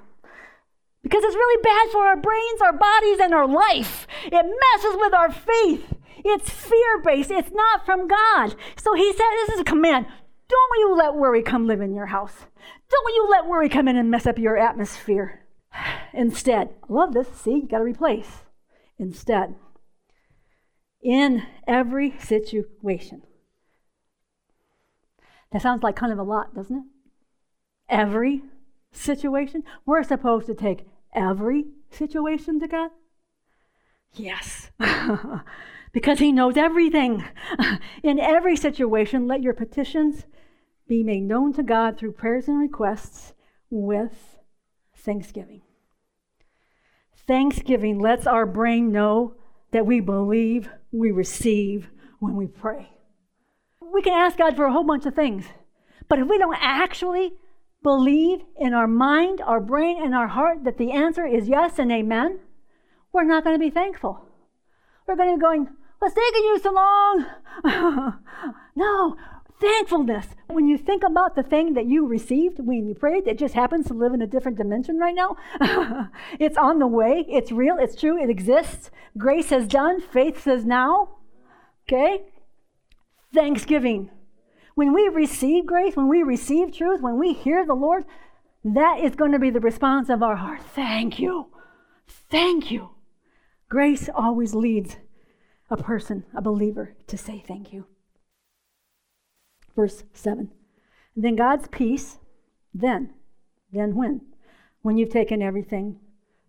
Because 1.03 1.23
it's 1.23 1.35
really 1.35 1.61
bad 1.63 1.91
for 1.91 2.05
our 2.05 2.15
brains, 2.15 2.61
our 2.61 2.73
bodies, 2.73 3.19
and 3.19 3.33
our 3.33 3.47
life. 3.47 4.07
It 4.25 4.31
messes 4.31 4.97
with 4.99 5.13
our 5.13 5.31
faith. 5.31 5.93
It's 6.23 6.49
fear 6.49 7.01
based, 7.03 7.31
it's 7.31 7.51
not 7.51 7.85
from 7.85 8.07
God. 8.07 8.55
So 8.77 8.93
he 8.93 9.11
said, 9.11 9.29
This 9.31 9.55
is 9.55 9.59
a 9.61 9.65
command. 9.65 10.05
Don't 10.47 10.79
you 10.79 10.95
let 10.95 11.15
worry 11.15 11.41
come 11.41 11.65
live 11.65 11.81
in 11.81 11.95
your 11.95 12.07
house. 12.07 12.45
Don't 12.89 13.15
you 13.15 13.27
let 13.31 13.47
worry 13.47 13.69
come 13.69 13.87
in 13.87 13.95
and 13.95 14.11
mess 14.11 14.27
up 14.27 14.37
your 14.37 14.57
atmosphere. 14.57 15.45
Instead, 16.13 16.69
I 16.83 16.93
love 16.93 17.13
this. 17.13 17.27
See, 17.29 17.51
you 17.51 17.67
got 17.67 17.79
to 17.79 17.83
replace. 17.83 18.43
Instead, 18.99 19.55
in 21.01 21.43
every 21.67 22.15
situation. 22.19 23.23
That 25.51 25.61
sounds 25.61 25.83
like 25.83 25.95
kind 25.95 26.13
of 26.13 26.19
a 26.19 26.23
lot, 26.23 26.53
doesn't 26.53 26.75
it? 26.75 26.83
Every 27.89 28.43
situation. 28.91 29.63
We're 29.85 30.03
supposed 30.03 30.47
to 30.47 30.55
take 30.55 30.87
every 31.13 31.65
situation 31.89 32.59
to 32.59 32.67
God? 32.67 32.91
Yes. 34.13 34.71
because 35.93 36.19
He 36.19 36.31
knows 36.31 36.57
everything. 36.57 37.23
In 38.03 38.19
every 38.19 38.55
situation, 38.55 39.27
let 39.27 39.41
your 39.41 39.53
petitions 39.53 40.25
be 40.87 41.03
made 41.03 41.23
known 41.23 41.53
to 41.53 41.63
God 41.63 41.97
through 41.97 42.13
prayers 42.13 42.47
and 42.47 42.59
requests 42.59 43.33
with 43.69 44.37
thanksgiving. 44.95 45.61
Thanksgiving 47.27 47.99
lets 47.99 48.27
our 48.27 48.45
brain 48.45 48.91
know 48.91 49.35
that 49.71 49.85
we 49.85 50.01
believe 50.01 50.69
we 50.91 51.11
receive 51.11 51.89
when 52.19 52.35
we 52.35 52.47
pray. 52.47 52.89
We 53.79 54.01
can 54.01 54.13
ask 54.13 54.37
God 54.37 54.55
for 54.55 54.65
a 54.65 54.71
whole 54.71 54.83
bunch 54.83 55.05
of 55.05 55.15
things, 55.15 55.45
but 56.09 56.19
if 56.19 56.27
we 56.27 56.37
don't 56.37 56.57
actually 56.59 57.33
believe 57.83 58.41
in 58.59 58.73
our 58.73 58.87
mind, 58.87 59.41
our 59.41 59.59
brain, 59.59 60.01
and 60.01 60.13
our 60.13 60.27
heart 60.27 60.63
that 60.63 60.77
the 60.77 60.91
answer 60.91 61.25
is 61.25 61.47
yes 61.47 61.79
and 61.79 61.91
amen, 61.91 62.39
we're 63.11 63.23
not 63.23 63.43
going 63.43 63.55
to 63.55 63.59
be 63.59 63.69
thankful. 63.69 64.25
We're 65.07 65.15
going 65.15 65.31
to 65.31 65.37
be 65.37 65.41
going, 65.41 65.67
What's 66.01 66.15
taking 66.15 66.43
you 66.45 66.57
so 66.57 66.71
long? 66.71 67.25
no, 68.75 69.15
thankfulness. 69.61 70.29
When 70.47 70.67
you 70.67 70.75
think 70.75 71.03
about 71.03 71.35
the 71.35 71.43
thing 71.43 71.75
that 71.75 71.85
you 71.85 72.07
received 72.07 72.57
when 72.57 72.87
you 72.87 72.95
prayed, 72.95 73.27
it 73.27 73.37
just 73.37 73.53
happens 73.53 73.85
to 73.85 73.93
live 73.93 74.11
in 74.11 74.21
a 74.23 74.25
different 74.25 74.57
dimension 74.57 74.97
right 74.97 75.13
now. 75.13 75.37
it's 76.39 76.57
on 76.57 76.79
the 76.79 76.87
way. 76.87 77.23
It's 77.29 77.51
real. 77.51 77.77
It's 77.79 77.95
true. 77.95 78.19
It 78.19 78.31
exists. 78.31 78.89
Grace 79.15 79.51
has 79.51 79.67
done. 79.67 80.01
Faith 80.01 80.41
says 80.41 80.65
now. 80.65 81.17
Okay? 81.87 82.23
Thanksgiving. 83.31 84.09
When 84.81 84.93
we 84.93 85.09
receive 85.09 85.67
grace, 85.67 85.95
when 85.95 86.07
we 86.07 86.23
receive 86.23 86.75
truth, 86.75 87.01
when 87.01 87.19
we 87.19 87.33
hear 87.33 87.63
the 87.63 87.75
Lord, 87.75 88.03
that 88.63 88.99
is 88.99 89.15
going 89.15 89.31
to 89.31 89.37
be 89.37 89.51
the 89.51 89.59
response 89.59 90.09
of 90.09 90.23
our 90.23 90.37
heart. 90.37 90.63
Thank 90.63 91.19
you. 91.19 91.49
Thank 92.07 92.71
you. 92.71 92.89
Grace 93.69 94.09
always 94.09 94.55
leads 94.55 94.97
a 95.69 95.77
person, 95.77 96.25
a 96.35 96.41
believer, 96.41 96.95
to 97.05 97.15
say 97.15 97.43
thank 97.47 97.71
you. 97.71 97.85
Verse 99.75 100.03
7. 100.13 100.49
Then 101.15 101.35
God's 101.35 101.67
peace, 101.67 102.17
then, 102.73 103.13
then 103.71 103.93
when? 103.93 104.21
When 104.81 104.97
you've 104.97 105.11
taken 105.11 105.43
everything 105.43 105.99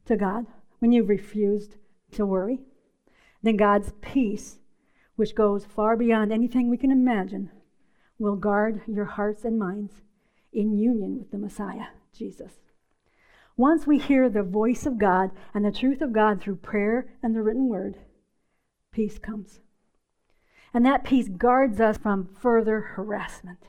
to 0.07 0.17
God, 0.17 0.47
when 0.79 0.91
you've 0.91 1.11
refused 1.11 1.77
to 2.13 2.25
worry, 2.25 2.61
then 3.43 3.59
God's 3.59 3.93
peace, 4.01 4.59
which 5.17 5.35
goes 5.35 5.67
far 5.67 5.99
beyond 5.99 6.33
anything 6.33 6.71
we 6.71 6.79
can 6.79 6.91
imagine, 6.91 7.51
will 8.19 8.37
guard 8.37 8.83
your 8.87 9.05
hearts 9.05 9.45
and 9.45 9.59
minds 9.59 10.03
in 10.53 10.79
union 10.79 11.19
with 11.19 11.31
the 11.31 11.39
Messiah, 11.39 11.87
Jesus. 12.13 12.53
Once 13.57 13.87
we 13.87 13.99
hear 13.99 14.29
the 14.29 14.43
voice 14.43 14.87
of 14.87 14.99
God 14.99 15.31
and 15.53 15.65
the 15.65 15.73
truth 15.73 16.01
of 16.01 16.13
God 16.13 16.41
through 16.41 16.57
prayer 16.57 17.15
and 17.23 17.35
the 17.35 17.43
written 17.43 17.69
word, 17.69 17.99
peace 18.93 19.19
comes. 19.19 19.61
And 20.73 20.87
that 20.87 21.05
peace 21.05 21.29
guards 21.29 21.81
us 21.81 21.99
from 21.99 22.35
further 22.41 22.81
harassment. 22.81 23.69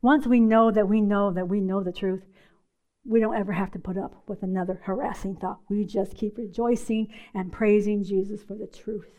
Once 0.00 0.26
we 0.26 0.40
know 0.40 0.70
that 0.70 0.88
we 0.88 1.00
know 1.00 1.30
that 1.30 1.48
we 1.48 1.60
know 1.60 1.82
the 1.82 1.92
truth, 1.92 2.24
we 3.04 3.20
don't 3.20 3.36
ever 3.36 3.52
have 3.52 3.70
to 3.72 3.78
put 3.78 3.98
up 3.98 4.22
with 4.26 4.42
another 4.42 4.80
harassing 4.84 5.36
thought. 5.36 5.60
We 5.68 5.84
just 5.84 6.16
keep 6.16 6.38
rejoicing 6.38 7.08
and 7.34 7.52
praising 7.52 8.04
Jesus 8.04 8.42
for 8.42 8.54
the 8.54 8.66
truth. 8.66 9.10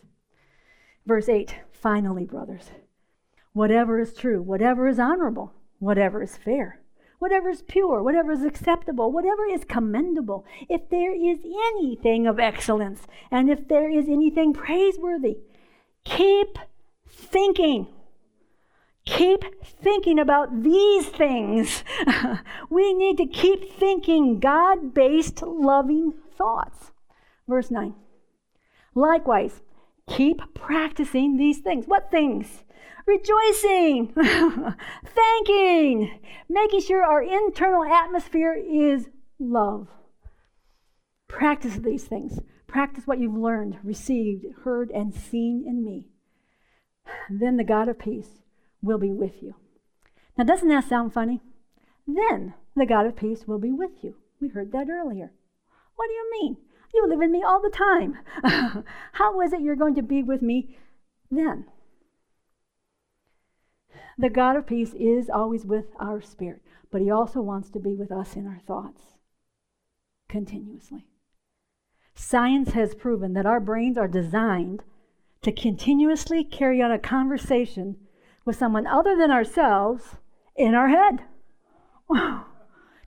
Verse 1.05 1.29
8 1.29 1.55
finally, 1.71 2.25
brothers 2.25 2.71
whatever 3.53 3.99
is 3.99 4.13
true, 4.13 4.41
whatever 4.41 4.87
is 4.87 4.99
honorable, 4.99 5.53
whatever 5.79 6.21
is 6.21 6.37
fair, 6.37 6.81
whatever 7.19 7.49
is 7.49 7.61
pure, 7.61 8.01
whatever 8.01 8.31
is 8.31 8.43
acceptable, 8.43 9.11
whatever 9.11 9.45
is 9.45 9.63
commendable, 9.65 10.45
if 10.69 10.89
there 10.89 11.13
is 11.13 11.39
anything 11.43 12.27
of 12.27 12.39
excellence, 12.39 13.07
and 13.31 13.49
if 13.49 13.67
there 13.67 13.89
is 13.89 14.07
anything 14.07 14.53
praiseworthy, 14.53 15.37
keep 16.03 16.57
thinking. 17.07 17.87
Keep 19.05 19.63
thinking 19.63 20.19
about 20.19 20.61
these 20.61 21.07
things. 21.07 21.83
we 22.69 22.93
need 22.93 23.17
to 23.17 23.25
keep 23.25 23.73
thinking 23.73 24.39
God 24.39 24.93
based, 24.93 25.41
loving 25.41 26.13
thoughts. 26.37 26.91
Verse 27.47 27.71
9. 27.71 27.95
Likewise, 28.93 29.61
keep 30.09 30.41
practicing 30.53 31.37
these 31.37 31.59
things. 31.59 31.85
What 31.85 32.11
things? 32.11 32.63
rejoicing, 33.09 34.13
thanking, 35.15 36.19
making 36.47 36.81
sure 36.81 37.03
our 37.03 37.23
internal 37.23 37.83
atmosphere 37.83 38.53
is 38.53 39.09
love. 39.39 39.87
Practice 41.27 41.75
these 41.77 42.03
things. 42.03 42.39
Practice 42.67 43.07
what 43.07 43.19
you've 43.19 43.33
learned, 43.33 43.77
received, 43.83 44.45
heard, 44.63 44.91
and 44.91 45.13
seen 45.13 45.63
in 45.67 45.83
me. 45.83 46.07
Then 47.29 47.57
the 47.57 47.63
God 47.63 47.89
of 47.89 47.97
peace 47.97 48.41
will 48.81 48.99
be 48.99 49.11
with 49.11 49.41
you. 49.41 49.55
Now, 50.37 50.43
doesn't 50.43 50.69
that 50.69 50.87
sound 50.87 51.13
funny? 51.13 51.41
Then 52.07 52.53
the 52.75 52.85
God 52.85 53.07
of 53.07 53.15
peace 53.15 53.47
will 53.47 53.59
be 53.59 53.71
with 53.71 54.03
you. 54.03 54.15
We 54.39 54.49
heard 54.49 54.71
that 54.71 54.89
earlier. 54.89 55.31
What 55.95 56.07
do 56.07 56.13
you 56.13 56.31
mean? 56.31 56.57
You 56.93 57.07
live 57.07 57.21
in 57.21 57.31
me 57.31 57.43
all 57.43 57.61
the 57.61 57.69
time. 57.69 58.17
How 59.13 59.41
is 59.41 59.53
it 59.53 59.61
you're 59.61 59.75
going 59.75 59.95
to 59.95 60.01
be 60.01 60.23
with 60.23 60.41
me 60.41 60.77
then? 61.29 61.65
The 64.17 64.29
God 64.29 64.55
of 64.55 64.67
peace 64.67 64.93
is 64.93 65.29
always 65.29 65.65
with 65.65 65.85
our 65.99 66.21
spirit, 66.21 66.61
but 66.91 67.01
He 67.01 67.09
also 67.09 67.41
wants 67.41 67.69
to 67.71 67.79
be 67.79 67.93
with 67.93 68.11
us 68.11 68.35
in 68.35 68.47
our 68.47 68.59
thoughts 68.65 69.01
continuously. 70.27 71.05
Science 72.15 72.73
has 72.73 72.95
proven 72.95 73.33
that 73.33 73.45
our 73.45 73.59
brains 73.59 73.97
are 73.97 74.07
designed 74.07 74.83
to 75.41 75.51
continuously 75.51 76.43
carry 76.43 76.81
on 76.81 76.91
a 76.91 76.99
conversation 76.99 77.95
with 78.45 78.57
someone 78.57 78.85
other 78.85 79.15
than 79.15 79.31
ourselves 79.31 80.17
in 80.55 80.75
our 80.75 80.89
head. 80.89 81.23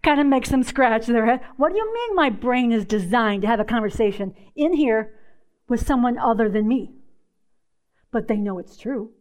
kind 0.03 0.21
of 0.21 0.27
makes 0.27 0.49
them 0.49 0.63
scratch 0.63 1.07
their 1.07 1.27
head. 1.27 1.41
What 1.57 1.73
do 1.73 1.79
you 1.79 1.93
mean 1.93 2.17
my 2.17 2.31
brain 2.31 2.73
is 2.73 2.85
designed 2.85 3.43
to 3.43 3.49
have 3.49 3.61
a 3.61 3.65
conversation 3.65 4.35
in 4.57 4.75
here 4.75 5.15
with 5.69 5.87
someone 5.87 6.19
other 6.19 6.49
than 6.49 6.69
me? 6.69 6.93
But 8.11 8.29
they 8.29 8.37
know 8.37 8.59
it's 8.59 8.77
true. 8.77 9.13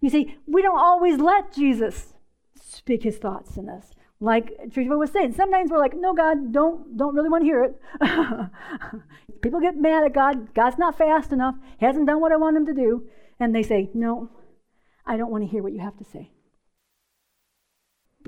You 0.00 0.10
see, 0.10 0.36
we 0.46 0.62
don't 0.62 0.78
always 0.78 1.18
let 1.18 1.52
Jesus 1.52 2.14
speak 2.60 3.02
his 3.02 3.18
thoughts 3.18 3.56
in 3.56 3.68
us. 3.68 3.94
Like 4.18 4.52
Teresa 4.72 4.90
was 4.98 5.10
saying, 5.10 5.32
sometimes 5.32 5.70
we're 5.70 5.78
like, 5.78 5.96
no, 5.96 6.12
God, 6.14 6.52
don't 6.52 6.96
don't 6.96 7.14
really 7.14 7.30
want 7.30 7.42
to 7.42 7.46
hear 7.46 7.64
it. 7.64 7.80
People 9.42 9.60
get 9.60 9.76
mad 9.76 10.04
at 10.04 10.12
God. 10.12 10.52
God's 10.52 10.78
not 10.78 10.98
fast 10.98 11.32
enough. 11.32 11.54
He 11.78 11.86
hasn't 11.86 12.06
done 12.06 12.20
what 12.20 12.32
I 12.32 12.36
want 12.36 12.56
him 12.56 12.66
to 12.66 12.74
do. 12.74 13.08
And 13.38 13.54
they 13.54 13.62
say, 13.62 13.90
no, 13.94 14.28
I 15.06 15.16
don't 15.16 15.30
want 15.30 15.44
to 15.44 15.50
hear 15.50 15.62
what 15.62 15.72
you 15.72 15.80
have 15.80 15.96
to 15.96 16.04
say. 16.04 16.30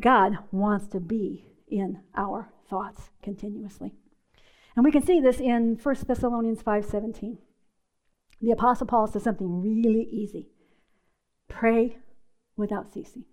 God 0.01 0.39
wants 0.51 0.87
to 0.89 1.01
be 1.01 1.47
in 1.69 2.01
our 2.17 2.51
thoughts 2.69 3.11
continuously. 3.23 3.93
And 4.75 4.85
we 4.85 4.93
can 4.93 5.03
see 5.03 5.21
this 5.21 5.41
in 5.41 5.77
1 5.77 6.07
Thessalonians 6.07 6.63
5:17. 6.63 7.39
The 8.41 8.51
apostle 8.51 8.87
Paul 8.87 9.07
says 9.07 9.23
something 9.23 9.63
really 9.63 10.09
easy. 10.11 10.49
Pray 11.49 11.99
without 12.57 12.93
ceasing. 12.93 13.25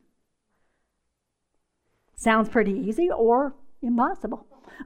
Sounds 2.16 2.50
pretty 2.50 2.74
easy 2.74 3.10
or 3.10 3.56
impossible. 3.82 4.46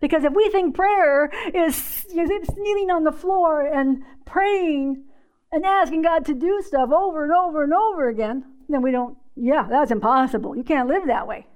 because 0.00 0.24
if 0.24 0.32
we 0.32 0.48
think 0.50 0.74
prayer 0.74 1.30
is 1.54 2.06
kneeling 2.12 2.90
on 2.90 3.04
the 3.04 3.12
floor 3.12 3.66
and 3.66 4.02
praying 4.26 5.04
and 5.50 5.64
asking 5.64 6.02
God 6.02 6.24
to 6.26 6.34
do 6.34 6.60
stuff 6.64 6.90
over 6.90 7.24
and 7.24 7.32
over 7.32 7.64
and 7.64 7.72
over 7.72 8.08
again, 8.08 8.44
then 8.68 8.82
we 8.82 8.90
don't, 8.90 9.16
yeah, 9.40 9.66
that's 9.68 9.90
impossible. 9.90 10.56
You 10.56 10.64
can't 10.64 10.88
live 10.88 11.06
that 11.06 11.26
way. 11.26 11.46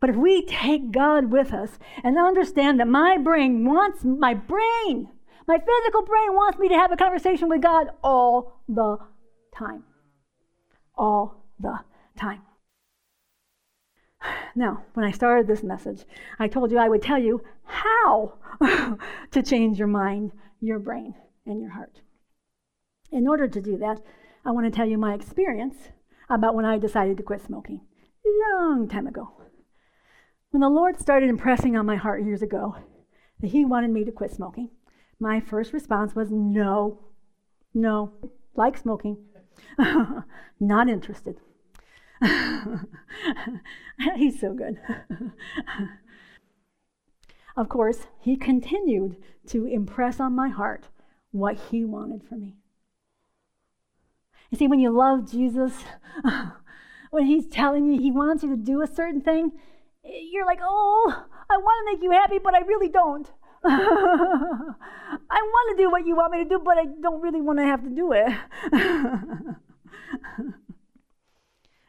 But 0.00 0.10
if 0.10 0.16
we 0.16 0.44
take 0.46 0.92
God 0.92 1.32
with 1.32 1.52
us 1.52 1.78
and 2.04 2.18
understand 2.18 2.78
that 2.78 2.86
my 2.86 3.18
brain 3.18 3.64
wants, 3.64 4.04
my 4.04 4.34
brain, 4.34 5.08
my 5.46 5.58
physical 5.58 6.02
brain 6.02 6.34
wants 6.34 6.58
me 6.58 6.68
to 6.68 6.74
have 6.74 6.92
a 6.92 6.96
conversation 6.96 7.48
with 7.48 7.62
God 7.62 7.88
all 8.02 8.60
the 8.68 8.98
time. 9.56 9.84
All 10.96 11.44
the 11.58 11.80
time. 12.18 12.42
Now, 14.54 14.82
when 14.94 15.06
I 15.06 15.12
started 15.12 15.46
this 15.46 15.62
message, 15.62 16.04
I 16.40 16.48
told 16.48 16.72
you 16.72 16.78
I 16.78 16.88
would 16.88 17.02
tell 17.02 17.18
you 17.18 17.42
how 17.64 18.34
to 19.30 19.42
change 19.42 19.78
your 19.78 19.88
mind, 19.88 20.32
your 20.60 20.80
brain, 20.80 21.14
and 21.46 21.60
your 21.60 21.70
heart. 21.70 22.00
In 23.12 23.28
order 23.28 23.46
to 23.46 23.60
do 23.60 23.78
that, 23.78 24.02
I 24.44 24.50
want 24.50 24.66
to 24.66 24.76
tell 24.76 24.86
you 24.86 24.98
my 24.98 25.14
experience 25.14 25.76
about 26.30 26.54
when 26.54 26.64
I 26.64 26.78
decided 26.78 27.16
to 27.16 27.22
quit 27.22 27.42
smoking. 27.42 27.80
Long 28.24 28.88
time 28.88 29.06
ago. 29.06 29.32
When 30.50 30.60
the 30.60 30.68
Lord 30.68 30.98
started 30.98 31.28
impressing 31.28 31.76
on 31.76 31.86
my 31.86 31.96
heart 31.96 32.24
years 32.24 32.42
ago 32.42 32.76
that 33.40 33.50
He 33.50 33.64
wanted 33.64 33.90
me 33.90 34.04
to 34.04 34.12
quit 34.12 34.32
smoking, 34.32 34.70
my 35.20 35.40
first 35.40 35.72
response 35.72 36.14
was 36.14 36.30
no, 36.30 37.00
no, 37.74 38.12
like 38.54 38.76
smoking, 38.76 39.18
not 40.60 40.88
interested. 40.88 41.36
He's 44.16 44.40
so 44.40 44.54
good. 44.54 44.80
of 47.56 47.68
course, 47.68 48.06
he 48.20 48.36
continued 48.36 49.16
to 49.46 49.66
impress 49.66 50.20
on 50.20 50.34
my 50.34 50.48
heart 50.48 50.88
what 51.30 51.56
he 51.70 51.84
wanted 51.84 52.22
for 52.28 52.36
me. 52.36 52.56
You 54.50 54.58
see, 54.58 54.68
when 54.68 54.80
you 54.80 54.90
love 54.90 55.30
Jesus, 55.30 55.72
when 57.10 57.26
he's 57.26 57.46
telling 57.46 57.86
you 57.86 58.00
he 58.00 58.10
wants 58.10 58.42
you 58.42 58.50
to 58.50 58.56
do 58.56 58.82
a 58.82 58.86
certain 58.86 59.20
thing, 59.20 59.52
you're 60.04 60.46
like, 60.46 60.60
oh, 60.62 61.24
I 61.50 61.56
want 61.56 61.86
to 61.86 61.92
make 61.92 62.02
you 62.02 62.10
happy, 62.12 62.38
but 62.42 62.54
I 62.54 62.60
really 62.60 62.88
don't. 62.88 63.30
I 63.64 64.60
want 65.30 65.76
to 65.76 65.82
do 65.82 65.90
what 65.90 66.06
you 66.06 66.16
want 66.16 66.32
me 66.32 66.44
to 66.44 66.48
do, 66.48 66.60
but 66.64 66.78
I 66.78 66.86
don't 67.00 67.20
really 67.20 67.40
want 67.40 67.58
to 67.58 67.64
have 67.64 67.82
to 67.82 67.90
do 67.90 68.12
it. 68.12 68.32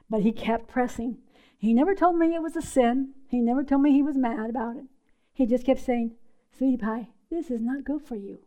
But 0.09 0.21
he 0.21 0.31
kept 0.31 0.67
pressing. 0.67 1.19
He 1.57 1.73
never 1.73 1.93
told 1.93 2.17
me 2.17 2.33
it 2.33 2.41
was 2.41 2.55
a 2.55 2.61
sin. 2.61 3.13
He 3.27 3.39
never 3.39 3.63
told 3.63 3.81
me 3.81 3.91
he 3.91 4.01
was 4.01 4.17
mad 4.17 4.49
about 4.49 4.77
it. 4.77 4.85
He 5.33 5.45
just 5.45 5.65
kept 5.65 5.81
saying, 5.81 6.15
Sweetie 6.57 6.77
pie, 6.77 7.09
this 7.29 7.51
is 7.51 7.61
not 7.61 7.83
good 7.83 8.01
for 8.01 8.15
you. 8.15 8.39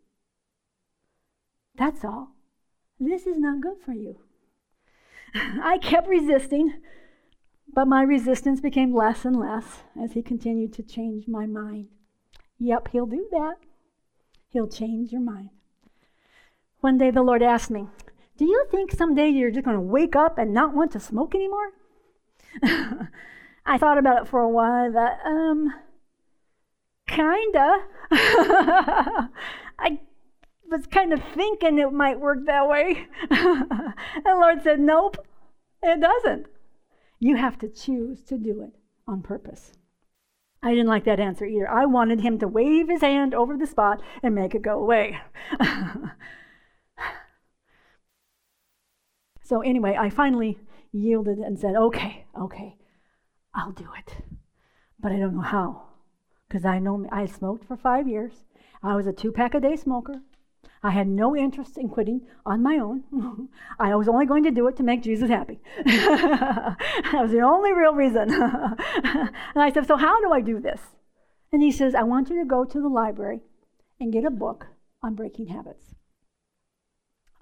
That's 1.77 2.05
all. 2.05 2.35
This 2.99 3.27
is 3.27 3.39
not 3.39 3.61
good 3.61 3.79
for 3.85 3.93
you. 3.93 4.19
I 5.35 5.79
kept 5.79 6.09
resisting, 6.09 6.75
but 7.73 7.89
my 7.89 8.03
resistance 8.03 8.61
became 8.61 8.95
less 8.95 9.25
and 9.25 9.37
less 9.37 9.83
as 10.01 10.13
he 10.13 10.23
continued 10.23 10.73
to 10.75 10.83
change 10.83 11.27
my 11.27 11.47
mind. 11.47 11.89
Yep, 12.59 12.89
he'll 12.93 13.07
do 13.07 13.27
that. 13.33 13.57
He'll 14.49 14.69
change 14.69 15.11
your 15.11 15.21
mind. 15.21 15.51
One 16.81 16.99
day 16.99 17.11
the 17.11 17.23
Lord 17.23 17.43
asked 17.43 17.71
me, 17.71 17.89
do 18.37 18.45
you 18.45 18.67
think 18.71 18.93
someday 18.93 19.29
you're 19.29 19.51
just 19.51 19.65
going 19.65 19.77
to 19.77 19.81
wake 19.81 20.17
up 20.17 20.39
and 20.39 20.53
not 20.53 20.75
want 20.75 20.93
to 20.93 21.01
smoke 21.01 21.35
anymore? 21.35 21.71
I 23.65 23.79
thought 23.79 23.99
about 23.99 24.23
it 24.23 24.29
for 24.29 24.41
a 24.41 24.49
while. 24.49 24.93
That 24.93 25.19
um, 25.25 25.73
kinda. 27.07 27.85
I 29.79 30.01
was 30.73 30.87
kind 30.87 31.13
of 31.13 31.23
thinking 31.35 31.79
it 31.79 31.93
might 31.93 32.19
work 32.19 32.47
that 32.47 32.69
way. 32.69 33.07
and 33.31 33.69
the 34.25 34.35
Lord 34.35 34.63
said, 34.63 34.81
Nope, 34.81 35.25
it 35.83 36.01
doesn't. 36.01 36.47
You 37.21 37.37
have 37.37 37.59
to 37.61 37.69
choose 37.69 38.23
to 38.25 38.37
do 38.37 38.63
it 38.63 38.73
on 39.07 39.23
purpose. 39.23 39.73
I 40.65 40.71
didn't 40.71 40.89
like 40.89 41.05
that 41.05 41.21
answer 41.21 41.45
either. 41.45 41.69
I 41.69 41.87
wanted 41.87 42.21
him 42.21 42.39
to 42.41 42.49
wave 42.49 42.89
his 42.89 43.03
hand 43.03 43.35
over 43.35 43.57
the 43.57 43.67
spot 43.67 44.01
and 44.23 44.35
make 44.35 44.55
it 44.55 44.63
go 44.63 44.81
away. 44.81 45.21
So, 49.53 49.61
anyway, 49.61 49.99
I 50.01 50.09
finally 50.09 50.59
yielded 50.93 51.37
and 51.37 51.59
said, 51.59 51.75
okay, 51.77 52.25
okay, 52.41 52.79
I'll 53.55 53.73
do 53.73 53.87
it. 53.99 54.15
But 54.99 55.13
I 55.13 55.19
don't 55.19 55.35
know 55.35 55.43
how. 55.43 55.89
Because 56.49 56.65
I 56.65 56.79
know 56.79 57.07
I 57.13 57.27
smoked 57.27 57.67
for 57.67 57.77
five 57.77 58.09
years. 58.09 58.45
I 58.83 58.97
was 58.97 59.07
a 59.07 59.13
two 59.13 59.31
pack 59.31 59.55
a 59.55 59.61
day 59.61 59.77
smoker. 59.77 60.23
I 60.85 60.91
had 60.91 61.07
no 61.07 61.37
interest 61.37 61.79
in 61.79 61.89
quitting 61.89 62.23
on 62.45 62.63
my 62.63 62.79
own. 62.79 63.05
I 63.79 63.95
was 63.95 64.09
only 64.09 64.27
going 64.27 64.43
to 64.45 64.51
do 64.51 64.67
it 64.67 64.77
to 64.77 64.83
make 64.83 65.03
Jesus 65.03 65.31
happy. 65.31 65.61
that 65.85 66.77
was 67.13 67.31
the 67.31 67.41
only 67.41 67.73
real 67.73 67.95
reason. 67.95 68.33
and 68.33 69.31
I 69.55 69.71
said, 69.73 69.87
So, 69.87 69.97
how 69.97 70.21
do 70.21 70.33
I 70.33 70.41
do 70.41 70.59
this? 70.59 70.81
And 71.53 71.63
he 71.63 71.71
says, 71.71 71.95
I 71.95 72.03
want 72.03 72.31
you 72.31 72.41
to 72.41 72.45
go 72.45 72.65
to 72.65 72.81
the 72.81 72.89
library 72.89 73.41
and 74.01 74.13
get 74.13 74.25
a 74.25 74.31
book 74.31 74.67
on 75.03 75.15
breaking 75.15 75.49
habits. 75.49 75.95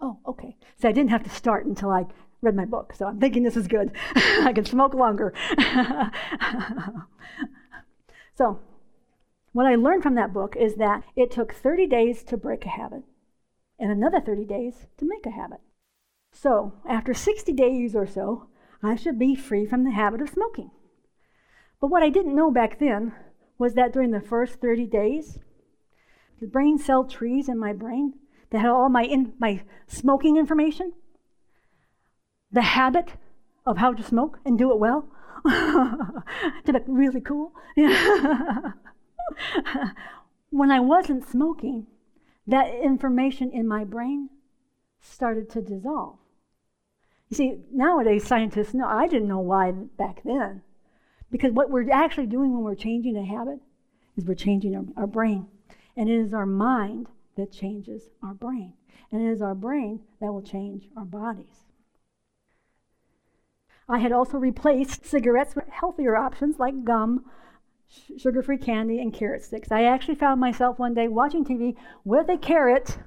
Oh, 0.02 0.18
okay. 0.26 0.56
So 0.78 0.88
I 0.88 0.92
didn't 0.92 1.10
have 1.10 1.24
to 1.24 1.30
start 1.30 1.64
until 1.64 1.90
I 1.90 2.06
read 2.42 2.56
my 2.56 2.66
book. 2.66 2.92
So 2.94 3.06
I'm 3.06 3.20
thinking 3.20 3.42
this 3.42 3.56
is 3.56 3.68
good. 3.68 3.92
I 4.16 4.52
can 4.54 4.66
smoke 4.66 4.92
longer. 4.92 5.32
so, 8.34 8.58
what 9.52 9.66
I 9.66 9.76
learned 9.76 10.02
from 10.02 10.14
that 10.16 10.34
book 10.34 10.56
is 10.56 10.74
that 10.74 11.04
it 11.16 11.30
took 11.30 11.54
30 11.54 11.86
days 11.86 12.22
to 12.24 12.36
break 12.36 12.66
a 12.66 12.70
habit 12.70 13.02
and 13.80 13.90
another 13.90 14.20
30 14.20 14.44
days 14.44 14.86
to 14.98 15.08
make 15.08 15.26
a 15.26 15.30
habit. 15.30 15.60
So, 16.32 16.74
after 16.88 17.14
60 17.14 17.52
days 17.54 17.96
or 17.96 18.06
so, 18.06 18.46
I 18.82 18.94
should 18.94 19.18
be 19.18 19.34
free 19.34 19.66
from 19.66 19.84
the 19.84 19.90
habit 19.90 20.20
of 20.20 20.28
smoking. 20.28 20.70
But 21.80 21.88
what 21.88 22.02
I 22.02 22.10
didn't 22.10 22.36
know 22.36 22.50
back 22.50 22.78
then 22.78 23.14
was 23.58 23.74
that 23.74 23.92
during 23.92 24.10
the 24.10 24.20
first 24.20 24.60
30 24.60 24.86
days, 24.86 25.38
the 26.40 26.46
brain 26.46 26.78
cell 26.78 27.04
trees 27.04 27.48
in 27.48 27.58
my 27.58 27.72
brain 27.72 28.14
that 28.50 28.60
had 28.60 28.70
all 28.70 28.88
my, 28.88 29.02
in, 29.04 29.32
my 29.38 29.62
smoking 29.86 30.36
information, 30.36 30.92
the 32.52 32.62
habit 32.62 33.14
of 33.66 33.78
how 33.78 33.92
to 33.92 34.02
smoke 34.02 34.38
and 34.44 34.58
do 34.58 34.70
it 34.72 34.78
well, 34.78 35.08
to 35.44 36.72
look 36.72 36.84
really 36.86 37.20
cool. 37.20 37.52
when 40.50 40.70
I 40.70 40.80
wasn't 40.80 41.28
smoking, 41.28 41.86
that 42.46 42.74
information 42.74 43.50
in 43.50 43.66
my 43.68 43.84
brain 43.84 44.30
started 45.00 45.48
to 45.50 45.62
dissolve. 45.62 46.18
You 47.28 47.36
see, 47.36 47.58
nowadays 47.72 48.26
scientists 48.26 48.74
know, 48.74 48.86
I 48.86 49.06
didn't 49.06 49.28
know 49.28 49.40
why 49.40 49.70
back 49.70 50.22
then. 50.24 50.62
Because 51.30 51.52
what 51.52 51.70
we're 51.70 51.90
actually 51.90 52.26
doing 52.26 52.52
when 52.52 52.64
we're 52.64 52.74
changing 52.74 53.16
a 53.16 53.24
habit 53.24 53.60
is 54.16 54.24
we're 54.24 54.34
changing 54.34 54.74
our, 54.74 54.84
our 54.96 55.06
brain. 55.06 55.46
And 55.96 56.08
it 56.08 56.14
is 56.14 56.34
our 56.34 56.46
mind 56.46 57.06
that 57.36 57.52
changes 57.52 58.10
our 58.22 58.34
brain. 58.34 58.74
And 59.12 59.22
it 59.22 59.30
is 59.30 59.40
our 59.40 59.54
brain 59.54 60.00
that 60.20 60.32
will 60.32 60.42
change 60.42 60.88
our 60.96 61.04
bodies. 61.04 61.66
I 63.88 63.98
had 63.98 64.12
also 64.12 64.38
replaced 64.38 65.04
cigarettes 65.04 65.56
with 65.56 65.68
healthier 65.68 66.16
options 66.16 66.58
like 66.58 66.84
gum, 66.84 67.24
sugar 68.18 68.42
free 68.42 68.58
candy, 68.58 69.00
and 69.00 69.12
carrot 69.12 69.42
sticks. 69.42 69.70
I 69.70 69.84
actually 69.84 70.14
found 70.14 70.40
myself 70.40 70.78
one 70.78 70.94
day 70.94 71.08
watching 71.08 71.44
TV 71.44 71.74
with 72.04 72.28
a 72.28 72.36
carrot 72.36 72.98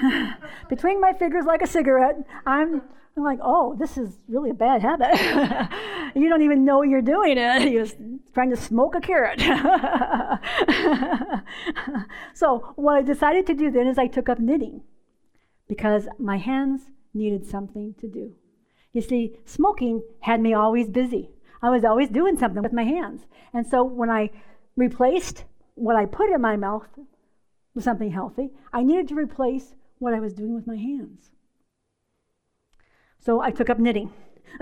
between 0.68 1.00
my 1.00 1.12
fingers 1.12 1.44
like 1.44 1.62
a 1.62 1.66
cigarette. 1.66 2.16
I'm, 2.46 2.82
I'm 3.16 3.24
like, 3.24 3.38
oh, 3.42 3.76
this 3.78 3.96
is 3.96 4.10
really 4.28 4.50
a 4.50 4.54
bad 4.54 4.82
habit. 4.82 5.10
you 6.14 6.28
don't 6.28 6.42
even 6.42 6.64
know 6.64 6.82
you're 6.82 7.02
doing 7.02 7.36
it. 7.38 7.72
You're 7.72 7.86
trying 8.34 8.50
to 8.50 8.56
smoke 8.56 8.94
a 8.94 9.00
carrot. 9.00 9.40
so, 12.34 12.72
what 12.76 12.96
I 12.96 13.02
decided 13.02 13.46
to 13.46 13.54
do 13.54 13.70
then 13.70 13.86
is 13.86 13.98
I 13.98 14.06
took 14.06 14.28
up 14.28 14.38
knitting 14.38 14.82
because 15.68 16.08
my 16.18 16.38
hands 16.38 16.82
needed 17.14 17.46
something 17.46 17.94
to 18.00 18.08
do. 18.08 18.34
You 18.92 19.00
see, 19.00 19.38
smoking 19.44 20.02
had 20.20 20.40
me 20.40 20.54
always 20.54 20.88
busy. 20.88 21.30
I 21.62 21.70
was 21.70 21.84
always 21.84 22.08
doing 22.08 22.36
something 22.38 22.62
with 22.62 22.72
my 22.72 22.84
hands. 22.84 23.26
And 23.52 23.66
so 23.66 23.84
when 23.84 24.10
I 24.10 24.30
replaced 24.76 25.44
what 25.74 25.96
I 25.96 26.06
put 26.06 26.30
in 26.30 26.40
my 26.40 26.56
mouth 26.56 26.88
with 27.74 27.84
something 27.84 28.10
healthy, 28.10 28.50
I 28.72 28.82
needed 28.82 29.08
to 29.08 29.14
replace 29.14 29.74
what 29.98 30.14
I 30.14 30.20
was 30.20 30.34
doing 30.34 30.54
with 30.54 30.66
my 30.66 30.76
hands. 30.76 31.30
So 33.20 33.40
I 33.40 33.50
took 33.50 33.70
up 33.70 33.78
knitting. 33.78 34.12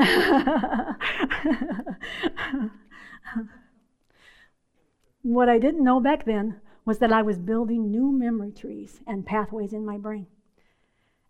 what 5.23 5.49
I 5.49 5.59
didn't 5.59 5.83
know 5.83 6.01
back 6.01 6.27
then 6.27 6.61
was 6.85 6.99
that 6.99 7.13
I 7.13 7.23
was 7.23 7.39
building 7.39 7.91
new 7.91 8.13
memory 8.13 8.53
trees 8.53 9.01
and 9.07 9.25
pathways 9.25 9.73
in 9.73 9.87
my 9.87 9.97
brain 9.97 10.27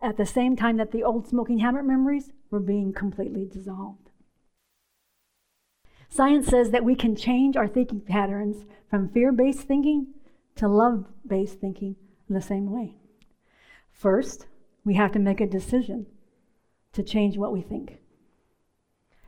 at 0.01 0.17
the 0.17 0.25
same 0.25 0.55
time 0.55 0.77
that 0.77 0.91
the 0.91 1.03
old 1.03 1.27
smoking 1.27 1.59
habit 1.59 1.85
memories 1.85 2.31
were 2.49 2.59
being 2.59 2.91
completely 2.91 3.45
dissolved. 3.45 4.10
Science 6.13 6.47
says 6.47 6.71
that 6.71 6.83
we 6.83 6.93
can 6.93 7.15
change 7.15 7.55
our 7.55 7.69
thinking 7.69 8.01
patterns 8.01 8.65
from 8.89 9.07
fear 9.07 9.31
based 9.31 9.61
thinking 9.61 10.07
to 10.55 10.67
love 10.67 11.05
based 11.25 11.61
thinking 11.61 11.95
in 12.27 12.35
the 12.35 12.41
same 12.41 12.69
way. 12.69 12.97
First, 13.93 14.47
we 14.83 14.95
have 14.95 15.13
to 15.13 15.19
make 15.19 15.39
a 15.39 15.47
decision 15.47 16.07
to 16.91 17.01
change 17.01 17.37
what 17.37 17.53
we 17.53 17.61
think 17.61 17.99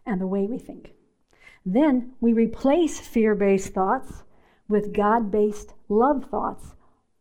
and 0.05 0.19
the 0.19 0.27
way 0.27 0.45
we 0.45 0.57
think. 0.57 0.91
Then 1.65 2.15
we 2.19 2.33
replace 2.33 2.99
fear 2.99 3.33
based 3.33 3.73
thoughts 3.73 4.23
with 4.67 4.93
God 4.93 5.31
based 5.31 5.75
love 5.87 6.25
thoughts 6.29 6.75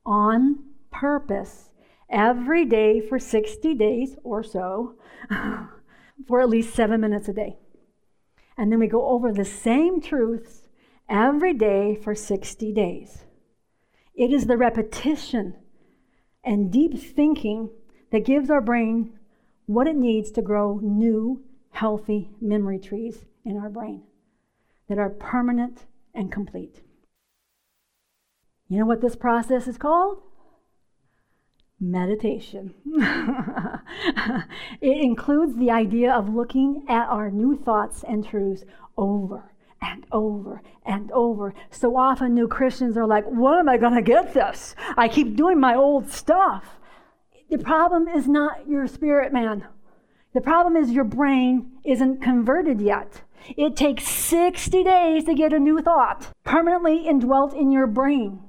on 0.05 0.59
purpose 0.91 1.71
every 2.11 2.65
day 2.65 3.01
for 3.01 3.21
60 3.21 3.75
days 3.75 4.17
or 4.25 4.43
so 4.43 4.97
for 6.27 6.41
at 6.41 6.49
least 6.49 6.75
seven 6.75 7.01
minutes 7.01 7.29
a 7.29 7.33
day. 7.33 7.59
And 8.57 8.71
then 8.71 8.79
we 8.79 8.87
go 8.87 9.07
over 9.09 9.33
the 9.33 9.45
same 9.45 10.01
truths 10.01 10.69
every 11.09 11.55
day 11.55 11.95
for 11.97 12.15
60 12.15 12.73
days. 12.73 13.25
It 14.15 14.33
is 14.33 14.47
the 14.47 14.57
repetition 14.57 15.55
and 16.45 16.71
deep 16.71 16.99
thinking 16.99 17.71
that 18.11 18.25
gives 18.25 18.51
our 18.51 18.61
brain 18.61 19.19
what 19.67 19.87
it 19.87 19.97
needs 19.97 20.31
to 20.33 20.43
grow 20.43 20.81
new, 20.83 21.43
healthy 21.71 22.31
memory 22.41 22.79
trees 22.79 23.25
in 23.45 23.57
our 23.57 23.71
brain 23.71 24.03
that 24.89 24.99
are 24.99 25.09
permanent 25.09 25.87
and 26.15 26.31
complete. 26.31 26.83
You 28.69 28.79
know 28.79 28.87
what 28.87 29.01
this 29.01 29.17
process 29.17 29.67
is 29.67 29.79
called? 29.79 30.23
Meditation. 31.83 32.73
it 34.81 35.03
includes 35.03 35.57
the 35.57 35.71
idea 35.71 36.13
of 36.13 36.33
looking 36.33 36.85
at 36.89 37.09
our 37.09 37.31
new 37.31 37.57
thoughts 37.57 38.05
and 38.07 38.27
truths 38.27 38.65
over 38.97 39.53
and 39.83 40.07
over 40.13 40.63
and 40.87 41.11
over. 41.11 41.53
So 41.71 41.97
often, 41.97 42.35
new 42.35 42.47
Christians 42.49 42.97
are 42.97 43.07
like, 43.07 43.25
What 43.27 43.59
am 43.59 43.69
I 43.69 43.77
going 43.77 43.95
to 43.95 44.03
get 44.03 44.33
this? 44.33 44.75
I 44.97 45.09
keep 45.09 45.37
doing 45.37 45.59
my 45.59 45.75
old 45.75 46.11
stuff. 46.11 46.79
The 47.51 47.59
problem 47.59 48.09
is 48.09 48.29
not 48.29 48.69
your 48.69 48.87
spirit, 48.87 49.33
man. 49.33 49.67
The 50.33 50.41
problem 50.41 50.77
is 50.77 50.93
your 50.93 51.05
brain 51.05 51.73
isn't 51.85 52.23
converted 52.23 52.81
yet. 52.81 53.23
It 53.57 53.77
takes 53.77 54.05
60 54.09 54.85
days 54.85 55.25
to 55.25 55.35
get 55.35 55.53
a 55.53 55.59
new 55.59 55.83
thought 55.83 56.29
permanently 56.45 57.07
indwelt 57.07 57.53
in 57.53 57.71
your 57.71 57.87
brain. 57.87 58.41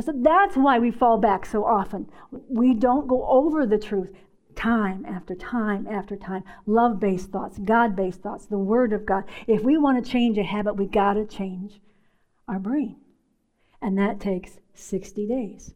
So 0.00 0.12
that's 0.14 0.56
why 0.56 0.78
we 0.78 0.90
fall 0.90 1.18
back 1.18 1.44
so 1.44 1.64
often. 1.64 2.08
We 2.30 2.74
don't 2.74 3.06
go 3.06 3.26
over 3.26 3.66
the 3.66 3.78
truth 3.78 4.12
time 4.54 5.04
after 5.06 5.34
time 5.34 5.86
after 5.86 6.16
time. 6.16 6.44
Love 6.66 7.00
based 7.00 7.30
thoughts, 7.30 7.58
God 7.58 7.94
based 7.94 8.22
thoughts, 8.22 8.46
the 8.46 8.58
Word 8.58 8.92
of 8.92 9.06
God. 9.06 9.24
If 9.46 9.62
we 9.62 9.76
want 9.76 10.02
to 10.02 10.10
change 10.10 10.38
a 10.38 10.42
habit, 10.42 10.76
we 10.76 10.86
got 10.86 11.14
to 11.14 11.26
change 11.26 11.80
our 12.48 12.58
brain. 12.58 12.96
And 13.80 13.98
that 13.98 14.20
takes 14.20 14.58
60 14.74 15.26
days. 15.26 15.74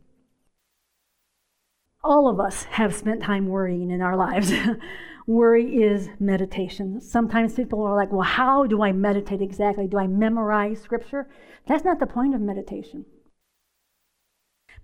All 2.03 2.29
of 2.29 2.39
us 2.39 2.65
have 2.65 2.95
spent 2.95 3.23
time 3.23 3.49
worrying 3.49 3.91
in 3.91 4.01
our 4.01 4.17
lives. 4.17 4.53
Worry 5.27 5.83
is 5.83 6.09
meditation. 6.21 7.01
Sometimes 7.01 7.55
people 7.55 7.83
are 7.83 7.97
like, 7.97 8.13
well, 8.13 8.23
how 8.23 8.65
do 8.65 8.83
I 8.83 8.93
meditate 8.93 9.43
exactly? 9.43 9.89
Do 9.89 9.99
I 9.99 10.07
memorize 10.07 10.81
scripture? 10.81 11.29
That's 11.67 11.85
not 11.85 11.99
the 11.99 12.07
point 12.07 12.37
of 12.37 12.41
meditation. 12.41 13.05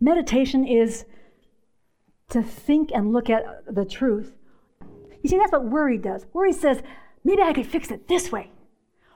Meditation 0.00 0.66
is 0.66 1.04
to 2.30 2.42
think 2.42 2.90
and 2.94 3.12
look 3.12 3.28
at 3.28 3.44
the 3.72 3.84
truth. 3.84 4.32
You 5.22 5.30
see, 5.30 5.36
that's 5.38 5.52
what 5.52 5.64
worry 5.64 5.98
does. 5.98 6.26
Worry 6.32 6.52
says, 6.52 6.82
maybe 7.24 7.42
I 7.42 7.52
could 7.52 7.66
fix 7.66 7.90
it 7.90 8.08
this 8.08 8.32
way. 8.32 8.50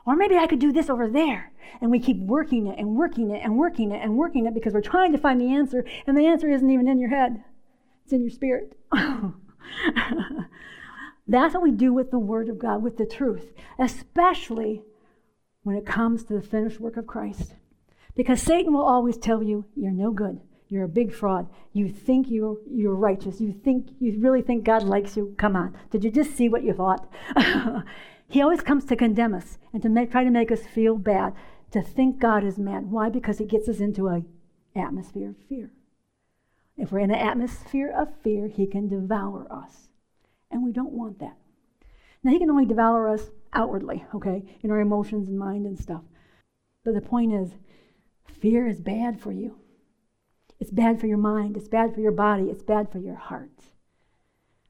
Or 0.06 0.14
maybe 0.14 0.36
I 0.36 0.46
could 0.46 0.60
do 0.60 0.72
this 0.72 0.88
over 0.88 1.08
there. 1.08 1.52
And 1.80 1.90
we 1.90 1.98
keep 1.98 2.18
working 2.18 2.66
it 2.68 2.78
and 2.78 2.94
working 2.94 3.30
it 3.30 3.42
and 3.42 3.58
working 3.58 3.90
it 3.90 4.02
and 4.02 4.16
working 4.16 4.46
it 4.46 4.54
because 4.54 4.72
we're 4.72 4.80
trying 4.80 5.12
to 5.12 5.18
find 5.18 5.40
the 5.40 5.52
answer, 5.52 5.84
and 6.06 6.16
the 6.16 6.26
answer 6.26 6.48
isn't 6.48 6.70
even 6.70 6.86
in 6.88 7.00
your 7.00 7.10
head, 7.10 7.42
it's 8.04 8.12
in 8.12 8.20
your 8.20 8.30
spirit. 8.30 8.78
That's 11.28 11.54
what 11.54 11.62
we 11.62 11.72
do 11.72 11.92
with 11.92 12.12
the 12.12 12.20
Word 12.20 12.48
of 12.48 12.58
God, 12.58 12.82
with 12.82 12.98
the 12.98 13.06
truth, 13.06 13.52
especially 13.80 14.82
when 15.64 15.74
it 15.74 15.84
comes 15.84 16.22
to 16.24 16.34
the 16.34 16.42
finished 16.42 16.78
work 16.78 16.96
of 16.96 17.08
Christ. 17.08 17.54
Because 18.14 18.40
Satan 18.40 18.72
will 18.72 18.84
always 18.84 19.18
tell 19.18 19.42
you, 19.42 19.64
you're 19.74 19.90
no 19.90 20.12
good. 20.12 20.40
You're 20.68 20.84
a 20.84 20.88
big 20.88 21.12
fraud. 21.12 21.48
You 21.72 21.88
think 21.88 22.28
you're, 22.28 22.58
you're 22.68 22.94
righteous. 22.94 23.40
You 23.40 23.52
think 23.52 23.90
you 24.00 24.18
really 24.20 24.42
think 24.42 24.64
God 24.64 24.82
likes 24.82 25.16
you. 25.16 25.34
Come 25.38 25.54
on. 25.54 25.76
Did 25.90 26.02
you 26.02 26.10
just 26.10 26.36
see 26.36 26.48
what 26.48 26.64
you 26.64 26.72
thought? 26.72 27.08
he 28.28 28.42
always 28.42 28.62
comes 28.62 28.84
to 28.86 28.96
condemn 28.96 29.34
us 29.34 29.58
and 29.72 29.82
to 29.82 29.88
make, 29.88 30.10
try 30.10 30.24
to 30.24 30.30
make 30.30 30.50
us 30.50 30.66
feel 30.66 30.96
bad, 30.96 31.34
to 31.70 31.82
think 31.82 32.18
God 32.18 32.42
is 32.42 32.58
mad. 32.58 32.90
Why? 32.90 33.08
Because 33.08 33.38
he 33.38 33.44
gets 33.44 33.68
us 33.68 33.78
into 33.78 34.08
an 34.08 34.26
atmosphere 34.74 35.30
of 35.30 35.36
fear. 35.48 35.70
If 36.76 36.90
we're 36.90 36.98
in 37.00 37.10
an 37.10 37.20
atmosphere 37.20 37.90
of 37.90 38.08
fear, 38.22 38.48
he 38.48 38.66
can 38.66 38.88
devour 38.88 39.46
us. 39.50 39.88
And 40.50 40.64
we 40.64 40.72
don't 40.72 40.92
want 40.92 41.20
that. 41.20 41.36
Now, 42.22 42.32
he 42.32 42.38
can 42.38 42.50
only 42.50 42.66
devour 42.66 43.08
us 43.08 43.30
outwardly, 43.52 44.04
okay, 44.14 44.42
in 44.62 44.70
our 44.70 44.80
emotions 44.80 45.28
and 45.28 45.38
mind 45.38 45.64
and 45.64 45.78
stuff. 45.78 46.02
But 46.84 46.94
the 46.94 47.00
point 47.00 47.32
is, 47.32 47.50
fear 48.26 48.66
is 48.66 48.80
bad 48.80 49.20
for 49.20 49.32
you. 49.32 49.56
It's 50.58 50.70
bad 50.70 51.00
for 51.00 51.06
your 51.06 51.18
mind, 51.18 51.56
it's 51.56 51.68
bad 51.68 51.94
for 51.94 52.00
your 52.00 52.12
body, 52.12 52.44
it's 52.44 52.62
bad 52.62 52.90
for 52.90 52.98
your 52.98 53.16
heart. 53.16 53.50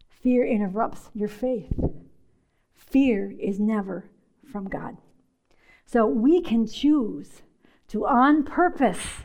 Fear 0.09 0.47
interrupts 0.47 1.11
your 1.15 1.29
faith. 1.29 1.73
Fear 2.75 3.35
is 3.39 3.61
never 3.61 4.11
from 4.51 4.69
God. 4.69 4.97
So 5.85 6.07
we 6.07 6.41
can 6.41 6.67
choose 6.67 7.43
to, 7.89 8.07
on 8.07 8.43
purpose, 8.43 9.25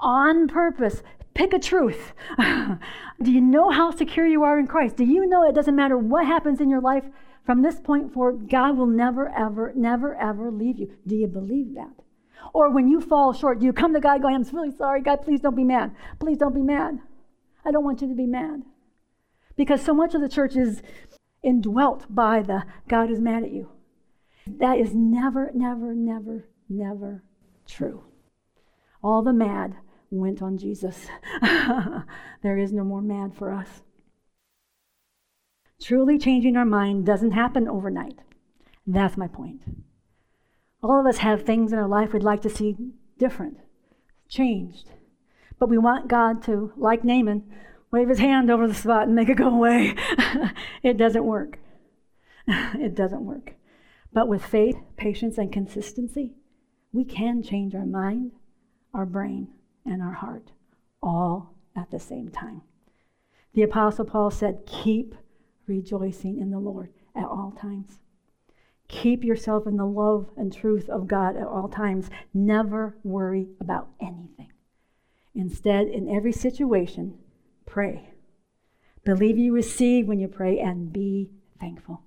on 0.00 0.48
purpose, 0.48 1.02
pick 1.34 1.52
a 1.52 1.58
truth. 1.58 2.12
Do 3.22 3.30
you 3.30 3.40
know 3.40 3.70
how 3.70 3.90
secure 3.90 4.26
you 4.26 4.42
are 4.42 4.58
in 4.58 4.66
Christ? 4.66 4.96
Do 4.96 5.04
you 5.04 5.26
know 5.26 5.48
it 5.48 5.54
doesn't 5.54 5.76
matter 5.76 5.96
what 5.96 6.26
happens 6.26 6.60
in 6.60 6.68
your 6.68 6.80
life 6.80 7.04
from 7.44 7.62
this 7.62 7.80
point 7.80 8.12
forward, 8.12 8.48
God 8.48 8.76
will 8.76 8.86
never, 8.86 9.28
ever, 9.28 9.72
never, 9.74 10.14
ever 10.14 10.50
leave 10.50 10.78
you? 10.78 10.92
Do 11.06 11.16
you 11.16 11.26
believe 11.26 11.74
that? 11.74 12.04
Or 12.52 12.70
when 12.70 12.88
you 12.88 13.00
fall 13.00 13.32
short, 13.32 13.60
do 13.60 13.66
you 13.66 13.72
come 13.72 13.94
to 13.94 14.00
God 14.00 14.22
going, 14.22 14.34
I'm 14.34 14.42
really 14.52 14.76
sorry, 14.76 15.02
God, 15.02 15.22
please 15.22 15.40
don't 15.40 15.56
be 15.56 15.64
mad. 15.64 15.94
Please 16.18 16.38
don't 16.38 16.54
be 16.54 16.62
mad. 16.62 16.98
I 17.64 17.70
don't 17.70 17.84
want 17.84 18.00
you 18.02 18.08
to 18.08 18.14
be 18.14 18.26
mad. 18.26 18.62
Because 19.56 19.82
so 19.82 19.94
much 19.94 20.14
of 20.14 20.20
the 20.20 20.28
church 20.28 20.56
is 20.56 20.82
indwelt 21.42 22.06
by 22.08 22.42
the 22.42 22.64
God 22.88 23.10
is 23.10 23.20
mad 23.20 23.42
at 23.42 23.52
you. 23.52 23.70
That 24.46 24.78
is 24.78 24.94
never, 24.94 25.50
never, 25.54 25.94
never, 25.94 26.48
never 26.68 27.22
true. 27.66 28.04
All 29.02 29.22
the 29.22 29.32
mad 29.32 29.76
went 30.10 30.42
on 30.42 30.58
Jesus. 30.58 31.06
there 32.42 32.58
is 32.58 32.72
no 32.72 32.84
more 32.84 33.02
mad 33.02 33.34
for 33.34 33.52
us. 33.52 33.82
Truly 35.80 36.18
changing 36.18 36.56
our 36.56 36.64
mind 36.64 37.06
doesn't 37.06 37.30
happen 37.30 37.68
overnight. 37.68 38.18
That's 38.86 39.16
my 39.16 39.28
point. 39.28 39.62
All 40.82 41.00
of 41.00 41.06
us 41.06 41.18
have 41.18 41.42
things 41.42 41.72
in 41.72 41.78
our 41.78 41.88
life 41.88 42.12
we'd 42.12 42.22
like 42.22 42.42
to 42.42 42.50
see 42.50 42.76
different, 43.18 43.58
changed. 44.28 44.90
But 45.58 45.68
we 45.68 45.78
want 45.78 46.08
God 46.08 46.42
to, 46.44 46.72
like 46.76 47.04
Naaman, 47.04 47.44
wave 47.90 48.08
his 48.08 48.18
hand 48.18 48.50
over 48.50 48.66
the 48.66 48.74
spot 48.74 49.06
and 49.06 49.14
make 49.14 49.28
it 49.28 49.36
go 49.36 49.48
away. 49.48 49.94
it 50.82 50.96
doesn't 50.96 51.24
work. 51.24 51.58
it 52.46 52.94
doesn't 52.94 53.24
work. 53.24 53.54
But 54.12 54.28
with 54.28 54.44
faith, 54.44 54.76
patience, 54.96 55.38
and 55.38 55.52
consistency, 55.52 56.34
we 56.92 57.04
can 57.04 57.42
change 57.42 57.74
our 57.74 57.86
mind, 57.86 58.32
our 58.94 59.06
brain, 59.06 59.48
and 59.84 60.02
our 60.02 60.14
heart 60.14 60.50
all 61.02 61.54
at 61.76 61.90
the 61.90 62.00
same 62.00 62.28
time. 62.30 62.62
The 63.52 63.62
Apostle 63.62 64.04
Paul 64.04 64.30
said, 64.30 64.66
Keep 64.66 65.14
rejoicing 65.66 66.40
in 66.40 66.50
the 66.50 66.58
Lord 66.58 66.90
at 67.14 67.24
all 67.24 67.52
times. 67.52 68.00
Keep 68.90 69.22
yourself 69.22 69.68
in 69.68 69.76
the 69.76 69.86
love 69.86 70.28
and 70.36 70.52
truth 70.52 70.88
of 70.88 71.06
God 71.06 71.36
at 71.36 71.46
all 71.46 71.68
times. 71.68 72.10
Never 72.34 72.96
worry 73.04 73.46
about 73.60 73.88
anything. 74.00 74.50
Instead, 75.32 75.86
in 75.86 76.08
every 76.08 76.32
situation, 76.32 77.16
pray. 77.66 78.10
Believe 79.04 79.38
you 79.38 79.54
receive 79.54 80.08
when 80.08 80.18
you 80.18 80.26
pray 80.26 80.58
and 80.58 80.92
be 80.92 81.30
thankful. 81.60 82.02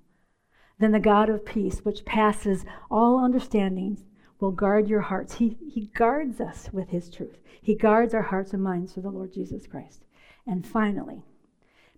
Then 0.78 0.92
the 0.92 1.00
God 1.00 1.30
of 1.30 1.46
peace, 1.46 1.78
which 1.86 2.04
passes 2.04 2.66
all 2.90 3.24
understanding, 3.24 4.04
will 4.38 4.52
guard 4.52 4.86
your 4.86 5.00
hearts. 5.00 5.36
He, 5.36 5.56
he 5.66 5.86
guards 5.94 6.38
us 6.38 6.68
with 6.70 6.90
his 6.90 7.08
truth. 7.08 7.38
He 7.62 7.74
guards 7.74 8.12
our 8.12 8.22
hearts 8.22 8.52
and 8.52 8.62
minds 8.62 8.92
through 8.92 9.04
the 9.04 9.10
Lord 9.10 9.32
Jesus 9.32 9.66
Christ. 9.66 10.04
And 10.46 10.66
finally, 10.66 11.22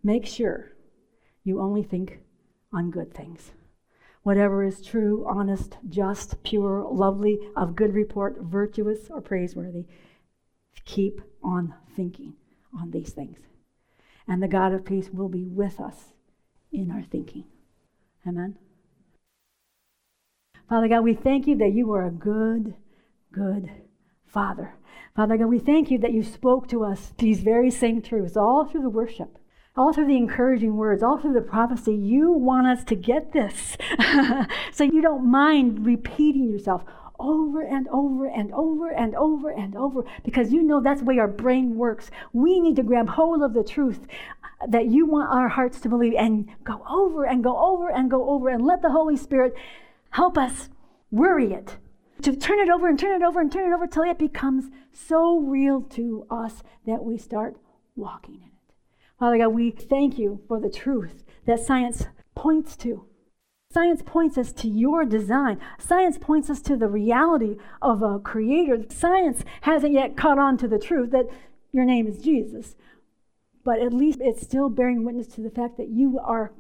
make 0.05 0.27
sure 0.27 0.77
you 1.43 1.61
only 1.61 1.83
think 1.83 2.21
on 2.73 2.93
good 2.93 3.13
things. 3.13 3.51
Whatever 4.27 4.65
is 4.65 4.83
true, 4.83 5.25
honest, 5.29 5.79
just, 5.89 6.43
pure, 6.43 6.85
lovely, 6.91 7.39
of 7.55 7.77
good 7.77 7.95
report, 7.95 8.39
virtuous, 8.41 9.09
or 9.09 9.21
praiseworthy, 9.21 9.85
keep 10.85 11.21
on 11.45 11.73
thinking 11.95 12.35
on 12.77 12.91
these 12.91 13.13
things. 13.13 13.39
And 14.27 14.43
the 14.43 14.49
God 14.49 14.73
of 14.73 14.85
peace 14.85 15.11
will 15.11 15.29
be 15.29 15.45
with 15.45 15.79
us 15.79 16.07
in 16.73 16.91
our 16.91 17.05
thinking. 17.05 17.45
Amen. 18.27 18.59
Father 20.69 20.89
God, 20.89 21.03
we 21.03 21.15
thank 21.15 21.47
you 21.47 21.57
that 21.59 21.73
you 21.73 21.93
are 21.93 22.05
a 22.05 22.11
good, 22.11 22.75
good 23.31 23.71
Father. 24.25 24.75
Father 25.15 25.37
God, 25.37 25.47
we 25.47 25.61
thank 25.61 25.89
you 25.89 25.99
that 25.99 26.13
you 26.13 26.25
spoke 26.25 26.67
to 26.71 26.83
us 26.83 27.13
these 27.17 27.43
very 27.43 27.71
same 27.71 28.03
truths 28.03 28.37
all 28.37 28.65
through 28.65 28.83
the 28.83 28.91
worship, 28.91 29.39
all 29.77 29.93
through 29.93 30.07
the 30.07 30.17
encouraging 30.17 30.77
words, 30.77 31.03
all 31.03 31.19
through 31.19 31.35
the 31.35 31.41
prophecy. 31.41 31.95
You 31.95 32.33
want 32.33 32.67
us 32.67 32.85
to 32.85 32.95
get 32.95 33.33
this. 33.33 33.77
so 34.73 34.85
you 34.85 35.03
don't 35.03 35.31
mind 35.31 35.85
repeating 35.85 36.51
yourself 36.51 36.85
over 37.19 37.63
and 37.63 37.89
over 37.89 38.27
and 38.27 38.53
over 38.53 38.91
and 38.91 39.15
over 39.15 39.51
and 39.51 39.75
over 39.75 40.03
because 40.23 40.53
you 40.53 40.63
know 40.63 40.81
that's 40.81 41.01
the 41.01 41.07
way 41.07 41.19
our 41.19 41.29
brain 41.29 41.77
works. 41.77 42.11
We 42.33 42.61
need 42.61 42.77
to 42.77 42.83
grab 42.83 43.09
hold 43.09 43.43
of 43.43 43.55
the 43.55 43.65
truth 43.65 44.07
that 44.69 44.87
you 44.87 45.07
want 45.07 45.31
our 45.31 45.49
hearts 45.49 45.81
to 45.81 45.89
believe 45.89 46.15
and 46.17 46.49
go 46.65 46.83
over 46.89 47.25
and 47.25 47.43
go 47.43 47.59
over 47.59 47.91
and 47.91 48.11
go 48.11 48.31
over 48.31 48.49
and 48.49 48.65
let 48.65 48.83
the 48.83 48.91
Holy 48.91 49.17
Spirit 49.17 49.55
Help 50.17 50.39
us 50.39 50.71
worry 51.11 51.53
it, 51.53 51.77
to 52.23 52.35
turn 52.35 52.59
it 52.59 52.71
over 52.71 52.89
and 52.89 52.99
turn 52.99 53.21
it 53.21 53.23
over 53.23 53.39
and 53.39 53.53
turn 53.53 53.71
it 53.71 53.75
over 53.75 53.87
till 53.87 54.03
it 54.05 54.19
becomes 54.19 54.71
so 54.91 55.39
real 55.39 55.83
to 55.83 56.27
us 56.31 56.63
that 56.87 57.05
we 57.05 57.19
start 57.19 57.59
walking 57.97 58.37
in 58.37 58.49
it. 58.49 58.56
Father 59.19 59.39
God, 59.39 59.49
we 59.49 59.71
thank 59.71 60.19
you 60.19 60.43
for 60.47 60.61
the 60.61 60.69
truth 60.69 61.25
that 61.47 61.61
science 61.61 62.07
points 62.35 62.77
to. 62.77 63.07
Science 63.73 64.03
points 64.05 64.37
us 64.37 64.53
to 64.53 64.69
your 64.69 65.05
design. 65.05 65.59
Science 65.79 66.19
points 66.19 66.51
us 66.51 66.61
to 66.63 66.77
the 66.77 66.89
reality 66.89 67.57
of 67.81 68.03
a 68.03 68.19
creator. 68.19 68.85
Science 68.91 69.43
hasn't 69.63 69.93
yet 69.93 70.17
caught 70.17 70.39
on 70.39 70.57
to 70.59 70.69
the 70.69 70.79
truth 70.79 71.11
that 71.13 71.27
your 71.73 71.85
name 71.85 72.07
is 72.07 72.19
Jesus. 72.19 72.77
But 73.65 73.81
at 73.81 73.93
least 73.93 74.21
it's 74.21 74.43
still 74.43 74.69
bearing 74.69 75.05
witness 75.05 75.27
to 75.29 75.41
the 75.41 75.51
fact 75.51 75.79
that 75.79 75.89
you 75.89 76.19
are 76.19 76.53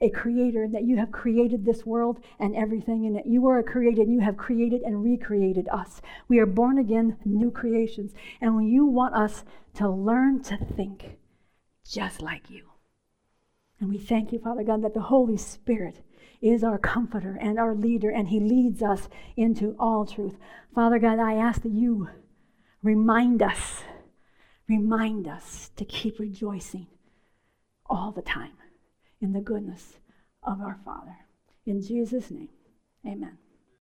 a 0.00 0.10
creator 0.10 0.64
and 0.64 0.74
that 0.74 0.84
you 0.84 0.96
have 0.96 1.12
created 1.12 1.64
this 1.64 1.86
world 1.86 2.20
and 2.38 2.56
everything 2.56 3.06
and 3.06 3.16
that 3.16 3.26
you 3.26 3.46
are 3.46 3.58
a 3.58 3.64
creator 3.64 4.02
and 4.02 4.12
you 4.12 4.20
have 4.20 4.36
created 4.36 4.82
and 4.82 5.04
recreated 5.04 5.68
us. 5.68 6.02
We 6.28 6.38
are 6.38 6.46
born 6.46 6.78
again 6.78 7.16
new 7.24 7.50
creations. 7.50 8.12
And 8.40 8.56
when 8.56 8.66
you 8.66 8.84
want 8.84 9.14
us 9.14 9.44
to 9.74 9.88
learn 9.88 10.42
to 10.44 10.56
think 10.56 11.16
just 11.90 12.20
like 12.20 12.50
you. 12.50 12.64
And 13.80 13.90
we 13.90 13.98
thank 13.98 14.32
you, 14.32 14.38
Father 14.38 14.62
God, 14.62 14.82
that 14.82 14.94
the 14.94 15.02
Holy 15.02 15.36
Spirit 15.36 16.02
is 16.40 16.64
our 16.64 16.78
comforter 16.78 17.38
and 17.40 17.58
our 17.58 17.74
leader, 17.74 18.10
and 18.10 18.28
He 18.28 18.40
leads 18.40 18.82
us 18.82 19.08
into 19.36 19.76
all 19.78 20.06
truth. 20.06 20.36
Father 20.74 20.98
God, 20.98 21.18
I 21.18 21.34
ask 21.34 21.62
that 21.62 21.72
you 21.72 22.08
remind 22.82 23.42
us, 23.42 23.82
remind 24.68 25.26
us 25.28 25.70
to 25.76 25.84
keep 25.84 26.18
rejoicing 26.18 26.86
all 27.86 28.12
the 28.12 28.22
time 28.22 28.52
in 29.20 29.32
the 29.32 29.40
goodness 29.40 29.94
of 30.42 30.60
our 30.60 30.78
Father. 30.84 31.16
In 31.64 31.82
Jesus' 31.82 32.30
name, 32.30 32.50
amen. 33.04 33.38